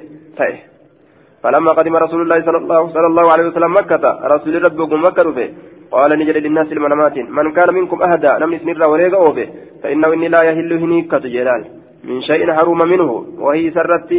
فلما 1.42 1.72
قدم 1.72 1.96
رسول 1.96 2.20
الله 2.22 2.38
صلى 2.46 2.58
الله, 2.58 2.88
صلى 2.88 3.06
الله 3.06 3.32
عليه 3.32 3.44
وسلم 3.48 3.72
مكة 3.72 4.04
رسول 4.34 4.64
ربكم 4.64 5.02
مكة 5.02 5.32
فيه 5.32 5.50
قال 5.90 6.18
نجد 6.18 6.36
للناس 6.36 6.72
المنامات. 6.72 7.18
من 7.18 7.52
كان 7.52 7.74
منكم 7.74 8.02
أهدى 8.02 8.32
نمني 8.40 8.58
سنرى 8.58 8.86
وريق 8.86 9.14
أوفي 9.14 9.46
فإنه 9.82 10.12
إني 10.12 10.28
لا 10.28 10.40
يهل 10.48 10.72
هنيكة 10.72 11.18
جلال 11.18 11.62
من 12.04 12.20
شيء 12.20 12.52
حرم 12.52 12.80
منه 12.88 13.10
وهي 13.38 13.70
سرت 13.70 14.10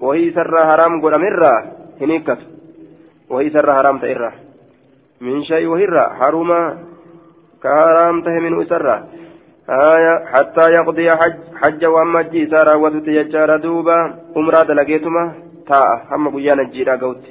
وهي 0.00 0.30
سر 0.30 0.54
حرام 0.68 0.92
قل 1.02 1.14
مرة 1.24 1.52
هنيكة. 2.00 2.38
وهي 3.30 3.50
سر 3.50 3.68
حرام 3.74 3.98
تئرة 3.98 4.32
من 5.20 5.42
شيء 5.42 5.66
وهرة 5.66 6.04
حرم 6.18 6.50
كحرام 7.62 8.16
ته 8.22 8.34
منه 8.44 8.64
سر. 8.64 8.86
آية 9.68 10.14
حتى 10.32 10.64
يقضي 10.76 11.10
حج 11.20 11.36
حج 11.60 11.84
وأما 11.84 12.22
جي 12.22 12.46
سارا 12.46 12.74
وتتيجار 12.74 13.56
دوبا 13.56 13.98
أمرا 14.36 14.62
دلقيتما 14.62 15.32
تاء 15.68 15.88
هم 16.10 16.28
قيانا 16.34 16.70
جيرا 16.72 16.96
قوت. 16.96 17.22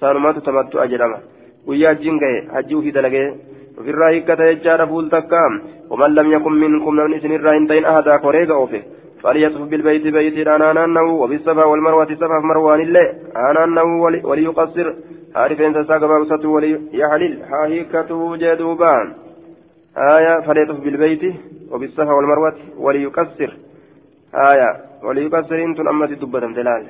سانما 0.00 0.32
تتمتع 0.32 0.84
أجرما. 0.84 1.18
Guyyaa 1.66 1.92
hajjiin 1.94 2.22
gahe 2.22 2.38
hajjii 2.54 2.78
ufii 2.80 2.96
dalagee 2.98 3.26
ofirraa 3.80 4.10
hiikkata 4.14 4.52
jechaadha 4.52 4.86
fuul 4.86 5.10
takka. 5.10 5.42
Waman 5.90 6.14
lam 6.14 6.32
yakun 6.32 6.58
minkum 6.62 6.96
namni 6.96 7.16
isinirraa 7.16 7.54
hin 7.58 7.66
ta'in 7.66 7.92
ahadaa 7.92 8.18
koreega 8.18 8.56
oofe 8.62 8.82
فليطف 9.22 9.60
بالبيت 9.60 10.06
بيت 10.16 10.46
أنا 10.48 10.72
ننو 10.72 11.08
وبالصفا 11.22 11.64
والمروة 11.64 12.10
صفا 12.20 12.38
مروان 12.48 12.80
الله 12.80 13.06
أنا 13.36 13.66
ننو 13.66 14.04
وليقصر 14.30 14.86
عارفين 15.34 15.74
تساق 15.74 16.02
بابسة 16.10 16.48
وليحلل 16.48 17.32
حاهيكته 17.50 18.36
جدوبان 18.36 19.06
آية 20.16 20.40
فليطف 20.46 20.78
بالبيت 20.84 21.22
وبالصفا 21.72 22.12
والمروة 22.12 22.56
وليقصر 22.84 23.50
آية 24.50 24.70
وليقصر 25.06 25.54
أنتم 25.66 25.88
أما 25.88 26.06
تدبة 26.06 26.40
دلال 26.40 26.82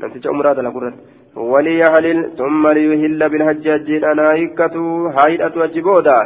نتيجة 0.00 0.30
أمراد 0.30 0.58
لقرة 0.58 0.92
وليحلل 1.36 2.30
ثم 2.38 2.68
ليهل 2.68 3.28
بالحج 3.28 3.68
أجين 3.68 4.04
أنا 4.04 4.32
هيكتو 4.32 5.06
هايدة 5.06 5.64
أجبودا 5.64 6.18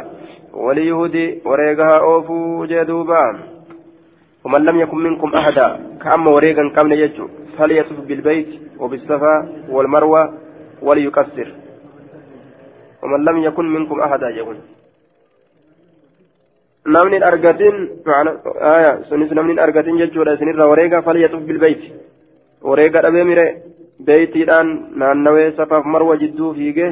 وليهدي 0.53 1.41
وريقها 1.45 1.97
أوفو 1.99 2.65
جدوبا 2.65 3.25
ومن 4.43 4.61
لم 4.65 4.79
يكن 4.79 4.97
منكم 4.97 5.29
أحدا 5.35 5.67
كأما 6.03 6.31
وريقا 6.31 6.63
قبل 6.75 6.91
يجو 6.91 7.27
فليطف 7.57 7.99
بالبيت 8.07 8.49
وبالصفا 8.79 9.35
والمروة 9.69 10.33
وليكسر 10.81 11.47
ومن 13.03 13.25
لم 13.25 13.37
يكن 13.43 13.65
منكم 13.73 13.99
أحدا 13.99 14.29
يقول 14.29 14.57
namni 16.85 17.17
argatin 17.17 17.75
aya 18.61 19.01
sunis 19.09 19.31
namni 19.33 19.57
argatin 19.57 19.97
jechuudha 19.97 20.35
isinirra 20.37 20.69
wareega 20.69 21.01
falyatuf 21.01 21.41
bilbeyti 21.41 21.93
wareega 22.61 23.01
dhabee 23.01 23.25
mire 23.25 23.45
beeytiidhaan 24.03 24.69
naannawee 25.01 25.51
safaaf 25.57 25.85
marwa 25.85 26.17
jidduu 26.23 26.53
fiigee 26.53 26.91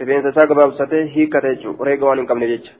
rifeensa 0.00 0.28
isaa 0.34 0.46
gabaabsatee 0.50 1.04
hiikkate 1.14 1.54
jechuudha 1.54 1.78
wareega 1.80 2.06
waan 2.08 2.18
hin 2.22 2.28
qabne 2.30 2.48
jecha 2.52 2.72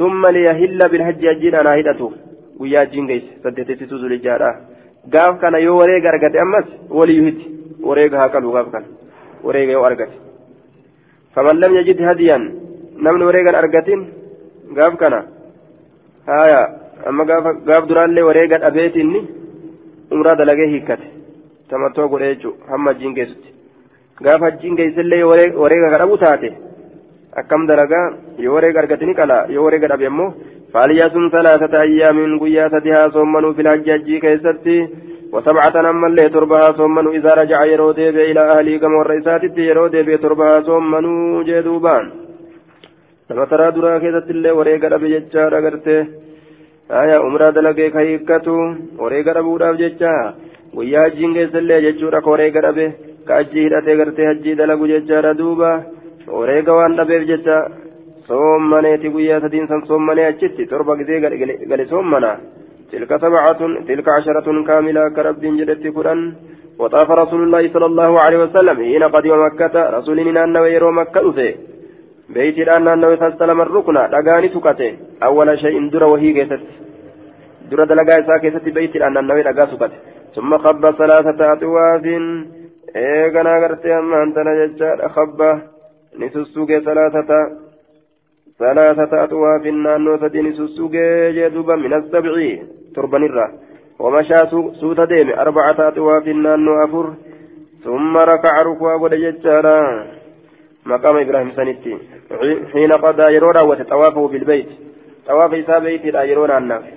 summa 0.00 0.32
liyahilla 0.36 0.88
bilhajji 0.94 1.26
hajjiidhaan 1.30 1.66
haa 1.70 1.78
hidhatu 1.80 2.12
guyyaa 2.58 2.84
hajjiin 2.84 3.06
geesse 3.10 3.32
saddeetessituu 3.46 3.98
zulijaadha 4.04 4.50
gaaf 5.16 5.40
kana 5.40 5.58
yoo 5.66 5.78
wareega 5.80 6.10
argate 6.12 6.40
ammas 6.44 6.66
waliyyuu 7.00 7.26
hiti 7.30 7.46
wareega 7.90 8.18
haa 8.22 8.28
qabu 8.36 8.52
gaaf 8.58 8.70
kana 8.76 8.86
wareega 9.48 9.72
yoo 9.78 9.84
argate 9.90 10.16
faman 11.34 11.60
lam 11.64 11.74
yajid 11.80 12.00
hadiyan 12.10 12.48
namni 13.08 13.24
wareegan 13.32 13.54
argatin 13.64 14.06
gaaf 14.80 14.96
kana 15.04 15.22
haya 16.32 16.62
amma 17.12 17.24
gaaf 17.68 17.88
duraallee 17.92 18.22
wareega 18.30 18.58
dhabeetinni 18.64 19.28
umraa 20.16 20.36
dalagee 20.42 20.68
hiikkate 20.74 21.06
tamatoo 21.70 22.08
godhee 22.12 22.34
jechuudha 22.34 22.72
hamma 22.72 22.92
hajjiin 22.92 23.16
geessutti 23.18 23.56
gaafa 24.26 24.50
hajjiin 24.50 24.78
geessillee 24.80 25.22
wareega 25.62 25.94
kadhabu 25.94 26.20
taate 26.24 26.50
akkam 27.40 27.66
dalagaa 27.70 28.06
yoo 28.44 28.54
wareega 28.56 28.80
argatini 28.84 29.18
qala 29.20 29.38
yoo 29.56 29.64
wareega 29.66 29.92
dhabe 29.94 30.06
ammoo 30.12 30.30
فليصم 30.72 31.28
ثلاثة 31.32 31.74
أيام 31.82 32.38
قيا 32.40 32.68
سدها 32.68 33.08
صومنوا 33.08 33.52
في 33.52 33.62
الحج 33.62 33.86
حجي 33.90 34.16
كيستي 34.20 34.78
وسبعة 35.32 35.90
أما 35.90 36.06
اللي 36.06 36.28
تربها 36.28 36.72
صومنوا 36.78 37.12
إذا 37.12 37.32
رجع 37.40 37.64
يرودي 37.64 38.08
إلى 38.30 38.42
أهلي 38.52 38.78
كما 38.78 39.00
الرئيسات 39.02 39.42
يرودي 39.70 40.16
تربها 40.24 40.60
صومنوا 40.68 41.42
جدوبان 41.48 42.06
nama 43.28 43.44
taraa 43.46 43.72
duraa 43.76 44.00
keessatti 44.00 44.32
illee 44.32 44.52
wareega 44.58 44.88
dhabe 44.92 45.08
jechaa 45.12 45.50
dhagarte 45.52 45.96
aya 47.00 47.16
umraa 47.28 47.52
dalagee 47.56 47.88
ka 47.94 48.04
hiikkatu 48.06 48.54
wareega 49.00 49.34
dhabuudhaaf 49.36 49.76
jecha 49.82 50.12
guyyaa 50.76 51.04
hajjiin 51.06 51.34
keessallee 51.38 51.80
jechuudha 51.86 52.24
ka 52.24 52.30
wareega 52.34 52.64
dhabe 52.66 52.86
ka 53.26 53.40
hajjii 53.40 53.64
hidhatee 53.66 53.98
gartee 54.00 54.30
hajjii 54.30 54.58
dalagu 54.60 54.92
jechaadha 54.92 55.38
duuba 55.40 55.70
wareega 56.40 56.78
waan 56.78 56.96
dhabeef 57.00 57.26
jecha 57.32 57.56
soommaneeti 58.28 59.14
guyyaa 59.16 59.42
sadiin 59.44 59.68
san 59.72 59.86
soommanee 59.90 60.30
achitti 60.30 60.70
torba 60.72 60.98
gisee 61.00 61.20
gale 61.20 61.84
soommana 61.92 62.32
تلك 62.92 63.12
سبعة 63.24 63.60
تلك 63.88 64.08
عشرة 64.08 64.48
كاملة 64.68 65.02
كرب 65.16 65.44
جدت 65.58 65.84
كران 65.96 66.20
وطاف 66.80 67.08
رسول 67.22 67.40
الله 67.46 67.62
صلى 67.74 67.86
الله 67.90 68.10
عليه 68.24 68.38
وسلم 68.44 68.76
حين 68.88 69.04
قدم 69.14 69.32
مكة 69.46 69.74
رسولنا 69.96 70.44
أنه 70.44 70.62
يرو 70.74 70.90
مكة 71.00 71.20
أثي 71.28 71.48
بيت 72.34 72.58
الآن 72.64 72.88
أنه 72.94 73.10
فاستلم 73.20 73.60
الركن 73.66 73.96
دقاني 74.14 74.48
سكته 74.54 74.90
أول 75.26 75.48
شيء 75.62 75.76
در 75.92 76.04
وهي 76.12 76.30
كيست 76.36 76.62
در 77.70 77.80
دلقا 77.90 78.14
إسا 78.20 78.34
كيست 78.42 78.66
بيت 78.76 78.96
الآن 78.96 79.16
أنه 79.20 79.34
دقا 79.48 79.64
سكته 79.72 79.98
ثم 80.34 80.58
خب 80.58 80.90
ثلاثة 80.90 81.52
أطواف. 81.52 82.04
إيقنا 82.96 83.52
قرتي 83.62 83.98
أما 83.98 84.22
أنت 84.22 84.38
نججار 84.38 85.08
خب. 85.08 85.60
نسسوك 86.18 86.70
ثلاثة. 86.88 87.30
ثلاثة 88.58 89.24
أطواف. 89.24 89.66
نانو 89.66 90.18
سدي 90.18 90.42
نسسوك 90.42 90.94
جدوبا 91.36 91.76
من 91.76 91.92
السبع. 91.94 92.34
تربا 92.94 93.18
نرى 93.18 93.48
ومشى 93.98 94.38
سوت 94.80 95.00
ديم 95.00 95.28
أربعة 95.30 95.88
أطواف. 95.88 96.26
نانو 96.26 96.84
أفر. 96.84 97.06
ثم 97.84 98.16
ركع 98.16 98.54
ركوع 98.62 98.94
ودججارا 98.94 99.78
مقام 100.86 101.16
إبراهيم 101.16 101.50
سنتي. 101.50 101.98
حين 102.72 102.92
قضى 102.92 103.22
يرو 103.36 103.50
راوت 103.50 103.82
طوافه 103.82 104.28
بالبيت. 104.28 104.68
طواف 105.28 105.54
إسا 105.54 105.78
بيت 105.78 106.04
لا 106.04 106.22
يرو 106.22 106.46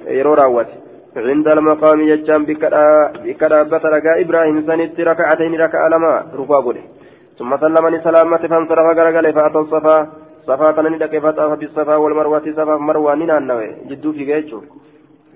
يرو 0.08 0.34
راوت 0.34 0.68
عند 1.16 1.48
المقام 1.48 2.02
يجام 2.02 2.46
بكرابة 3.26 3.84
رقا 3.96 4.22
إبراهيم 4.24 4.62
سنتي 4.68 5.04
ركعتين 5.04 5.56
ركع 5.56 5.88
لما 5.88 6.24
ركوع 6.40 6.60
قده. 6.66 6.84
ثم 7.38 7.58
سلمني 7.58 8.00
سلامة 8.00 8.38
فانصرف 8.52 8.88
قرقل 8.98 9.34
فأتى 9.34 9.60
الصفا 9.60 10.08
صفا. 10.48 10.72
تنني 10.72 10.98
لك 10.98 11.20
فطاف 11.20 11.60
بالصفا 11.60 11.96
والمروة 11.96 12.46
صفا 12.58 12.76
مروة 12.88 13.16
نانوي 13.16 13.68
جدو 13.90 14.12
في 14.12 14.24
جيتشو. 14.26 14.60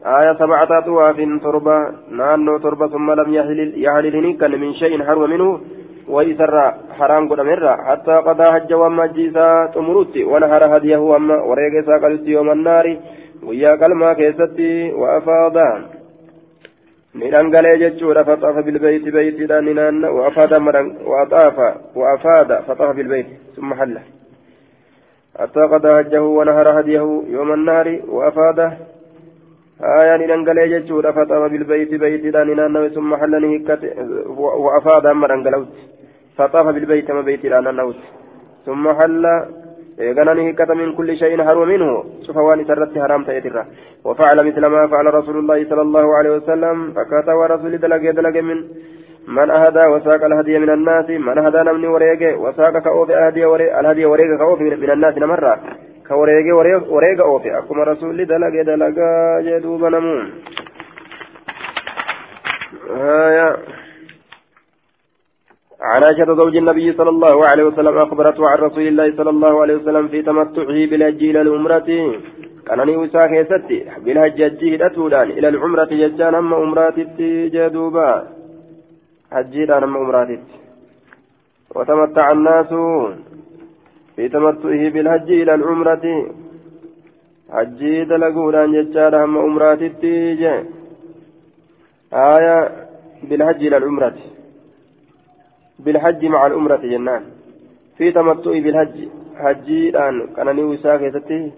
آية 0.05 0.33
سبعة 0.41 0.71
أطواف 0.79 1.17
تربة. 1.43 1.77
نانو 2.11 2.57
تربة 2.57 2.87
ثم 2.87 3.11
لم 3.11 3.33
يحلل 3.33 3.69
يحللني 3.85 4.33
كان 4.33 4.53
من 4.61 4.73
شيء 4.73 5.03
حرم 5.03 5.29
منه. 5.29 5.59
ويسرى 6.07 6.65
حرام 6.97 7.23
قد 7.29 7.39
مرة. 7.39 7.73
حتى 7.87 8.15
قضى 8.27 8.45
حج 8.53 8.73
وما 8.73 9.05
جيسا 9.05 9.47
تمرت. 9.75 10.15
ونهر 10.31 10.63
هديه 10.77 10.97
وما 10.97 11.35
وريق 11.49 11.75
ساقلت 11.87 12.27
يوم 12.27 12.49
النار. 12.51 12.85
ويا 13.47 13.75
كلمة 13.75 14.13
كيستي 14.13 14.91
وأفاض 14.91 15.57
ندنقل 17.15 17.79
جتشورا 17.79 18.23
فطاف 18.23 18.55
بالبيت 18.65 19.03
بيت 19.15 19.39
داننا 19.49 20.09
وأفاد 20.09 20.53
مرن 20.53 20.87
وأطاف 21.05 21.57
وأفاد 21.95 22.49
فطاف 22.67 22.95
بالبيت 22.95 23.25
ثم 23.55 23.73
حله 23.73 24.01
حتى 25.39 25.59
قضى 25.59 25.89
حجه 25.97 26.23
ونهر 26.23 26.79
هديه 26.79 27.23
يوم 27.35 27.53
النار 27.53 27.87
وأفاد 28.07 28.59
آية 29.99 30.15
ندنقل 30.17 30.57
جتشورا 30.71 31.11
فطاف 31.11 31.51
بالبيت 31.51 31.93
بيت 31.93 32.25
داننا 32.35 32.87
ثم 32.95 33.15
حلني 33.15 33.65
وأفاد 34.63 35.07
مرن 35.07 35.47
قلوت 35.47 35.73
فطاف 36.37 36.65
بالبيت 36.75 37.11
ما 37.11 37.21
بيت 37.21 37.45
داننا 37.45 37.93
ثم 38.65 38.93
حل 38.93 39.25
إيغانني 39.99 40.51
هكذا 40.51 40.73
من 40.73 40.93
كل 40.93 41.17
شيء 41.17 41.43
حرم 41.43 41.67
منه 41.67 42.03
شوف 42.25 42.37
واني 42.37 42.63
ترت 42.63 42.97
حرام 42.99 43.23
تأتيرا 43.23 43.65
وفعل 44.05 44.37
مثل 44.47 44.65
ما 44.65 44.87
فعل 44.87 45.13
رسول 45.13 45.37
الله 45.37 45.69
صلى 45.69 45.81
الله 45.81 46.15
عليه 46.17 46.31
وسلم 46.37 46.93
فكات 46.95 47.27
ورسول 47.29 47.77
دلق 47.77 48.11
دلق 48.11 48.35
من 48.49 48.57
من 49.27 49.49
أهدى 49.51 49.85
وساق 49.85 50.23
الهدي 50.25 50.59
من 50.59 50.69
الناس 50.69 51.09
من 51.09 51.37
أهدى 51.37 51.57
نمني 51.57 51.87
وريق 51.87 52.39
وساق 52.39 52.77
كأوف 52.85 53.09
الهدي 53.11 53.45
وريق 53.45 53.79
الهدي 53.79 54.05
وريق 54.05 54.37
كأوف 54.37 54.61
من 54.61 54.91
الناس 54.91 55.17
نمرة 55.17 55.59
كوريق 56.07 56.47
وريق 56.95 57.19
أوف 57.21 57.45
أكما 57.45 57.83
رسول 57.83 58.25
دلق 58.25 58.55
دلق 58.71 58.97
جدوب 59.45 59.83
نمون 59.85 60.31
آية 62.97 63.57
عن 65.85 66.03
عائشة 66.03 66.33
زوج 66.41 66.55
النبي 66.57 66.93
صلى 66.93 67.09
الله 67.09 67.47
عليه 67.49 67.63
وسلم 67.63 67.97
أخبرته 67.97 68.49
عن 68.49 68.57
رسول 68.57 68.87
الله 68.87 69.07
صلى 69.17 69.29
الله 69.29 69.61
عليه 69.61 69.75
وسلم 69.75 70.07
في 70.07 70.21
تمتعه 70.21 70.79
بالحج 70.89 71.21
إلى 71.23 71.41
العمرة. 71.41 71.89
كانني 72.67 72.97
وساك 72.97 73.31
يستي 73.31 73.79
بالحج 74.05 74.39
أتودان 74.87 75.29
إلى 75.37 75.47
العمرة 75.47 75.91
ججان 76.01 76.35
أما 76.35 76.55
عمرات 76.55 76.97
جدوبا. 77.55 78.09
حجيدان 79.31 79.83
أما 79.83 79.99
عمرات 79.99 80.29
وتمتع 81.75 82.31
الناس 82.31 82.71
في 84.15 84.29
تمتعه 84.29 84.83
بالحج 84.93 85.29
إلى 85.41 85.53
العمرة. 85.55 86.05
حجي 87.53 88.05
دلقودان 88.09 88.71
ججان 88.75 89.13
أما 89.13 89.39
عمرات 89.45 89.81
آية 92.13 92.57
بالحج 93.29 93.61
إلى 93.67 93.77
العمرة. 93.77 94.17
بالحج 95.79 96.25
مع 96.25 96.47
الأمرة 96.47 96.83
جنان. 96.91 97.23
في 97.97 98.11
تمتع 98.11 98.51
بالحج 98.65 98.97
حجي 99.41 99.89
الآن 99.89 100.15
كان 100.35 100.55
نوسا 100.55 100.97
كيستي 100.97 101.51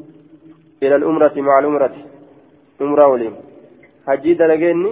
إلى 0.84 0.95
الأمرة 0.95 1.36
مع 1.47 1.59
الأمرة 1.59 1.95
أمرة 2.82 3.07
وليم. 3.07 3.36
حجي 4.07 4.34
دلقيني 4.34 4.91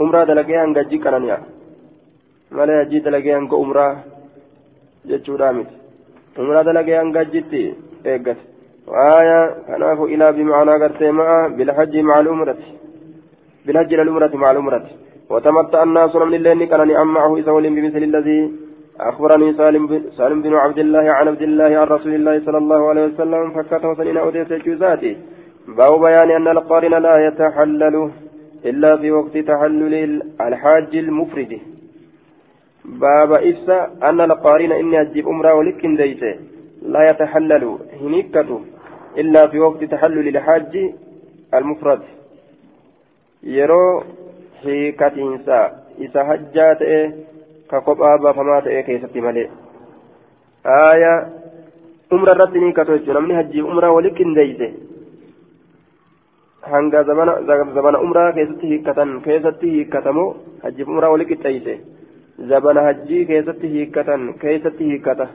أمرة 0.00 0.24
دلقيها 0.24 0.64
هنجي 0.64 0.98
كان 1.04 1.22
نيا. 1.22 1.38
مالا 2.56 2.84
حجي 2.84 2.98
دلقيها 3.06 3.38
هنجو 3.38 3.56
أمرة 3.64 3.86
جتشو 5.08 5.36
دامت. 5.40 5.70
أمرة 6.38 6.62
دلقيها 6.68 7.02
هنجي 7.02 7.74
إيقت. 8.06 8.38
وآية 8.90 9.40
كناف 9.66 10.00
إلى 10.12 10.26
بمعنى 10.36 10.72
قرتي 10.82 11.10
مع 11.18 11.28
بالحج 11.56 11.94
مع 12.08 12.16
الأمرة. 12.20 12.60
بالحج 13.66 13.90
إلى 13.94 14.02
الأمرة 14.02 14.32
مع 14.42 14.50
الأمرة. 14.50 14.86
وتمتع 15.30 15.82
الناس 15.82 16.16
من 16.16 16.34
الليل 16.34 16.64
كان 16.64 16.90
أم 16.90 17.16
إذا 17.40 17.52
بمثل 17.52 18.02
الذي 18.10 18.65
أخبرني 19.00 19.52
سالم 19.52 20.02
سالم 20.16 20.42
بن 20.42 20.54
عبد 20.54 20.78
الله 20.78 21.10
عن 21.10 21.28
عبد 21.28 21.42
الله 21.42 21.70
عن 21.78 21.86
رسول 21.86 22.14
الله 22.14 22.40
صلى 22.46 22.58
الله 22.58 22.88
عليه 22.88 23.04
وسلم 23.04 23.50
فكته 23.50 23.94
سنين 23.94 24.16
أوديت 24.16 24.52
جزاتي 24.52 25.16
باب 25.68 26.00
بيان 26.00 26.30
أن 26.30 26.48
القارن 26.48 26.94
لا 27.06 27.26
يتحلل 27.26 28.10
إلا 28.64 28.96
في 28.96 29.10
وقت 29.10 29.38
تحلل 29.38 30.22
الحاج 30.40 30.96
المفرد. 30.96 31.52
باب 32.84 33.32
إفسا 33.32 33.78
أن 34.02 34.20
القارن 34.20 34.72
إني 34.72 35.00
أجيب 35.00 35.28
أمره 35.28 35.54
ولكن 35.54 35.96
ديته 35.96 36.34
لا 36.82 37.10
يتحلل 37.10 37.64
هنيكته 38.00 38.60
إلا 39.18 39.46
في 39.50 39.58
وقت 39.58 39.84
تحلل 39.84 40.26
الحاج 40.28 40.74
المفرد. 41.54 42.02
يرو 43.42 44.04
hiikatiinsa 44.64 45.70
isa 45.98 46.24
hajjaa 46.24 46.74
ta'e 46.74 47.00
ka 47.70 47.80
kophaa 47.86 48.18
baafamaa 48.24 48.60
ta'e 48.66 48.82
keessatti 48.88 49.24
malee 49.26 49.48
haaya 50.64 51.12
umra 52.18 52.34
irratti 52.36 52.58
ni 52.62 52.68
hiikatu 52.70 52.98
jechuudha 52.98 53.18
namni 53.18 53.38
hajjii 53.40 53.66
umraa 53.72 53.92
wali 53.96 54.14
qindeeyse 54.20 54.68
hanga 56.72 57.02
zabana 57.08 57.98
umraa 58.06 58.30
keessatti 58.38 58.72
hiikkatan 58.72 59.20
keessatti 59.26 59.74
hiikkatamoo 59.74 60.30
hajjiif 60.62 60.88
umraa 60.94 61.12
wali 61.14 61.28
qixxeeyse 61.30 61.74
zabana 62.48 62.82
hajjii 62.88 63.26
keessatti 63.26 63.70
hiikkatan 63.74 64.26
keessatti 64.40 64.90
hiikkata 64.90 65.28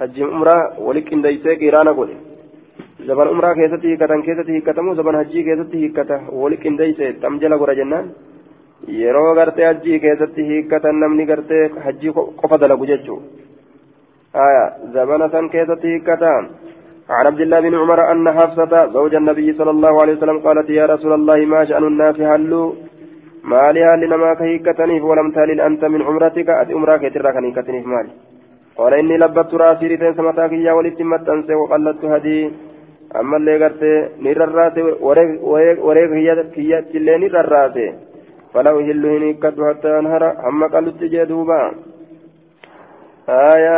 hajjiif 0.00 0.32
umraa 0.38 0.62
wali 0.86 1.02
qindeeysee 1.10 1.56
qiraana 1.62 1.94
godhe 2.00 2.16
zaban 3.06 3.28
umraa 3.34 3.54
keessatti 3.54 3.88
hiikkatan 3.88 4.22
keessatti 4.28 4.52
hiikkatamu 4.52 4.94
zaban 4.94 5.20
hajjii 5.20 5.44
keessatti 5.44 5.82
hiikkata 5.82 6.20
wali 6.42 6.56
qindeeyse 6.64 7.12
xam 7.22 7.38
jala 7.44 7.58
godha 7.62 7.74
jennaan 7.80 8.10
yeroo 8.86 9.34
gartee 9.34 9.64
hajjii 9.64 10.00
keessatti 10.00 10.46
hiikkatan 10.50 11.00
namni 11.00 11.26
gartee 11.26 11.68
hajjii 11.84 12.12
qofa 12.12 12.58
dalagu 12.60 12.86
jechuu. 12.86 13.22
Aya 14.34 14.64
zabana 14.92 15.28
san 15.30 15.50
keessatti 15.50 15.88
hiikkata 15.88 16.32
عن 17.08 17.26
عبد 17.26 17.40
الله 17.40 17.60
بن 17.60 17.74
عمر 17.74 18.12
أن 18.12 18.32
حفصة 18.32 18.86
زوج 18.86 19.14
النبي 19.14 19.52
صلى 19.52 19.70
الله 19.70 20.02
عليه 20.02 20.14
وسلم 20.16 20.38
قالت 20.38 20.70
يا 20.70 20.86
رسول 20.86 21.12
الله 21.12 21.38
ما 21.52 21.64
شأن 21.64 21.84
الناس 21.84 22.20
هلوا 22.20 22.72
ما 23.44 23.72
لها 23.72 23.96
لنما 23.96 24.34
كهيكتنيف 24.34 25.04
ولم 25.04 25.30
تهلل 25.30 25.60
أنت 25.60 25.84
من 25.84 26.02
عمرتك 26.02 26.48
أتي 26.50 26.72
عمرك 26.74 27.02
ترى 27.14 27.32
كهيكتنيف 27.32 27.86
مالي 27.86 28.12
قال 28.78 28.94
إني 28.94 29.16
لبت 29.22 29.54
راسي 29.54 29.86
رتين 29.90 30.14
سمتاك 30.18 30.52
يا 30.52 30.72
ولتمت 30.76 31.28
أنسي 31.34 31.54
وقلدت 31.60 32.04
هدي 32.14 32.38
ammallee 33.20 33.58
gartee 33.58 34.08
ni 34.22 34.34
rarraate 34.34 34.82
wareega 35.86 36.44
kiyyattillee 36.54 37.18
ni 37.18 37.28
rarraate 37.28 37.84
fala 37.84 38.07
uhillu 38.54 39.08
hin 39.08 39.22
hiikkadhu 39.22 39.64
hattaa 39.64 39.98
anhara 39.98 40.34
hamma 40.44 40.68
qalutti 40.68 41.08
jee 41.08 41.26
duuba 41.26 41.58
aya 43.26 43.76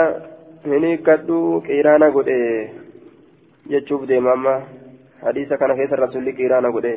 hin 0.65 0.85
hiikkadhu 0.85 1.63
qiiraana 1.67 2.11
godhe 2.11 2.37
jechuuf 3.71 4.07
deema 4.09 4.33
amma 4.33 4.55
hadiisa 5.25 5.59
kana 5.59 5.75
keessa 5.75 5.97
rasulli 5.97 6.33
qiiraana 6.33 6.71
godhe 6.71 6.95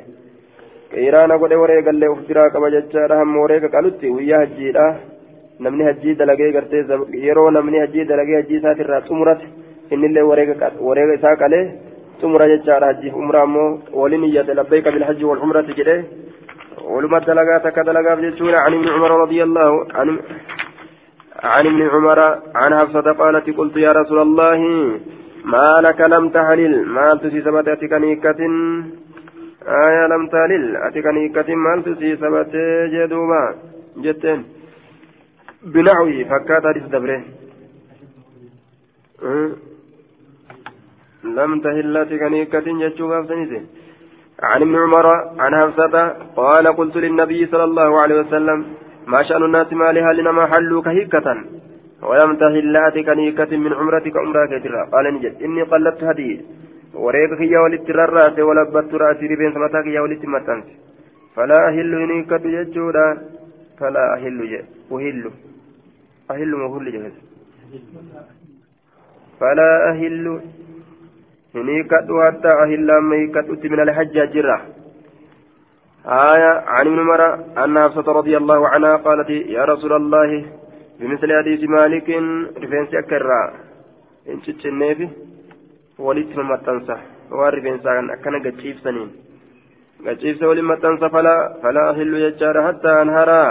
qiiraana 0.93 1.37
godhe 1.37 1.55
wareegallee 1.63 2.11
uf 2.15 2.21
biraa 2.27 2.49
qaba 2.49 2.69
jechaadha 2.75 3.17
hamma 3.21 3.41
wareega 3.45 3.73
qalutti 3.75 4.13
guyyaa 4.15 4.43
hajjiidha 4.43 4.85
namni 5.59 5.83
hajjii 5.89 6.15
dalagee 6.15 6.51
gartee 6.51 6.83
yeroo 7.25 7.49
namni 7.51 7.79
hajjii 7.83 8.05
dalagee 8.11 8.35
hajjii 8.41 8.59
isaatirraa 8.61 9.01
xumurate 9.07 9.47
innillee 9.91 10.23
wareega 10.29 11.13
isaa 11.19 11.35
qalee 11.43 11.65
tumura 12.21 12.47
jechaadha 12.53 12.91
hajjiif 12.91 13.15
umraa 13.23 13.47
ammoo 13.47 13.69
waliin 14.01 14.23
iyyate 14.29 14.53
labbayka 14.59 14.91
bilhajji 14.91 15.25
walcumrati 15.31 15.79
jedhe 15.79 15.97
ولما 16.83 17.19
دلقات 17.19 17.67
كدلقات 17.75 18.17
جتشون 18.19 18.55
عن 18.55 18.73
ابن 18.73 18.87
عمر 18.95 19.11
رضي 19.23 19.43
الله 19.43 19.87
عن 19.97 20.07
عن 21.53 21.65
ابن 21.71 21.81
عمر 21.93 22.19
عن 22.55 22.71
حفصة 22.79 23.07
قالت 23.21 23.49
قلت 23.57 23.77
يا 23.77 23.91
رسول 23.91 24.19
الله 24.21 24.59
ما 25.45 25.81
لك 25.85 25.99
لم 26.01 26.29
تحلل؟ 26.29 26.85
ما 26.95 27.15
تسي 27.15 27.41
سبت 27.41 27.67
أتكنيكة 27.67 28.41
آية 29.85 30.03
لم 30.13 30.23
تحلل. 30.33 30.75
أتكنيكة 30.87 31.55
ما 31.55 31.81
تسي 31.85 32.15
سبت 32.15 32.53
جدوبا. 32.93 33.43
جتين 33.97 34.39
بنحوي 35.73 36.25
فكات 36.25 36.63
حديث 36.67 36.85
دبره. 36.93 37.21
لم 41.23 41.51
تهل 41.63 41.97
أتكنيكة 41.97 42.67
جتشوبا 42.81 43.25
سنيسي 43.27 43.61
عن 44.43 44.61
ابن 44.61 44.75
عمر 44.75 45.05
عن 45.39 45.51
حفصة 45.61 45.93
قال 46.35 46.67
قلت 46.67 46.95
للنبي 46.97 47.45
صلى 47.45 47.63
الله 47.63 48.01
عليه 48.01 48.15
وسلم 48.19 48.65
ما 49.07 49.23
شأن 49.23 49.43
الناس 49.43 49.73
ما 49.73 49.91
لها 49.91 50.13
لنما 50.13 50.45
حلوا 50.45 50.81
كهيكة؟ 50.81 51.27
ولم 52.09 52.35
تهل 52.35 53.03
كنيكة 53.07 53.57
من 53.57 53.73
عمرتك 53.73 54.17
عمرك 54.17 54.63
ترى 54.63 54.81
قال 54.93 55.05
نجد 55.15 55.33
إني 55.45 55.61
قلبت 55.61 56.03
هدي 56.03 56.41
وريك 56.93 57.41
يا 57.53 57.59
ولدت 57.59 57.89
الراس 57.89 58.39
ولبت 58.39 58.93
راسي 58.93 59.25
ربين 59.31 59.53
سمتاك 59.53 59.85
يا 59.85 60.01
ولدت 60.01 60.25
متنس 60.25 60.65
فلا 61.35 61.59
أهل 61.69 61.91
هنيكة 62.01 62.43
يجودا. 62.57 63.07
فلا 63.79 64.05
أهل 64.15 64.39
أهل. 64.91 65.31
أهل 66.31 66.51
مهل 66.55 66.91
جهز 66.91 67.15
فلا 69.39 69.89
أهل 69.91 70.41
هنيكة 71.54 72.08
حتى 72.26 72.48
أهل 72.64 72.88
ما 73.08 73.16
يكتت 73.16 73.62
من 73.72 73.80
الحج 73.80 74.16
جرة 74.34 74.58
آية 76.06 76.52
عن 76.66 76.86
ابن 76.86 76.98
عمر 76.98 77.22
أن 77.64 77.78
حفصة 77.82 78.12
رضي 78.12 78.36
الله 78.36 78.68
عنها 78.68 78.96
قالت 78.96 79.30
يا 79.30 79.64
رسول 79.64 79.92
الله 79.92 80.30
بمثل 81.00 81.28
حديث 81.38 81.60
مالك 81.76 82.08
رفين 82.62 82.86
سكرا 82.92 83.42
إن 84.28 84.42
تتشنيفي 84.42 85.08
وليت 85.98 86.38
ما 86.38 86.56
تنسى 86.66 86.96
ورفين 87.30 87.78
سكن 87.78 88.10
أكن 88.10 88.34
قتشيف 88.44 88.76
سنين 88.84 89.10
قتشيف 90.06 90.36
سولي 90.40 90.62
ما 90.62 90.74
تنسى 90.82 91.08
فلا 91.14 91.36
فلا 91.62 91.90
أهل 91.90 92.14
يجار 92.14 92.56
حتى 92.66 92.90
أنهرا 93.02 93.44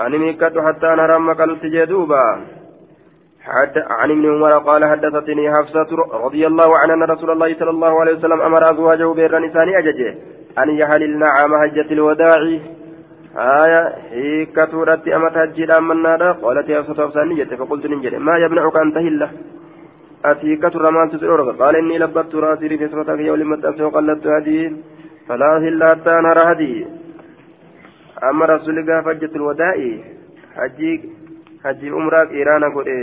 أني 0.00 0.18
ميكت 0.18 0.54
حتى 0.66 0.86
أنهرا 0.94 1.18
ما 1.18 1.32
قالت 1.32 1.64
جدوبا 1.74 2.24
عن 3.89 4.11
ابن 4.11 4.25
عمر 4.35 4.57
قال 4.57 4.85
حدثتني 4.85 5.51
حفصة 5.51 5.87
رضي 6.25 6.47
الله 6.47 6.73
عنها 6.81 6.95
أن 6.95 7.03
رسول 7.03 7.31
الله 7.31 7.55
صلى 7.59 7.69
الله 7.69 7.99
عليه 8.01 8.13
وسلم 8.13 8.41
أمر 8.41 8.71
أزواجه 8.71 9.13
بير 9.13 9.39
نساني 9.39 9.77
أججه 9.77 10.15
أن 10.59 10.69
يحللن 10.69 11.23
عام 11.23 11.51
حجة 11.61 11.91
الوداع. 11.91 12.59
آية 13.37 13.95
هيك 14.11 14.55
تورت 14.71 15.07
أمت 15.07 15.37
هجي 15.37 15.77
أمنا 15.77 16.31
قالت 16.31 16.69
يا 16.69 16.81
حفصة 16.81 17.05
أفسانية 17.05 17.43
فقلت 17.43 17.85
ننجل 17.85 18.19
ما 18.19 18.37
يمنعك 18.37 18.75
أن 18.75 18.93
تهل؟ 18.93 19.29
أتيك 20.25 20.63
ترمان 20.73 21.09
تسعرك 21.11 21.55
قال 21.61 21.75
إني 21.75 21.97
لبت 21.99 22.35
رأسي 22.35 22.77
في 22.77 22.87
سمتك 22.87 23.19
يوم 23.19 23.55
تأسي 23.55 23.83
وقلت 23.83 24.27
هدي. 24.27 24.75
فلا 25.27 25.57
هل 25.57 25.83
حتى 25.83 26.15
نرى 26.25 26.43
هدي. 26.51 26.87
أما 28.29 28.45
رسولك 28.45 28.89
حجة 29.05 29.31
الوداع. 29.35 29.77
حجيك 30.57 31.01
hajji 31.67 31.91
umraa 32.01 32.25
qiiraana 32.33 32.69
godhe 32.69 32.97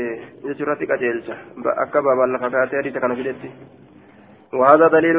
jechuurratti 0.49 0.91
qajeelcha. 0.93 1.39
Akka 1.87 2.03
baabaan 2.03 2.37
lafa 2.37 2.51
kaatee 2.51 2.83
hadiisa 2.83 3.01
kana 3.01 3.17
وهذا 4.55 4.89
دليل 4.89 5.17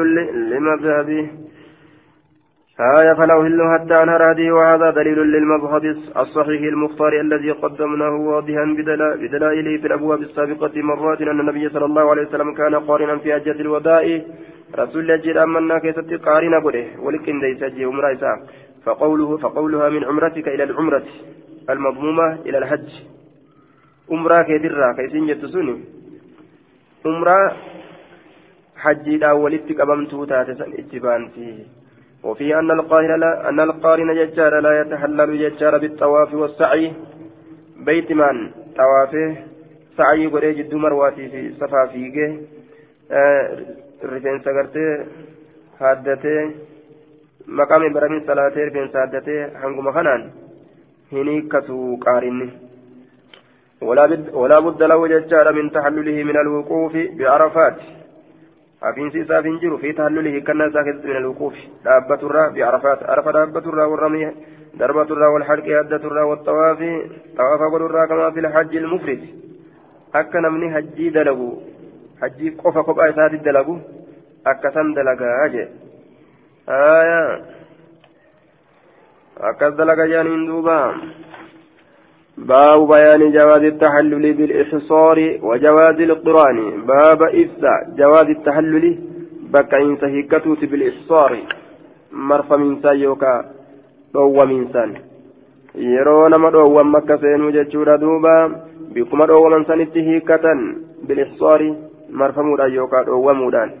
لمذهب 0.50 1.08
آية 2.80 3.14
فلو 3.14 3.40
هل 3.40 3.60
حتى 3.74 4.02
أنهر 4.02 4.30
هذه 4.30 4.50
وهذا 4.50 4.90
دليل 4.90 5.18
للمذهب 5.18 5.84
الصحيح 6.16 6.62
المختار 6.62 7.20
الذي 7.20 7.50
قدمناه 7.50 8.14
واضحا 8.16 8.64
بدلائله 9.20 9.80
في 9.80 9.86
الأبواب 9.86 10.22
السابقة 10.22 10.82
مرات 10.82 11.20
أن 11.22 11.40
النبي 11.40 11.68
صلى 11.68 11.84
الله 11.84 12.10
عليه 12.10 12.22
وسلم 12.22 12.54
كان 12.54 12.74
قارنا 12.74 13.16
في 13.18 13.34
حجة 13.34 13.60
الوداع 13.60 14.20
رسول 14.78 15.10
الله 15.10 15.44
أمنا 15.44 15.78
كيست 15.78 16.14
قارنا 16.14 16.58
قده 16.58 16.86
ولكن 17.02 17.40
ليس 17.40 17.62
عمره 17.80 18.40
فقوله 18.84 19.36
فقولها 19.36 19.88
من 19.88 20.04
عمرتك 20.04 20.48
إلى 20.48 20.64
العمرة 20.64 21.04
المضمومة 21.70 22.32
إلى 22.46 22.58
الحج 22.58 23.15
umraa 24.15 24.43
keetirraa 24.49 24.93
ka 24.95 25.07
isin 25.07 25.27
jettu 25.29 25.47
suni 25.53 25.75
umraa 27.11 27.45
hajjiidhaan 28.83 29.41
walitti 29.43 29.77
qabamtuu 29.79 30.25
taate 30.33 30.55
san 30.55 30.73
itti 30.81 30.99
baanti 31.05 31.47
وفي 32.23 32.59
أن 32.59 32.71
القارن 32.71 33.19
لا 33.19 33.49
أن 33.49 33.59
القارن 33.59 34.09
ججار 34.19 34.53
لا 34.59 34.71
يتحلل 34.81 35.29
ججار 35.41 35.77
بالطواف 35.77 36.33
والسعي 36.33 36.93
بيت 37.85 38.11
من 38.11 38.37
طوافه 38.77 39.35
سعي 39.97 40.25
قري 40.33 40.53
جد 40.53 40.73
مرواتي 40.73 41.25
في 41.29 41.41
صفا 41.59 41.85
فيجه 41.91 42.29
رفين 44.11 44.39
سقرته 44.45 45.05
هادته 45.81 46.51
مقام 47.47 47.93
برمين 47.93 48.21
صلاة 48.27 48.55
رفين 48.67 48.87
سادته 48.93 49.37
هنقم 49.61 49.91
خنان 49.91 50.21
هني 51.13 51.35
كسو 51.51 51.77
قارنه 52.05 52.49
ولا 53.82 54.06
بد 54.06 54.34
ولا 54.34 54.58
بد 54.58 54.82
له 54.82 55.06
ججار 55.06 55.52
من 55.52 55.70
تحلله 55.70 56.24
من 56.24 56.36
الوقوف 56.36 56.92
بعرفات 57.18 57.76
أفين 58.82 59.10
سيسا 59.10 59.42
فينجر 59.42 59.76
في 59.76 59.92
تحلله 59.92 60.40
كنا 60.40 60.70
ساكت 60.70 61.04
من 61.04 61.16
الوقوف. 61.16 61.54
دابة 61.84 62.20
الرا 62.28 62.48
بعرفات 62.48 63.02
عرف 63.02 63.28
دابة 63.28 63.64
الرا 63.70 63.84
والرمي. 63.84 64.32
دربة 64.74 65.02
الرا 65.02 65.28
والحلق. 65.28 65.66
يدة 65.66 65.96
الرا 65.96 66.22
والطواف. 66.22 66.78
طواف 67.38 67.60
قل 67.72 67.82
الرا 67.82 68.06
كما 68.06 68.30
في 68.30 68.40
الحج 68.40 68.76
المفرد. 68.76 69.22
أكا 70.14 70.38
نمني 70.40 70.74
حجي 70.74 71.10
دلقو 71.10 71.50
حجي 72.22 72.50
قفا 72.50 72.80
قبا 72.80 73.10
إسات 73.10 73.34
دلقو 73.46 73.76
أكا 74.46 74.70
سن 74.74 74.94
دلقا 74.94 75.44
أجي 75.44 75.64
آية. 76.68 77.44
أكا 79.40 79.68
دلقا 79.68 80.06
جانين 80.06 80.46
دوبا. 80.46 80.78
باب 82.38 82.88
بيان 82.88 83.32
جواز 83.32 83.62
التحلل 83.62 84.32
بالإحصار 84.32 85.38
وجواز 85.42 86.00
القران 86.00 86.58
باب 86.86 87.22
إفسا 87.22 87.74
جواز 87.98 88.28
التحلل 88.36 88.98
بك 89.52 89.74
إن 89.74 89.96
سهيكتوت 89.96 90.64
بالإحصار 90.64 91.38
مرفى 92.12 92.56
من 92.56 92.82
سايوكا 92.82 93.44
دو 94.14 94.44
من 94.44 94.68
سان 94.72 94.96
yeroo 95.76 96.28
nama 96.28 96.50
dhoowwan 96.50 96.88
makka 96.88 97.18
seenuu 97.18 97.50
jechuudha 97.52 97.98
duuba 97.98 98.48
bikkuma 98.92 99.26
dhoowwaman 99.26 99.66
sanitti 99.68 100.04
hiikkatan 100.04 100.60
bilixsaari 101.08 101.74
marfamuudhaan 102.10 102.74
yookaan 102.74 103.04
dhoowwamuudhaan 103.06 103.72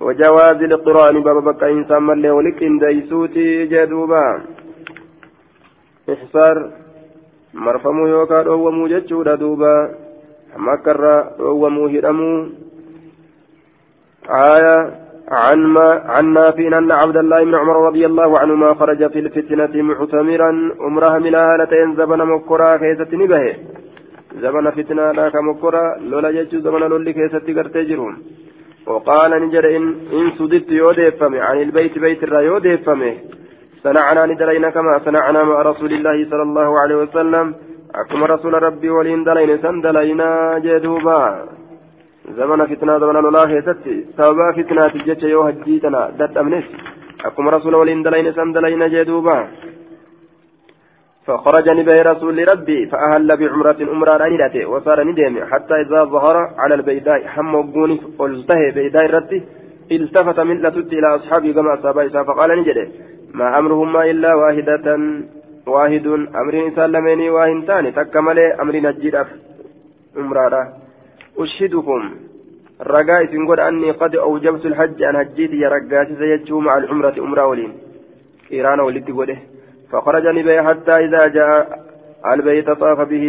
wajawaazi 0.00 0.66
liqiraani 0.72 1.20
baba 1.20 1.42
bakka 1.48 1.70
insaan 1.76 2.02
mallee 2.02 2.30
wali 2.30 2.52
qindeeysuuti 2.60 3.46
jee 3.72 3.86
duuba 3.90 4.22
ixsaar 6.14 6.56
marfamuu 7.52 8.06
yookaan 8.06 8.44
dhoowwamuu 8.44 8.88
jechuudha 8.88 9.36
duuba. 9.36 9.90
Makkarra 10.56 11.14
dhoowwamuu 11.38 11.88
hidhamuu. 11.88 12.48
آية 14.28 14.76
عن 15.28 15.58
ما 15.58 16.02
عن 16.04 16.32
نافع 16.32 16.78
أن 16.78 16.92
عبد 16.92 17.16
الله 17.16 17.44
بن 17.44 17.54
عمر 17.54 17.86
رضي 17.86 18.06
الله 18.06 18.38
عنهما 18.38 18.74
خرج 18.74 19.10
في 19.12 19.18
الفتنة 19.18 19.82
معتمرا 19.82 20.50
أمره 20.80 21.18
من 21.18 21.34
آلتين 21.34 21.96
زبن 21.96 22.20
مكرا 22.32 22.76
كيسة 22.76 23.10
نبه 23.12 23.56
زبن 24.42 24.70
فتنة 24.70 25.12
لا 25.12 25.28
كمكرا 25.28 25.98
لولا 26.10 26.30
جج 26.30 26.56
زبن 26.56 26.82
لولي 26.90 27.12
كيسة 27.12 27.46
قرتجرون 27.56 28.14
وقال 28.86 29.30
نجر 29.42 29.76
إن 29.76 29.84
إن 30.12 30.26
سددت 30.38 30.70
يوديفم 30.70 31.34
عن 31.46 31.56
البيت 31.62 31.98
بيت 31.98 32.22
الرا 32.22 32.40
يوديفم 32.40 33.02
صنعنا 33.84 34.26
ندلين 34.26 34.70
كما 34.70 34.98
صنعنا 35.06 35.40
مع 35.50 35.62
رسول 35.62 35.92
الله 35.92 36.16
صلى 36.30 36.42
الله 36.48 36.80
عليه 36.82 36.96
وسلم. 36.96 37.46
أكما 37.94 38.26
رسول 38.26 38.54
ربي 38.62 38.90
ولين 38.90 39.24
دلين 39.24 39.50
سندلينا 39.64 40.58
جدوبا. 40.58 41.20
زمن 42.38 42.60
فتنة 42.70 42.98
زمن 42.98 43.16
الله 43.16 43.50
يستي 43.58 43.96
سبب 44.18 44.38
فتنة 44.56 44.88
تجج 44.88 45.22
يو 45.22 45.40
هجيتنا 45.48 46.02
دت 46.18 46.36
أمنس. 46.36 46.66
أكما 47.26 47.50
رسول 47.50 47.74
ولين 47.74 48.02
دلين 48.02 48.32
سندلينا 48.32 48.86
جدوبا. 48.94 49.38
فخرج 51.26 51.66
نبي 51.78 52.02
رسول 52.12 52.48
ربي 52.52 52.78
فأهل 52.90 53.30
بعمرة 53.40 53.80
أمرا 53.94 54.16
رانيته 54.16 54.66
وصار 54.72 54.98
ندم. 55.08 55.34
حتى 55.50 55.74
إذا 55.82 56.00
ظهر 56.14 56.36
على 56.58 56.74
البيداء 56.74 57.20
حم 57.26 57.54
وقوني 57.54 57.96
قلته 58.18 58.60
بيداء 58.74 59.06
رتي 59.16 59.38
التفت 59.92 60.38
من 60.40 60.56
لتت 60.64 60.92
إلى 60.98 61.08
أصحابه 61.16 61.52
كما 61.52 61.74
أصحابه 61.74 62.08
فقال 62.28 62.50
نجده 62.60 62.88
ما 63.38 63.58
أمرهما 63.58 64.00
إلا 64.10 64.30
واحدة 64.34 64.86
واحد. 65.66 66.06
أمر 66.40 66.54
سلمني 66.76 67.30
واهنتان 67.30 67.84
تكمل 67.94 68.38
أمر 68.62 68.74
نجد 68.86 69.14
أمرارا. 70.16 70.62
أشهدكم. 71.38 72.02
رجاء 72.94 73.20
سنقول 73.32 73.60
أني 73.60 73.90
قد 73.90 74.16
أوجبت 74.16 74.66
الحج 74.66 75.02
أن 75.02 75.16
هجيت 75.16 75.52
يا 75.62 75.68
رجاء 75.68 76.04
سيجتو 76.18 76.60
مع 76.60 76.74
العمرة 76.78 77.16
أمرا 77.26 77.44
ولين. 77.50 77.72
إيران 78.52 78.80
ولدت 78.80 79.10
قوله 79.10 79.38
فخرج 79.90 80.26
نبي 80.38 80.62
حتى 80.62 80.94
إذا 81.04 81.22
جاء 81.36 81.58
البيت 82.32 82.70
طاف 82.70 83.00
به. 83.12 83.26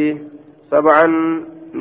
سبعا. 0.71 1.05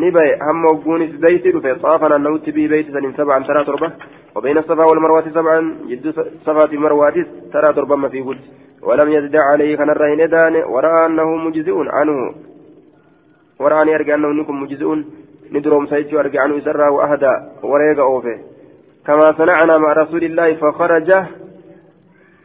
نبي. 0.02 0.28
هم 0.46 0.64
وقوني 0.64 1.06
في 1.08 1.16
بيت 1.16 1.44
فطافنا 1.56 2.16
النوت 2.16 2.50
به 2.50 2.66
بيت 2.72 2.86
سبعا 3.16 3.38
ترى 3.48 3.64
تربة 3.64 3.92
وبين 4.38 4.58
الصفا 4.58 4.84
والمروة 4.84 5.28
سبعا 5.30 5.76
جد 5.88 6.14
صفات 6.46 6.72
مروات 6.72 7.14
ترى 7.52 7.72
تربة 7.72 7.96
ما 7.96 8.08
في 8.08 8.20
قدس 8.20 8.46
ولم 8.82 9.12
يزد 9.12 9.36
عليه 9.36 9.76
كان 9.76 9.90
الرهين 9.90 10.30
دان 10.30 10.56
ورأى 10.56 11.06
أنه 11.06 11.36
مجزئ 11.36 11.74
عنه. 11.74 12.34
ورأى 13.60 13.82
أن 13.82 13.88
يرجع 13.88 14.14
أنه 14.14 14.28
نكون 14.28 14.60
مجزئ. 14.60 14.88
ندرهم 15.52 15.86
سيجو 15.86 16.18
أرجع 16.18 16.40
عنه 16.42 16.60
سرا 16.60 16.90
وأهدى 16.90 17.34
وريق 17.62 17.98
أوفه. 18.00 18.38
كما 19.06 19.32
صنعنا 19.32 19.78
مع 19.78 19.92
رسول 19.92 20.24
الله 20.24 20.54
فخرج 20.54 21.10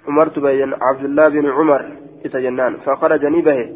عمرت 0.07 0.39
بين 0.39 0.73
عبد 0.81 1.03
الله 1.03 1.29
بن 1.29 1.49
عمر 1.49 1.81
إتجنان 2.25 2.73
فخرج 2.85 3.25
نبه 3.25 3.75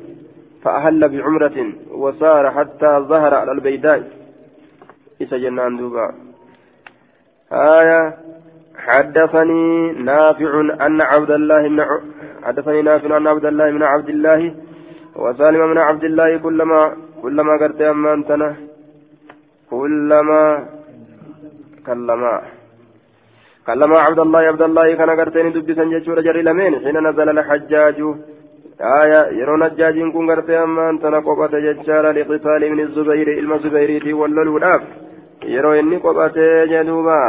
فأهل 0.64 1.10
بعمرة 1.10 1.58
وسار 1.92 2.52
حتى 2.52 2.92
ظهر 3.00 3.34
على 3.34 3.52
البيداء. 3.52 4.12
إتجنان 5.22 5.78
دوبا. 5.78 6.27
آية 7.52 8.14
حدثني 8.78 9.92
نافع 9.92 10.60
أن 10.86 11.02
عبد 11.02 11.32
الله 11.32 11.68
بن 11.68 11.86
حدثني 12.44 12.82
نافع 12.82 13.18
أن 13.18 13.28
عبد 13.28 13.46
الله 13.46 13.72
بن 13.72 13.84
عبد 13.84 14.10
الله 14.10 14.54
وسالم 15.16 15.74
بن 15.74 15.78
عبد 15.78 16.04
الله 16.04 16.38
كلما 16.38 16.94
كلما 17.22 17.58
قرت 17.62 17.82
أما 17.82 18.14
أنتنا 18.14 18.56
كلما 19.70 20.66
كلما 21.88 22.42
كلما 23.68 24.00
عبد 24.00 24.20
الله 24.20 24.40
عبد 24.40 24.62
الله 24.62 24.96
كان 24.96 25.10
قرتين 25.20 25.52
دبسا 25.52 25.84
جيشورا 25.84 26.22
جري 26.22 26.42
لمين؟ 26.42 26.74
حين 26.84 26.98
نزل 27.08 27.30
الحجاج. 27.30 28.00
آية 29.02 29.22
يرون 29.40 29.64
الجاجين 29.64 30.12
كن 30.12 30.32
قرتي 30.32 30.64
أما 30.64 30.90
أنتنا 30.90 31.20
قبة 31.20 31.54
ججارا 31.66 32.12
لقتال 32.12 32.62
من 32.72 32.80
الزبير 32.80 33.28
إلما 33.40 33.56
الزبيري 33.56 34.14
واللول 34.14 34.48
يرو 35.56 35.72
إني 35.74 35.98
قبة 35.98 36.38
جدوبا 36.72 37.22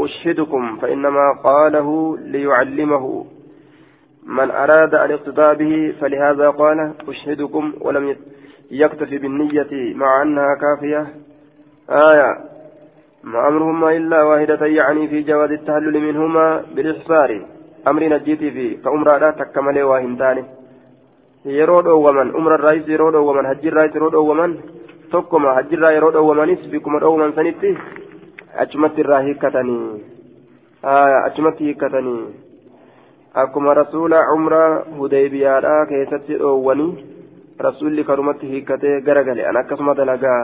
أشهدكم 0.00 0.76
فإنما 0.76 1.26
قاله 1.44 2.18
ليعلمه 2.18 3.26
من 4.26 4.50
أراد 4.50 4.94
الاقتداء 4.94 5.54
به 5.54 5.94
فلهذا 6.00 6.50
قال 6.50 6.78
أشهدكم 7.08 7.72
ولم 7.80 8.16
يكتفي 8.70 9.18
بالنية 9.18 9.94
مع 9.94 10.22
أنها 10.22 10.54
كافية 10.54 11.06
آية 11.90 12.30
ما 13.24 13.48
أمرهما 13.48 13.96
إلا 13.96 14.22
واحدة 14.22 14.66
يعني 14.66 15.08
في 15.08 15.22
جواز 15.22 15.50
التهلل 15.50 16.00
منهما 16.00 16.64
بالإحصار 16.74 17.46
أمر 17.88 18.02
نجيتي 18.08 18.50
في 18.50 18.74
كأمرا 18.74 19.30
تكمل 19.30 19.82
واهنتاني 19.82 20.44
yeroo 21.44 21.82
dhoowwaman 21.82 22.32
umra 22.38 22.56
irraayis 22.56 22.86
yeroo 22.88 23.10
dhoowwaman 23.12 23.46
hajji 23.46 23.68
irraayis 23.68 23.94
yeroo 23.94 24.10
dhoowwaman 24.10 24.52
tokkuma 24.56 24.83
hajji 25.56 25.74
irraa 25.76 25.92
yeroo 25.96 26.10
dhoowwamanis 26.12 26.70
bikkuma 26.70 26.98
dhoowwaman 27.00 27.34
sanitti 27.34 27.76
achumatti 28.64 29.00
irraa 29.00 29.20
hiikkatanii 29.20 30.04
achumatti 31.24 31.64
hiikkatanii 31.64 32.22
akkuma 33.42 33.74
rasuula 33.74 34.18
umraa 34.34 34.70
hudaybiyaadhaa 34.98 35.86
keessatti 35.86 36.38
dhoowwanii 36.38 36.90
rasuulli 37.66 38.04
karumatti 38.04 38.46
hiikkatee 38.46 39.00
garagale 39.00 39.46
an 39.46 39.56
akkasuma 39.56 39.94
dalagaa 39.94 40.40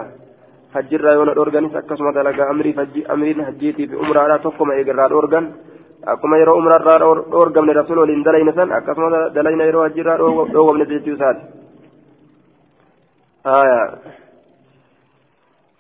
hajjirraa 0.75 1.15
yoo 1.19 1.25
na 1.25 1.35
dhoorganis 1.35 1.75
akkasuma 1.83 2.13
dalagaa 2.13 2.49
amriin 2.51 3.45
hajjiitiif 3.45 3.93
umraadhaa 4.05 4.39
tokkuma 4.39 4.75
eegarraa 4.75 5.09
dhoorgan 5.15 5.53
akkuma 6.15 6.39
yeroo 6.39 6.57
umrarraa 6.63 6.99
dhoorgamne 7.03 7.73
rasuul 7.73 7.99
waliin 7.99 8.25
dalayne 8.25 8.53
san 8.53 8.73
akkasuma 8.73 9.29
dalayna 9.35 9.65
yeroo 9.71 9.83
hajjirraa 9.83 10.19
dhoowwamne 10.19 10.87
jechuu 10.95 11.15
isaati 11.15 11.45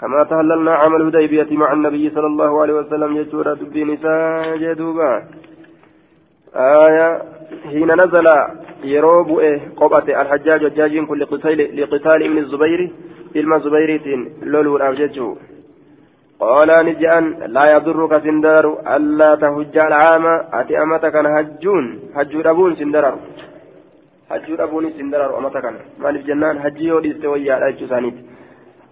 كما 0.01 0.24
تهللنا 0.24 0.74
عمل 0.74 1.01
الهديبية 1.01 1.57
مع 1.57 1.72
النبي 1.72 2.11
صلى 2.11 2.26
الله 2.26 2.61
عليه 2.61 2.74
وسلم 2.74 3.16
يجور 3.16 3.55
دبي 3.55 3.84
نساء 3.84 4.57
جدوبا. 4.57 5.12
آية 6.57 7.22
حين 7.70 7.90
نزل 8.03 8.26
يروب 8.84 9.38
إيه 9.38 9.61
قبأة 9.76 10.22
الحجاج 10.22 10.64
والجاج 10.64 11.07
كل 11.07 11.24
قتال 11.24 11.80
لقتال 11.80 12.22
ابن 12.22 12.38
الزبير 12.38 12.90
إلما 13.36 13.59
زبيريت 13.59 14.07
لولو 14.42 14.76
الأبججو 14.76 15.36
قال 16.40 16.68
نجأن 16.86 17.24
لا 17.46 17.64
يضرك 17.74 18.22
سندر 18.24 18.64
ألا 18.96 19.34
تهج 19.34 19.76
العام 19.78 20.24
أتي 20.53 20.82
أمتك 20.82 21.16
هجون 21.16 21.84
هجون 22.16 22.46
أبون 22.46 22.74
سندر 22.80 23.05
هجون 24.30 24.61
أبون 24.61 24.84
سندر 24.98 25.38
أمتك. 25.38 25.64
مالف 25.98 26.26
جنان 26.26 26.59
هجي 26.59 26.92
وديست 26.92 27.24
ويا 27.24 27.68
أجو 27.68 27.86
سانيت 27.86 28.14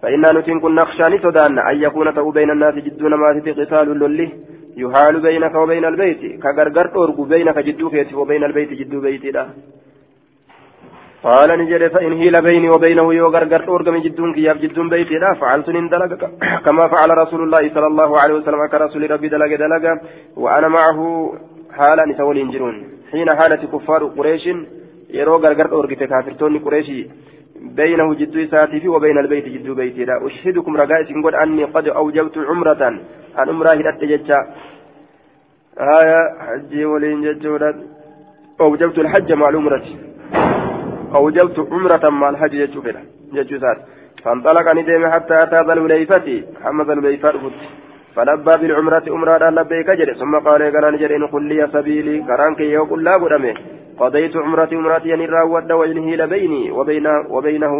فإنا 0.01 0.31
نتين 0.31 0.59
كن 0.59 0.75
نخشى 0.75 1.03
نتدان 1.13 1.59
أن 1.59 1.75
يكون 1.85 2.13
تو 2.15 2.31
بين 2.31 2.49
الناس 2.51 2.75
جدون 2.75 3.13
ما 3.13 3.29
قتال 3.45 3.87
لله 3.99 4.29
يحال 4.81 5.15
بينك 5.19 5.55
وبين 5.55 5.85
البيت 5.85 6.21
كغرغر 6.43 6.87
أورغو 6.95 7.23
بينك 7.23 7.57
جدو 7.67 7.89
كيتي 7.89 8.15
وبين 8.15 8.43
البيت 8.43 8.71
جدو 8.79 9.01
بيتي 9.01 9.31
قال 11.23 11.49
نجد 11.59 11.83
فإن 11.93 12.13
هيل 12.21 12.35
بيني 12.41 12.69
وبينه 12.69 13.13
يو 13.13 13.27
غرغر 13.35 13.61
أورغم 13.67 13.97
جدون 14.05 14.33
كياب 14.35 14.57
جدون 14.63 14.89
بيتي 14.89 15.15
لا 15.23 15.33
فعلت 15.41 15.69
دلق 15.69 16.21
كما 16.65 16.83
فعل 16.93 17.09
رسول 17.23 17.41
الله 17.43 17.63
صلى 17.75 17.87
الله 17.91 18.09
عليه 18.21 18.33
وسلم 18.33 18.61
كرسول 18.71 19.11
ربي 19.11 19.27
دلق 19.33 19.51
دلق 19.63 19.85
وأنا 20.43 20.67
معه 20.67 20.99
حالا 21.77 22.03
نسول 22.09 22.37
ينجرون 22.37 22.75
حين 23.11 23.29
حالة 23.39 23.61
كفار 23.73 24.01
قريش 24.17 24.45
يرو 25.17 25.35
غرغر 25.43 25.67
أورغت 25.71 26.03
كافرتون 26.11 26.59
قريشي 26.65 26.99
بينه 27.61 28.13
جدو 28.13 28.45
ساتي 28.51 28.87
وبين 28.87 29.17
البيت 29.17 29.45
جدو 29.45 29.73
بيتي 29.75 30.05
لا. 30.05 30.27
أشهدكم 30.27 30.77
رقائس 30.77 31.09
قد 31.25 31.33
أني 31.33 31.63
قد 31.63 31.87
أوجبت 31.87 32.37
عمرة. 32.37 32.87
أن 33.39 33.49
عمرة 33.49 33.69
هدت 33.69 34.03
ججا 34.03 34.39
حجي 36.45 36.85
ولين 36.85 37.21
ججورات 37.21 37.75
أوجبت 38.61 38.97
الحج 38.99 39.33
مع 39.33 39.49
العمرة. 39.49 39.85
أوجبت 41.15 41.59
عمرة 41.71 42.09
مع 42.09 42.29
الحج 42.29 42.53
ججوفنا 42.61 43.01
ججوسات 43.33 43.77
فانطلق 44.23 44.67
ندم 44.75 45.03
حتى 45.13 45.35
أتى 45.43 45.59
ذا 45.67 45.73
الوليفة. 45.73 46.27
حمد 46.63 46.89
الوليفة 46.89 47.33
فلبى 48.15 48.53
بالعمرة 48.61 49.03
عمرة 49.07 49.49
لبيك 49.49 49.89
جري 49.99 50.13
ثم 50.21 50.33
قال 50.47 50.61
قال 50.73 50.93
نجري 50.93 51.15
إن 51.15 51.27
قل 51.27 51.43
لي 51.49 51.67
سبيلي. 51.73 52.15
كرانك 52.27 52.59
يقول 52.59 53.03
لا 53.03 53.13
قدمه 53.21 53.53
قضيت 53.99 54.37
عمرتي 54.37 54.75
عمرتي 54.75 55.09
يعني 55.09 55.25
راود 55.25 55.71
وإن 55.71 55.97
هيل 55.97 56.27
بيني 56.27 56.71
وبين 56.71 57.07
وبينه. 57.29 57.73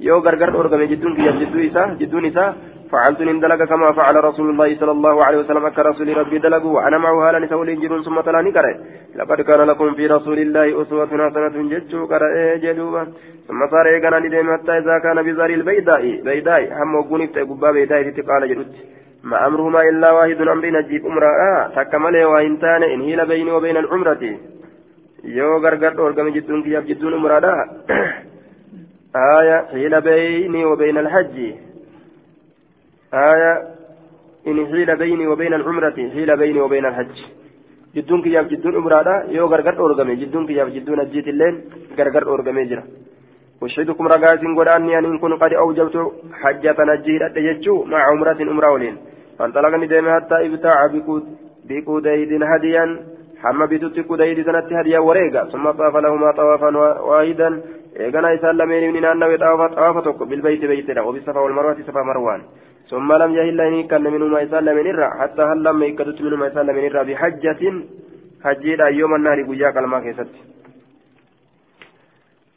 يو 0.00 0.18
غرغر 0.18 0.48
أرغم 0.60 0.82
جدون 0.82 1.12
كي 1.16 1.22
جدو 1.40 1.58
إسا 1.68 1.82
جدون 2.00 2.24
إسا. 2.26 2.54
فعلت 2.92 3.22
دلق 3.22 3.64
كما 3.64 3.92
فعل 3.92 4.24
رسول 4.24 4.50
الله 4.50 4.68
صلى 4.80 4.90
الله 4.90 5.24
عليه 5.24 5.38
وسلم 5.38 5.68
كرسول 5.68 6.16
ربي 6.16 6.38
دلق 6.38 6.64
وأنا 6.64 6.98
معه 6.98 7.28
هالا 7.28 7.38
نسول 7.38 7.80
جنون 7.80 8.02
ثم 8.02 8.20
تلاني 8.20 8.52
كره. 8.52 8.74
لقد 9.16 9.40
كان 9.40 9.60
لكم 9.60 9.94
في 9.94 10.06
رسول 10.06 10.38
الله 10.38 10.82
أسوة 10.82 11.06
حسنة 11.06 11.56
جدو 11.72 12.06
كره. 12.06 12.56
جدوبا. 12.64 13.02
ثم 13.48 13.60
صار 13.72 13.86
إيقنا 13.86 14.18
ندم 14.18 14.48
حتى 14.54 14.72
إذا 14.78 14.98
كان 15.04 15.18
بزار 15.26 15.50
البيداء 15.50 16.02
بيداء. 16.26 16.62
هم 16.82 16.94
وقوني 16.94 17.26
تقبا 17.26 17.70
بيداء 17.72 18.02
تقال 18.10 18.42
جدوت. 18.50 18.74
ما 19.24 19.46
أمرهما 19.46 19.80
إلا 19.90 20.08
واحد 20.16 20.40
أمر 20.54 20.66
نجيب 20.76 21.06
أمرا. 21.06 21.32
تكمل 21.76 22.24
وإنتان 22.24 22.82
إن 22.82 23.00
هي 23.00 23.24
بيني 23.26 23.50
وبين 23.52 23.76
العمرة. 23.76 24.22
Yoo 25.24 25.60
gargar 25.60 25.94
dhoorgame 25.94 26.32
jidduun 26.32 26.62
kiyyaaf 26.62 26.86
jidduun 26.86 27.14
umraadha 27.20 27.54
آية 29.16 29.66
حيل 29.72 30.00
بيني 30.00 30.64
وبين 30.64 30.98
الحج 30.98 31.36
آية 33.14 33.52
إن 34.46 34.66
حيل 34.66 34.96
بيني 34.96 35.26
وبين 35.26 35.54
العمرة 35.54 35.96
حيل 36.14 36.36
بيني 36.36 36.60
وبين 36.60 36.86
الحج 36.86 37.16
جدون 37.96 38.22
كياف 38.22 38.46
جدون 38.46 38.74
عمرة 38.76 39.24
يو 39.36 39.46
غرغر 39.46 39.78
أورغمي 39.78 40.14
جدون 40.16 40.46
كياف 40.46 40.68
جدون 40.68 41.00
الجيت 41.00 41.28
الليل 41.28 41.54
غرغر 41.98 42.22
أورغمي 42.26 42.64
جرا 42.64 42.84
أشهدكم 43.62 44.06
رقاس 44.06 44.40
قد 44.58 44.68
أني 44.68 44.98
أن 44.98 45.18
كن 45.18 45.32
قد 45.42 45.52
أوجبت 45.52 45.96
حجة 46.40 46.76
نجيل 46.90 47.22
أتججو 47.22 47.84
مع 47.84 48.00
عمرة 48.10 48.40
أمرا 48.52 48.68
ولين 48.74 48.96
فانطلقني 49.38 49.86
دائما 49.86 50.10
حتى 50.16 50.36
ابتاع 50.46 50.78
بكوديد 51.68 52.42
هديا 52.52 52.84
حما 53.42 53.66
بيتوت 53.66 54.00
كوديد 54.00 54.38
سنت 54.46 54.72
هديا 54.72 54.98
وريقا 54.98 55.42
ثم 55.52 55.70
طاف 55.70 55.96
لهما 55.96 56.32
طوافا 56.32 56.68
واحدا 57.08 57.62
إسان 58.36 58.56
لمن 58.56 58.92
من 58.92 59.04
أنه 59.04 59.36
طواف 59.36 60.04
توك 60.04 60.22
بالبيت 60.22 60.64
بيتنا 60.64 61.02
وبالصفا 61.02 61.40
والمروة 61.40 61.78
صفا 61.88 62.02
مروان 62.02 62.40
ثم 62.90 63.12
لم 63.12 63.30
يهل 63.38 63.60
إن 63.60 63.86
كان 63.90 64.02
منهما 64.02 64.42
إسان 64.42 64.64
لمن 64.64 64.86
الرا 64.90 65.08
حتى 65.20 65.42
هل 65.42 65.62
لما 65.62 65.86
يكدت 65.86 66.22
منهما 66.22 66.46
إسان 66.46 66.66
لمن 66.66 66.84
الرا 66.86 67.02
بحجة 67.02 67.60
حجيدا 68.44 68.86
يوم 69.00 69.14
النهر 69.14 69.42
قجاك 69.42 69.76
الماء 69.76 70.00
كيست 70.04 70.32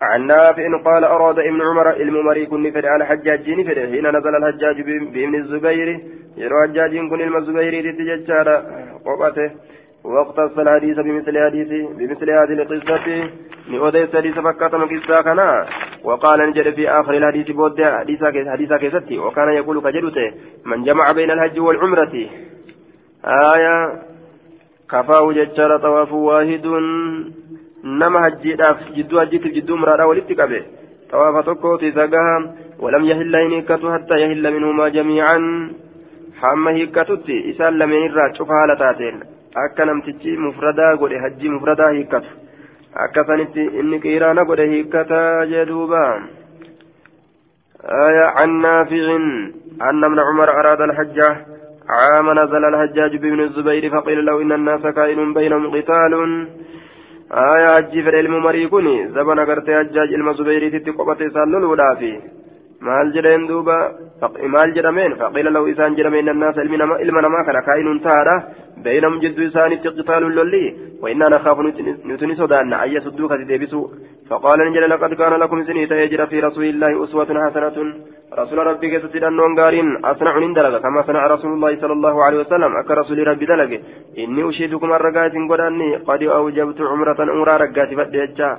عن 0.02 0.28
نافع 0.28 0.66
قال 0.86 1.04
أراد 1.04 1.40
ابن 1.40 1.62
عمر 1.62 1.88
الممري 2.04 2.46
كن 2.46 2.72
فد 2.72 2.86
على 2.86 3.06
حجاج 3.06 3.50
نفد 3.50 3.80
حين 3.92 4.08
نزل 4.16 4.36
الحجاج 4.36 4.78
بابن 4.86 5.36
الزبير 5.36 5.90
يروى 6.38 6.68
حجاج 6.68 6.94
كن 7.10 7.22
الزبير 7.38 7.74
تتججار 7.92 8.48
قبته 9.06 9.50
واقتص 10.14 10.60
الحديث 10.60 10.98
بمثل 11.00 11.36
حديث 11.46 11.70
بمثل 11.98 12.30
هذه 12.30 12.54
القصة 12.62 13.30
لأوديس 13.70 14.16
حديث 14.16 14.40
فكة 14.40 14.78
مكسا 14.78 15.22
كنا 15.22 15.66
وقال 16.04 16.40
نجد 16.50 16.74
في 16.76 16.90
آخر 16.90 17.14
الحديث 17.14 17.52
بود 17.52 17.82
حديثا 18.54 18.78
كيستي 18.78 19.20
وكان 19.20 19.50
يقول 19.50 19.82
كجدته 19.82 20.28
من 20.66 20.84
جمع 20.84 21.12
بين 21.12 21.32
الحج 21.32 21.60
والعمرة 21.60 22.16
آية 23.54 23.78
كفاه 24.92 25.32
ججار 25.32 25.78
طواف 25.78 26.12
واحد 26.14 26.66
hajjiidhaaf 27.86 28.80
jidduu 28.96 29.20
hajjiitiif 29.22 29.54
jidduu 29.56 29.78
muraadhaa 29.78 30.08
walitti 30.12 30.36
qabe 30.40 30.60
xawaafa 31.10 31.44
tokkooti 31.50 31.92
sagaha 31.98 32.36
walam 32.84 33.06
yahilla 33.10 33.42
hin 33.44 33.54
hiikkatu 33.56 33.92
hattaa 33.96 34.18
yahilla 34.22 34.52
minhumaa 34.56 34.90
jamiican 34.96 35.46
hamma 36.42 36.76
hiikkatutti 36.78 37.38
isaan 37.52 37.80
lameen 37.80 38.06
irraa 38.08 38.30
cufa 38.38 38.60
haala 38.60 38.76
taateen 38.84 39.20
akka 39.64 39.86
namtichi 39.86 40.38
mufradaa 40.46 40.96
godhe 41.02 41.22
hajjii 41.26 41.54
mufradaa 41.58 41.92
hiikkatu 41.98 42.32
akka 43.06 43.28
sanitti 43.28 43.70
inni 43.82 44.00
qiiraana 44.08 44.50
godhe 44.50 44.72
hiikkataa 44.74 45.46
jedhuuba 45.54 46.04
عن 48.38 48.50
نافع 48.62 49.16
أن 49.90 50.04
ابن 50.04 50.20
عمر 50.20 50.50
أراد 50.60 50.82
الحج 50.82 51.20
عام 51.90 52.28
نزل 52.40 52.66
الحجاج 52.66 53.16
بن 53.16 53.40
الزبير 53.40 53.90
فقيل 53.90 54.26
له 54.26 54.42
إن 54.42 54.52
الناس 54.52 54.82
كائن 54.82 55.34
بينهم 55.34 55.72
قتال 55.76 56.14
آية 57.32 58.20
ilmu 58.22 58.40
marii 58.42 58.70
kun 58.70 58.88
zabana 59.14 59.46
gartee 59.46 59.76
hajjaaj 59.76 60.12
ilma 60.12 60.34
zubeyriititti 60.34 60.94
qophate 60.94 61.26
isaan 61.26 61.52
loluudhaafi 61.52 62.12
maal 62.88 63.14
jedheen 63.16 63.48
duuba? 63.50 63.78
Maal 64.56 64.76
jedhameen? 64.78 65.18
Faqiila 65.22 65.56
lahu 65.56 65.72
isaan 65.74 65.98
jedhameen 65.98 66.30
annaasa 66.34 66.68
ilma 67.06 67.26
namaa 67.28 67.46
kana 67.48 67.66
kaa'inuun 67.68 68.04
tahaadha 68.08 68.38
بينهم 68.84 69.20
جد 69.20 69.40
إساني 69.40 69.76
قتال 69.76 70.24
لولي 70.36 70.66
وإنا 71.02 71.30
نخاف 71.30 71.58
نتني 72.06 72.36
صدان 72.36 72.74
أن 72.74 72.90
يصدوك 72.96 73.32
تدبسوا 73.42 73.88
فقال 74.30 74.60
نجل 74.70 74.90
لقد 74.90 75.14
كان 75.14 75.34
لكم 75.34 75.64
سنة 75.64 75.96
يجرى 76.04 76.26
في 76.28 76.40
رسول 76.40 76.66
الله 76.66 77.04
أسوة 77.04 77.30
حسنة 77.46 77.78
رسول 78.42 78.58
ربي 78.68 78.88
كتسير 78.94 79.28
النونغارين 79.28 79.88
أصنع 80.06 80.34
دلق 80.58 80.82
كما 80.84 81.02
صنع 81.08 81.28
رسول 81.28 81.52
الله 81.54 81.72
صلى 81.82 81.94
الله 81.94 82.16
عليه 82.26 82.40
وسلم 82.44 82.72
أك 82.82 82.92
رسول 82.92 83.28
ربي 83.28 83.46
دلق 83.46 83.72
إني 84.24 84.50
أشهدكم 84.50 84.90
الرقات 84.94 85.34
قداني 85.52 85.90
قد 86.08 86.24
أوجبت 86.24 86.80
عمرة 86.92 87.20
أمرا 87.36 87.58
رقات 87.64 87.90
فديجا 87.98 88.50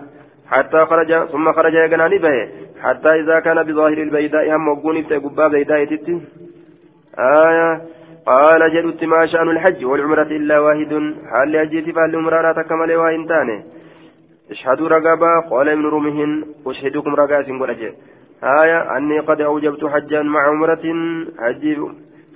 حتى 0.50 0.84
خرج 0.84 1.28
ثم 1.32 1.52
خرج 1.52 1.74
يقناني 1.74 2.18
به 2.18 2.48
حتى 2.82 3.08
إذا 3.20 3.40
كان 3.40 3.62
بظاهر 3.62 3.98
البيداء 3.98 4.56
هم 4.56 4.68
وقوني 4.68 5.02
بتقبا 5.02 5.48
بيداء 5.48 5.84
تتي. 5.84 6.20
آية. 7.18 7.82
قال 8.26 8.60
جدت 8.74 9.04
ما 9.04 9.26
شأن 9.26 9.48
الحج 9.50 9.84
والعمرة 9.84 10.22
إلا 10.22 10.58
واحد. 10.58 11.14
حال 11.30 11.56
أجيت 11.56 11.94
فالعمرة 11.96 12.52
تكمل 12.52 12.94
وإن 12.96 13.26
تاني؟ 13.26 13.64
اشهدوا 14.50 14.88
رقبا 14.88 15.32
قال 15.50 15.68
ابن 15.68 15.86
رمهن 15.86 16.44
أشهدكم 16.66 17.14
رقاس 17.14 17.48
ورجع 17.50 17.90
آية. 18.62 18.96
أني 18.96 19.18
قد 19.20 19.40
أوجبت 19.40 19.84
حجا 19.84 20.22
مع 20.22 20.40
عمرة. 20.48 20.84
حج 21.38 21.64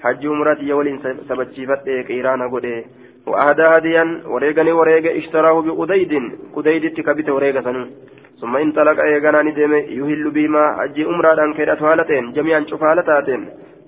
حج 0.03 0.27
عمرة 0.27 0.59
يولين 0.61 0.99
سبتشي 1.29 1.67
فتيك 1.67 2.11
إيران 2.11 2.43
قده 2.53 2.85
وأهدى 3.27 3.63
هديا 3.63 4.05
وريقني 4.27 4.73
وريق 4.73 5.17
اشتراه 5.17 5.63
بقديد 5.63 6.13
قديد 6.57 6.95
تكبت 6.95 7.29
وريق 7.31 7.61
سنو. 7.61 7.87
ثم 8.41 8.57
انطلق 8.57 8.99
ايغانا 9.01 9.43
ندم 9.43 9.73
يهل 9.75 10.31
بما 10.31 10.65
عمرة 11.09 11.45
أن 11.45 11.55
كيرت 11.55 11.83
هالتين 11.83 12.33
جميعا 12.33 12.61
شوف 12.71 12.83
هالتاتين 12.85 13.41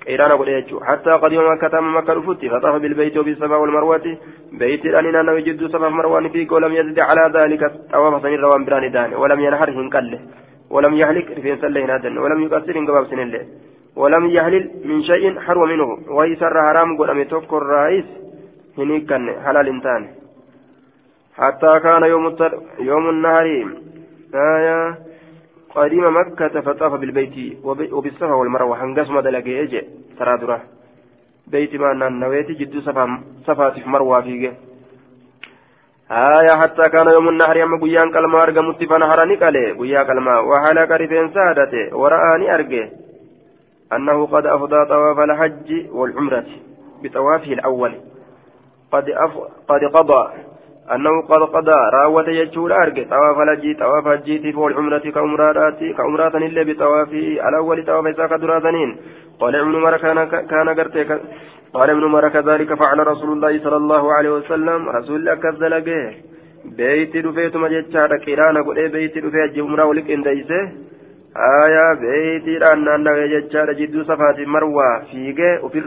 قيرانا 0.07 0.35
قد 0.35 0.49
يجو. 0.49 0.81
حتى 0.81 1.11
قدم 1.11 1.45
مكة 1.53 1.81
مكة 1.81 2.13
رفت 2.13 2.47
فطاف 2.53 2.75
بالبيت 2.83 3.17
وبالصفا 3.17 3.57
والمروة. 3.57 4.07
بيت 4.53 4.85
الأنين 4.85 5.29
ويجد 5.29 5.67
صفا 5.73 5.89
مروان 5.89 6.29
فيك 6.29 6.53
ولم 6.53 6.73
يزد 6.73 6.99
على 7.09 7.25
ذلك. 7.37 7.63
طواف 7.93 8.23
سنين 8.23 8.41
روان 8.41 8.65
براني 8.65 8.89
دان. 8.89 9.15
ولم 9.15 9.41
ينحر 9.41 9.71
هنكله 9.71 10.21
ولم 10.71 10.95
يهلك 10.95 11.27
رفين 11.39 11.57
سلين 11.63 11.91
هذا 11.91 12.09
ولم 12.25 12.39
يقصر 12.45 12.77
قباب 12.89 13.05
له. 13.33 13.43
ولم 13.97 14.25
يهلل 14.37 14.65
من 14.85 15.03
شيء 15.11 15.41
حرم 15.45 15.63
منه. 15.73 15.89
ويسر 16.17 16.55
حرام 16.67 16.89
قل 16.99 17.11
أم 17.11 17.19
يتوكل 17.21 17.57
الرئيس. 17.57 18.09
هنيكن 18.78 19.22
حلال 19.46 19.68
انتان 19.68 20.08
حتى 21.38 21.80
كان 21.80 22.04
يوم 22.04 22.28
التر 22.28 22.52
يوم 22.80 23.10
النهر 23.10 23.46
آية 24.36 24.96
قديم 25.76 26.18
مكة 26.20 26.62
فطاف 26.62 26.94
بالبيت 26.94 27.36
وبالصفا 27.96 28.34
والمروة 28.34 28.84
هنقسم 28.84 29.20
دلقي 29.20 29.64
اجي 29.64 29.82
ترى 30.20 30.38
درا 30.38 30.60
بيت 31.48 31.76
ما 31.76 32.10
نويت 32.10 32.52
جدو 32.52 32.80
صفا 32.82 33.06
صفا 33.48 33.70
في 33.70 33.90
مروة 33.90 34.22
فيك 34.22 34.54
آية 36.12 36.54
حتى 36.62 36.82
كان 36.94 37.08
يوم 37.08 37.30
النهر 37.30 37.58
يوم 37.58 37.82
قيان 37.82 38.12
كلمة 38.14 38.44
أرقى 38.44 38.62
متفن 38.64 39.04
هراني 39.04 39.36
قالي 39.36 39.72
قيا 39.80 40.04
كلمة 40.04 40.34
وحلق 40.50 40.92
رفين 41.02 41.34
سادته 41.34 41.96
ورآني 41.98 42.54
أرقى 42.56 42.84
أنه 43.94 44.26
قد 44.26 44.46
أفضى 44.46 44.86
طواف 44.86 45.20
الحج 45.20 45.70
والعمرة 45.92 46.46
بطوافه 47.04 47.54
الأول 47.54 47.94
قد 48.93 49.09
أف... 49.09 49.33
قد 49.69 49.85
قضى. 49.85 50.29
أنه 50.95 51.23
قد 51.23 51.43
قضى. 51.43 51.81
راوة 51.95 52.29
يجول 52.29 52.73
أرجع. 52.73 53.03
طواف 53.03 53.39
الحج 53.41 53.79
طواف 53.79 54.07
الجيت 54.07 54.57
والعمرة 54.57 54.99
كأمرات 54.99 55.81
كأمرات 55.99 56.35
إلا 56.35 56.63
بطوافه 56.63 57.49
الأول 57.49 57.85
طواف 57.85 58.07
إساك 58.07 58.33
دراسنين 58.41 58.97
قال 59.41 59.57
ابن 59.57 59.77
عمر 59.77 59.97
كان 59.97 60.25
كان 60.25 60.69
قرتك 60.69 61.21
قال 61.75 61.91
ابن 61.91 62.05
عمر 62.05 62.29
كذلك 62.29 62.75
فعل 62.75 63.07
رسول 63.07 63.33
الله 63.33 63.59
صلى 63.65 63.77
الله 63.77 64.13
عليه 64.13 64.31
وسلم. 64.31 64.89
رسول 64.89 65.17
الله 65.21 65.35
كذلك. 65.35 65.89
بيت 66.65 67.17
دفيت 67.17 67.57
مجتشار 67.57 68.17
كيرانا 68.25 68.63
قل 68.63 68.89
بيت 68.89 69.19
دفيت 69.19 69.53
جمرة 69.53 69.85
ولك 69.85 70.11
إن 70.11 70.23
ديسه 70.23 70.63
آية 71.37 71.95
بيت 72.01 72.63
رأنا 72.63 72.95
أنه 72.95 73.11
يجتشار 73.11 73.73
جدو 73.73 74.03
صفات 74.03 74.39
مروة 74.47 74.99
فيك 75.11 75.41
وفي 75.63 75.79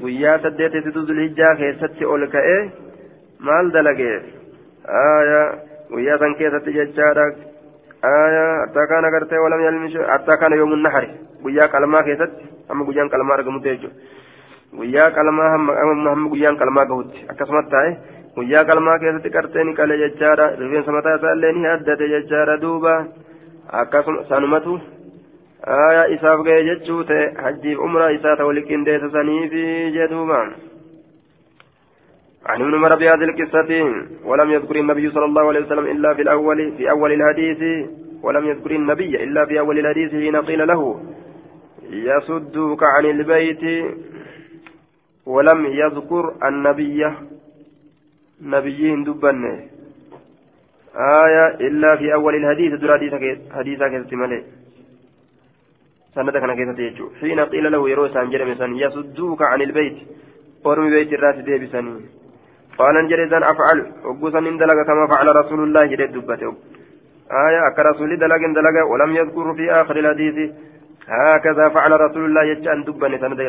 guyyaa 0.00 0.38
saddeetitti 0.42 0.90
zulhijjaa 1.08 1.54
keessatti 1.60 2.04
ol 2.14 2.26
ka'ee 2.34 2.60
maal 3.46 3.72
dalageef 3.72 4.22
guyyaa 5.92 6.18
san 6.18 6.34
keessatti 6.40 6.72
jechaadha. 6.78 7.24
Hatta 8.02 8.86
kaan 8.90 9.04
agartee 9.04 9.38
walam 9.44 9.60
yalmishu? 9.66 10.02
Hatta 10.12 10.36
kaan 10.36 10.52
yoomuun 10.58 10.82
nahari. 10.82 11.08
Guyyaa 11.42 11.68
qalmaa 11.68 12.02
keessatti 12.02 12.44
amma 12.68 12.84
guyyaan 12.84 13.10
qalmaa 13.10 13.34
argamutti 13.38 13.68
jechuudha 13.68 13.96
guyyaa 14.78 15.10
qalmaa 15.16 15.50
hamma 15.50 16.28
guyyaan 16.32 16.56
qalmaa 16.60 16.84
gahutti 16.90 17.24
akkasumas 17.32 17.66
taa'e 17.72 17.90
guyyaa 18.36 18.64
qalmaa 18.70 18.98
keessatti 19.02 19.30
qartee 19.36 19.64
ni 19.64 19.74
qale 19.74 19.98
jechaadha. 20.04 20.46
Rifeensa 20.60 20.92
mataa 20.92 21.16
isaa 21.16 21.32
illee 21.36 21.52
ni 21.52 21.66
addate 21.66 22.08
jechaadha 22.14 22.60
duuba. 22.60 22.94
Akkasuma 23.72 24.24
sanumatu. 24.28 24.80
Isaaf 26.14 26.44
ga'e 26.44 26.64
jechuu 26.64 27.04
ta'e 27.04 27.34
hajjiif 27.42 27.78
umraa 27.78 28.10
isaa 28.10 28.36
ta'u 28.36 28.52
liqindeessa 28.52 29.10
saniifi 29.10 29.92
jedhuuba. 29.92 30.40
عن 32.48 32.62
ابن 32.62 32.74
عمر 32.74 32.94
بهذه 32.96 33.24
القصة 33.24 33.70
ولم 34.24 34.50
يذكر 34.50 34.76
النبي 34.76 35.10
صلى 35.10 35.24
الله 35.24 35.48
عليه 35.48 35.60
وسلم 35.60 35.86
إلا 35.86 36.14
في 36.14 36.22
الأول 36.22 36.72
في 36.76 36.90
أول 36.90 37.12
الحديث 37.12 37.88
ولم 38.22 38.46
يذكر 38.46 38.70
النبي 38.70 39.24
إلا 39.24 39.46
في 39.46 39.58
أول 39.58 39.78
الحديث 39.78 40.10
حين 40.10 40.36
قيل 40.36 40.66
له 40.66 41.00
يصدوك 41.90 42.82
عن 42.82 43.04
البيت 43.04 43.94
ولم 45.26 45.66
يذكر 45.66 46.34
النبي 46.48 47.06
نبيين 48.42 49.04
دبن 49.04 49.44
آية 50.96 51.46
إلا 51.68 51.96
في 51.96 52.14
أول 52.14 52.34
الحديث 52.34 52.72
در 52.80 52.96
سنة 56.14 56.32
كان 56.32 56.52
كيست 56.58 56.98
حين 57.20 57.40
قيل 57.52 57.72
له 57.72 57.82
يروس 57.90 58.16
عن 58.16 58.30
جرم 58.30 58.50
يصدوك 58.84 59.40
عن 59.42 59.60
البيت 59.62 59.96
ورمي 60.64 60.90
بيت 60.90 61.12
الراس 61.12 61.36
ديبسني 61.46 61.94
قال 62.78 62.96
انجل 62.96 63.20
إذن 63.20 63.42
أفعل 63.52 63.78
وقوسا 64.04 64.40
دلق 64.40 64.78
كما 64.88 65.04
فعل 65.12 65.36
رسول 65.40 65.60
الله 65.66 65.84
جديد 65.92 66.12
دبته 66.12 66.50
آية 67.46 67.60
أك 67.68 67.78
رسول 67.78 68.10
دلق 68.22 68.42
دلق 68.58 68.76
ولم 68.90 69.10
يذكر 69.16 69.46
في 69.58 69.64
آخر 69.80 69.96
الحديث 69.98 70.36
هكذا 71.08 71.68
فعل 71.68 71.92
رسول 72.00 72.24
الله 72.24 72.42
يجعل 72.52 72.84
دبني 72.84 73.18
سند 73.18 73.40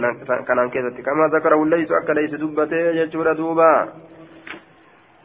كان 0.48 0.70
كذا 0.70 0.90
كما 1.06 1.24
ذكره 1.36 1.66
ليس 1.66 1.92
أك 1.92 2.10
ليس 2.10 2.34
دبته 2.44 2.84
يجور 3.00 3.34
دوبا 3.34 3.72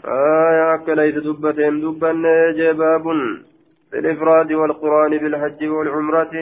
آية 0.05 0.75
أك 0.75 0.89
ليس 0.89 1.17
دبته 1.29 1.71
دبن 1.85 2.25
جباب 2.59 3.07
في 3.91 3.99
الإفراد 4.01 4.53
والقرآن 4.53 5.13
بالحج 5.23 5.61
والعمرة 5.75 6.35